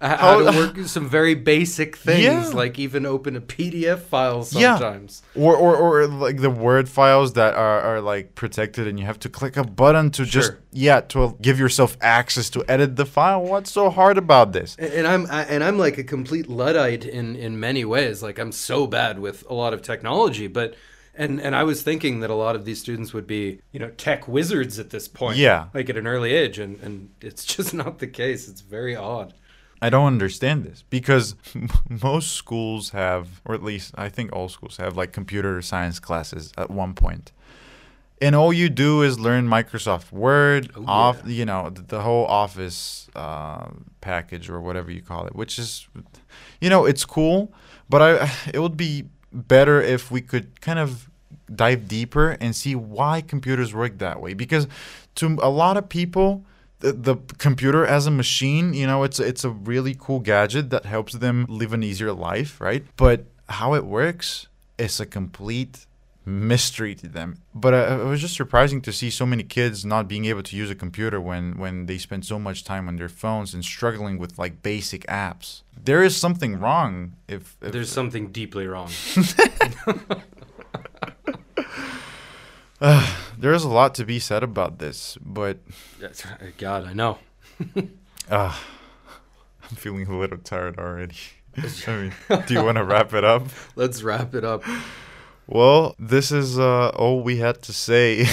how 0.08 0.16
How- 0.16 0.50
to 0.50 0.58
work 0.60 0.78
some 0.88 1.08
very 1.08 1.34
basic 1.34 1.96
things, 1.96 2.22
Yeah. 2.24 2.48
like 2.62 2.78
even 2.78 3.06
open 3.06 3.36
a 3.36 3.40
PDF 3.40 4.00
file 4.00 4.46
Yeah. 4.50 4.76
sometimes. 4.76 5.22
or, 5.34 5.54
or, 5.56 5.76
or 5.76 6.06
like 6.06 6.38
the 6.40 6.50
word 6.50 6.88
files 6.88 7.32
that 7.34 7.54
are, 7.54 7.80
are 7.80 8.00
like 8.00 8.34
protected 8.34 8.86
and 8.88 8.98
you 9.00 9.06
have 9.06 9.18
to 9.20 9.28
click 9.28 9.56
a 9.56 9.64
button 9.64 10.10
to 10.10 10.24
just 10.24 10.52
yeah 10.72 11.00
to 11.12 11.36
give 11.40 11.58
yourself 11.58 11.96
access 12.00 12.50
to 12.50 12.64
edit 12.68 12.96
the 12.96 13.06
file 13.06 13.42
what's 13.42 13.70
so 13.70 13.90
hard 13.90 14.16
about 14.18 14.52
this 14.52 14.74
And 14.78 14.92
and 14.92 15.06
I'm 15.06 15.26
I, 15.30 15.42
and 15.44 15.62
I'm 15.64 15.78
like 15.78 15.96
a 15.98 16.04
complete 16.04 16.48
luddite 16.48 17.04
in 17.04 17.36
in 17.36 17.60
many 17.60 17.84
ways. 17.84 18.22
Like 18.22 18.38
I'm 18.42 18.52
so 18.52 18.86
bad 18.86 19.18
with 19.18 19.44
a 19.48 19.54
lot 19.54 19.72
of 19.74 19.80
technology, 19.82 20.46
but. 20.48 20.74
And, 21.14 21.42
and 21.42 21.54
I 21.54 21.62
was 21.64 21.82
thinking 21.82 22.20
that 22.20 22.30
a 22.30 22.34
lot 22.34 22.56
of 22.56 22.64
these 22.64 22.80
students 22.80 23.12
would 23.12 23.26
be, 23.26 23.60
you 23.70 23.78
know, 23.78 23.90
tech 23.90 24.26
wizards 24.26 24.78
at 24.78 24.88
this 24.88 25.08
point. 25.08 25.36
Yeah. 25.36 25.66
Like 25.74 25.90
at 25.90 25.98
an 25.98 26.06
early 26.06 26.32
age. 26.32 26.58
And, 26.58 26.80
and 26.80 27.10
it's 27.20 27.44
just 27.56 27.74
not 27.74 27.98
the 27.98 28.06
case. 28.06 28.48
It's 28.48 28.62
very 28.62 28.96
odd. 28.96 29.34
I 29.82 29.90
don't 29.90 30.06
understand 30.06 30.64
this 30.64 30.84
because 30.88 31.34
most 32.02 32.32
schools 32.32 32.90
have, 32.90 33.40
or 33.44 33.54
at 33.54 33.62
least 33.62 33.92
I 33.96 34.08
think 34.08 34.32
all 34.32 34.48
schools 34.48 34.76
have, 34.78 34.96
like 34.96 35.12
computer 35.12 35.60
science 35.60 35.98
classes 35.98 36.52
at 36.56 36.70
one 36.70 36.94
point. 36.94 37.32
And 38.20 38.36
all 38.36 38.52
you 38.52 38.68
do 38.68 39.02
is 39.02 39.18
learn 39.18 39.48
Microsoft 39.48 40.12
Word, 40.12 40.70
Oh, 40.76 40.84
off, 40.86 41.22
yeah. 41.24 41.32
you 41.32 41.44
know, 41.44 41.70
the, 41.70 41.82
the 41.82 42.00
whole 42.02 42.24
Office 42.26 43.08
uh, 43.16 43.66
package 44.00 44.48
or 44.48 44.60
whatever 44.60 44.92
you 44.92 45.02
call 45.02 45.26
it, 45.26 45.34
which 45.34 45.58
is, 45.58 45.88
you 46.60 46.70
know, 46.70 46.84
it's 46.84 47.04
cool, 47.04 47.52
but 47.90 48.00
I 48.00 48.32
it 48.54 48.60
would 48.60 48.76
be 48.76 49.06
better 49.32 49.82
if 49.82 50.10
we 50.12 50.20
could 50.20 50.60
kind 50.60 50.78
of 50.78 51.10
dive 51.52 51.88
deeper 51.88 52.36
and 52.40 52.54
see 52.54 52.76
why 52.76 53.20
computers 53.20 53.74
work 53.74 53.98
that 53.98 54.20
way. 54.20 54.34
Because 54.34 54.68
to 55.16 55.36
a 55.42 55.50
lot 55.50 55.76
of 55.76 55.88
people, 55.88 56.44
the, 56.82 56.92
the 56.92 57.16
computer 57.38 57.86
as 57.86 58.06
a 58.06 58.10
machine, 58.10 58.74
you 58.74 58.86
know, 58.86 59.04
it's 59.04 59.18
it's 59.20 59.44
a 59.44 59.50
really 59.50 59.96
cool 59.98 60.20
gadget 60.20 60.70
that 60.70 60.84
helps 60.84 61.14
them 61.14 61.46
live 61.48 61.72
an 61.72 61.82
easier 61.82 62.12
life, 62.12 62.60
right? 62.60 62.84
But 62.96 63.24
how 63.48 63.74
it 63.74 63.86
works 63.86 64.48
is 64.78 65.00
a 65.00 65.06
complete 65.06 65.86
mystery 66.24 66.94
to 66.96 67.08
them. 67.08 67.38
But 67.54 67.74
uh, 67.74 67.98
it 68.00 68.04
was 68.04 68.20
just 68.20 68.34
surprising 68.36 68.80
to 68.82 68.92
see 68.92 69.10
so 69.10 69.26
many 69.26 69.42
kids 69.42 69.84
not 69.84 70.08
being 70.08 70.24
able 70.26 70.42
to 70.42 70.56
use 70.56 70.70
a 70.70 70.74
computer 70.74 71.20
when 71.20 71.58
when 71.58 71.86
they 71.86 71.98
spend 71.98 72.24
so 72.24 72.38
much 72.38 72.64
time 72.64 72.88
on 72.88 72.96
their 72.96 73.08
phones 73.08 73.54
and 73.54 73.64
struggling 73.64 74.18
with 74.18 74.38
like 74.38 74.62
basic 74.62 75.06
apps. 75.06 75.62
There 75.84 76.02
is 76.02 76.16
something 76.16 76.58
wrong 76.60 77.14
if, 77.28 77.56
if 77.60 77.72
There's 77.72 77.90
something 77.90 78.30
deeply 78.30 78.66
wrong. 78.66 78.90
there 79.36 79.94
is 83.52 83.64
a 83.64 83.68
lot 83.68 83.94
to 83.96 84.04
be 84.04 84.18
said 84.20 84.42
about 84.44 84.78
this, 84.78 85.18
but 85.20 85.58
God, 86.58 86.84
I 86.86 86.92
know. 86.92 87.18
uh, 88.30 88.56
I'm 89.70 89.76
feeling 89.76 90.06
a 90.06 90.16
little 90.16 90.38
tired 90.38 90.78
already. 90.78 91.16
I 91.86 91.90
mean, 91.90 92.12
do 92.46 92.54
you 92.54 92.62
want 92.62 92.76
to 92.78 92.84
wrap 92.84 93.12
it 93.14 93.24
up? 93.24 93.48
Let's 93.76 94.02
wrap 94.02 94.34
it 94.34 94.44
up. 94.44 94.62
Well, 95.46 95.96
this 95.98 96.30
is 96.30 96.58
uh, 96.58 96.90
all 96.90 97.22
we 97.22 97.38
had 97.38 97.62
to 97.62 97.72
say. 97.72 98.26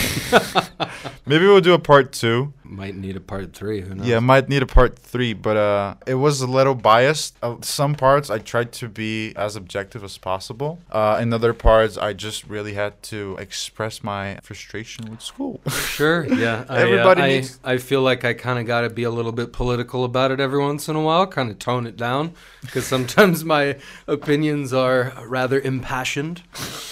Maybe 1.25 1.45
we'll 1.45 1.59
do 1.59 1.73
a 1.73 1.79
part 1.79 2.11
two. 2.13 2.53
Might 2.71 2.95
need 2.95 3.15
a 3.15 3.19
part 3.19 3.51
three. 3.53 3.81
Who 3.81 3.95
knows? 3.95 4.05
Yeah, 4.05 4.19
might 4.19 4.47
need 4.47 4.61
a 4.61 4.67
part 4.67 4.97
three, 4.99 5.33
but 5.33 5.57
uh, 5.57 5.95
it 6.05 6.13
was 6.13 6.39
a 6.41 6.45
little 6.45 6.75
biased. 6.75 7.35
Uh, 7.41 7.55
some 7.61 7.95
parts 7.95 8.29
I 8.29 8.37
tried 8.37 8.71
to 8.73 8.87
be 8.87 9.33
as 9.35 9.55
objective 9.55 10.03
as 10.03 10.19
possible. 10.19 10.77
Uh, 10.91 11.17
in 11.19 11.33
other 11.33 11.51
parts, 11.53 11.97
I 11.97 12.13
just 12.13 12.45
really 12.45 12.73
had 12.75 13.01
to 13.03 13.35
express 13.39 14.03
my 14.03 14.37
frustration 14.43 15.09
with 15.09 15.21
school. 15.21 15.59
Sure. 15.99 16.25
Yeah. 16.27 16.63
I, 16.69 16.75
uh, 16.75 16.85
Everybody 16.85 17.21
I, 17.21 17.27
needs- 17.27 17.59
I 17.63 17.77
feel 17.77 18.01
like 18.03 18.23
I 18.23 18.33
kind 18.33 18.59
of 18.59 18.65
got 18.67 18.81
to 18.81 18.89
be 18.89 19.03
a 19.03 19.09
little 19.09 19.31
bit 19.33 19.51
political 19.51 20.03
about 20.05 20.29
it 20.31 20.39
every 20.39 20.59
once 20.59 20.87
in 20.87 20.95
a 20.95 21.01
while, 21.01 21.25
kind 21.27 21.49
of 21.49 21.57
tone 21.59 21.87
it 21.87 21.97
down, 21.97 22.33
because 22.61 22.85
sometimes 22.85 23.43
my 23.55 23.77
opinions 24.07 24.71
are 24.73 25.11
rather 25.25 25.59
impassioned. 25.59 26.43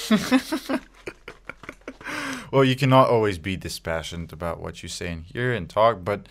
well, 2.51 2.63
you 2.63 2.75
cannot 2.75 3.09
always 3.09 3.37
be 3.37 3.57
dispassionate 3.57 4.31
about 4.31 4.59
what 4.61 4.83
you 4.83 4.89
say 4.89 5.11
and 5.11 5.23
hear 5.23 5.53
and 5.53 5.69
talk, 5.69 6.03
but 6.03 6.27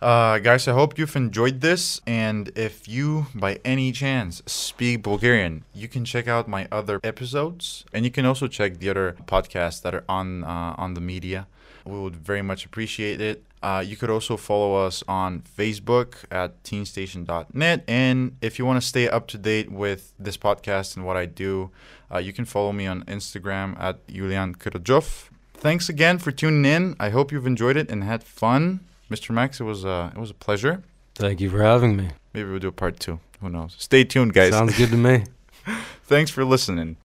uh, 0.00 0.38
guys, 0.38 0.66
I 0.66 0.72
hope 0.72 0.98
you've 0.98 1.14
enjoyed 1.14 1.60
this. 1.60 2.00
And 2.06 2.50
if 2.56 2.88
you, 2.88 3.26
by 3.34 3.60
any 3.64 3.92
chance, 3.92 4.42
speak 4.46 5.02
Bulgarian, 5.02 5.64
you 5.74 5.88
can 5.88 6.06
check 6.06 6.26
out 6.26 6.48
my 6.48 6.66
other 6.72 7.00
episodes, 7.04 7.84
and 7.92 8.04
you 8.04 8.10
can 8.10 8.24
also 8.24 8.46
check 8.46 8.78
the 8.78 8.88
other 8.88 9.16
podcasts 9.26 9.82
that 9.82 9.94
are 9.94 10.04
on 10.08 10.44
uh, 10.44 10.74
on 10.78 10.94
the 10.94 11.00
media. 11.02 11.46
We 11.84 11.98
would 11.98 12.16
very 12.16 12.42
much 12.42 12.64
appreciate 12.64 13.20
it. 13.20 13.44
Uh, 13.62 13.84
you 13.86 13.96
could 13.96 14.08
also 14.08 14.36
follow 14.36 14.86
us 14.86 15.04
on 15.06 15.42
Facebook 15.42 16.14
at 16.30 16.62
teenstation.net. 16.62 17.84
And 17.86 18.36
if 18.40 18.58
you 18.58 18.64
want 18.64 18.80
to 18.80 18.86
stay 18.86 19.08
up 19.08 19.26
to 19.28 19.38
date 19.38 19.70
with 19.70 20.14
this 20.18 20.36
podcast 20.36 20.96
and 20.96 21.04
what 21.04 21.16
I 21.16 21.26
do, 21.26 21.70
uh, 22.12 22.18
you 22.18 22.32
can 22.32 22.44
follow 22.44 22.72
me 22.72 22.86
on 22.86 23.04
Instagram 23.04 23.78
at 23.78 24.06
Julian 24.08 24.54
Krajov. 24.54 25.28
Thanks 25.54 25.90
again 25.90 26.18
for 26.18 26.30
tuning 26.30 26.64
in. 26.64 26.96
I 26.98 27.10
hope 27.10 27.32
you've 27.32 27.46
enjoyed 27.46 27.76
it 27.76 27.90
and 27.90 28.02
had 28.02 28.22
fun. 28.24 28.80
Mr. 29.10 29.30
Max, 29.34 29.60
it 29.60 29.64
was 29.64 29.84
uh, 29.84 30.10
it 30.14 30.18
was 30.18 30.30
a 30.30 30.34
pleasure. 30.34 30.82
Thank 31.14 31.40
you 31.40 31.50
for 31.50 31.62
having 31.62 31.96
me. 31.96 32.10
Maybe 32.32 32.48
we'll 32.48 32.60
do 32.60 32.68
a 32.68 32.72
part 32.72 32.98
two. 32.98 33.20
Who 33.40 33.50
knows? 33.50 33.74
Stay 33.78 34.04
tuned, 34.04 34.32
guys. 34.32 34.52
Sounds 34.52 34.76
good 34.76 34.90
to 34.90 34.96
me. 34.96 35.24
Thanks 36.04 36.30
for 36.30 36.44
listening. 36.44 36.96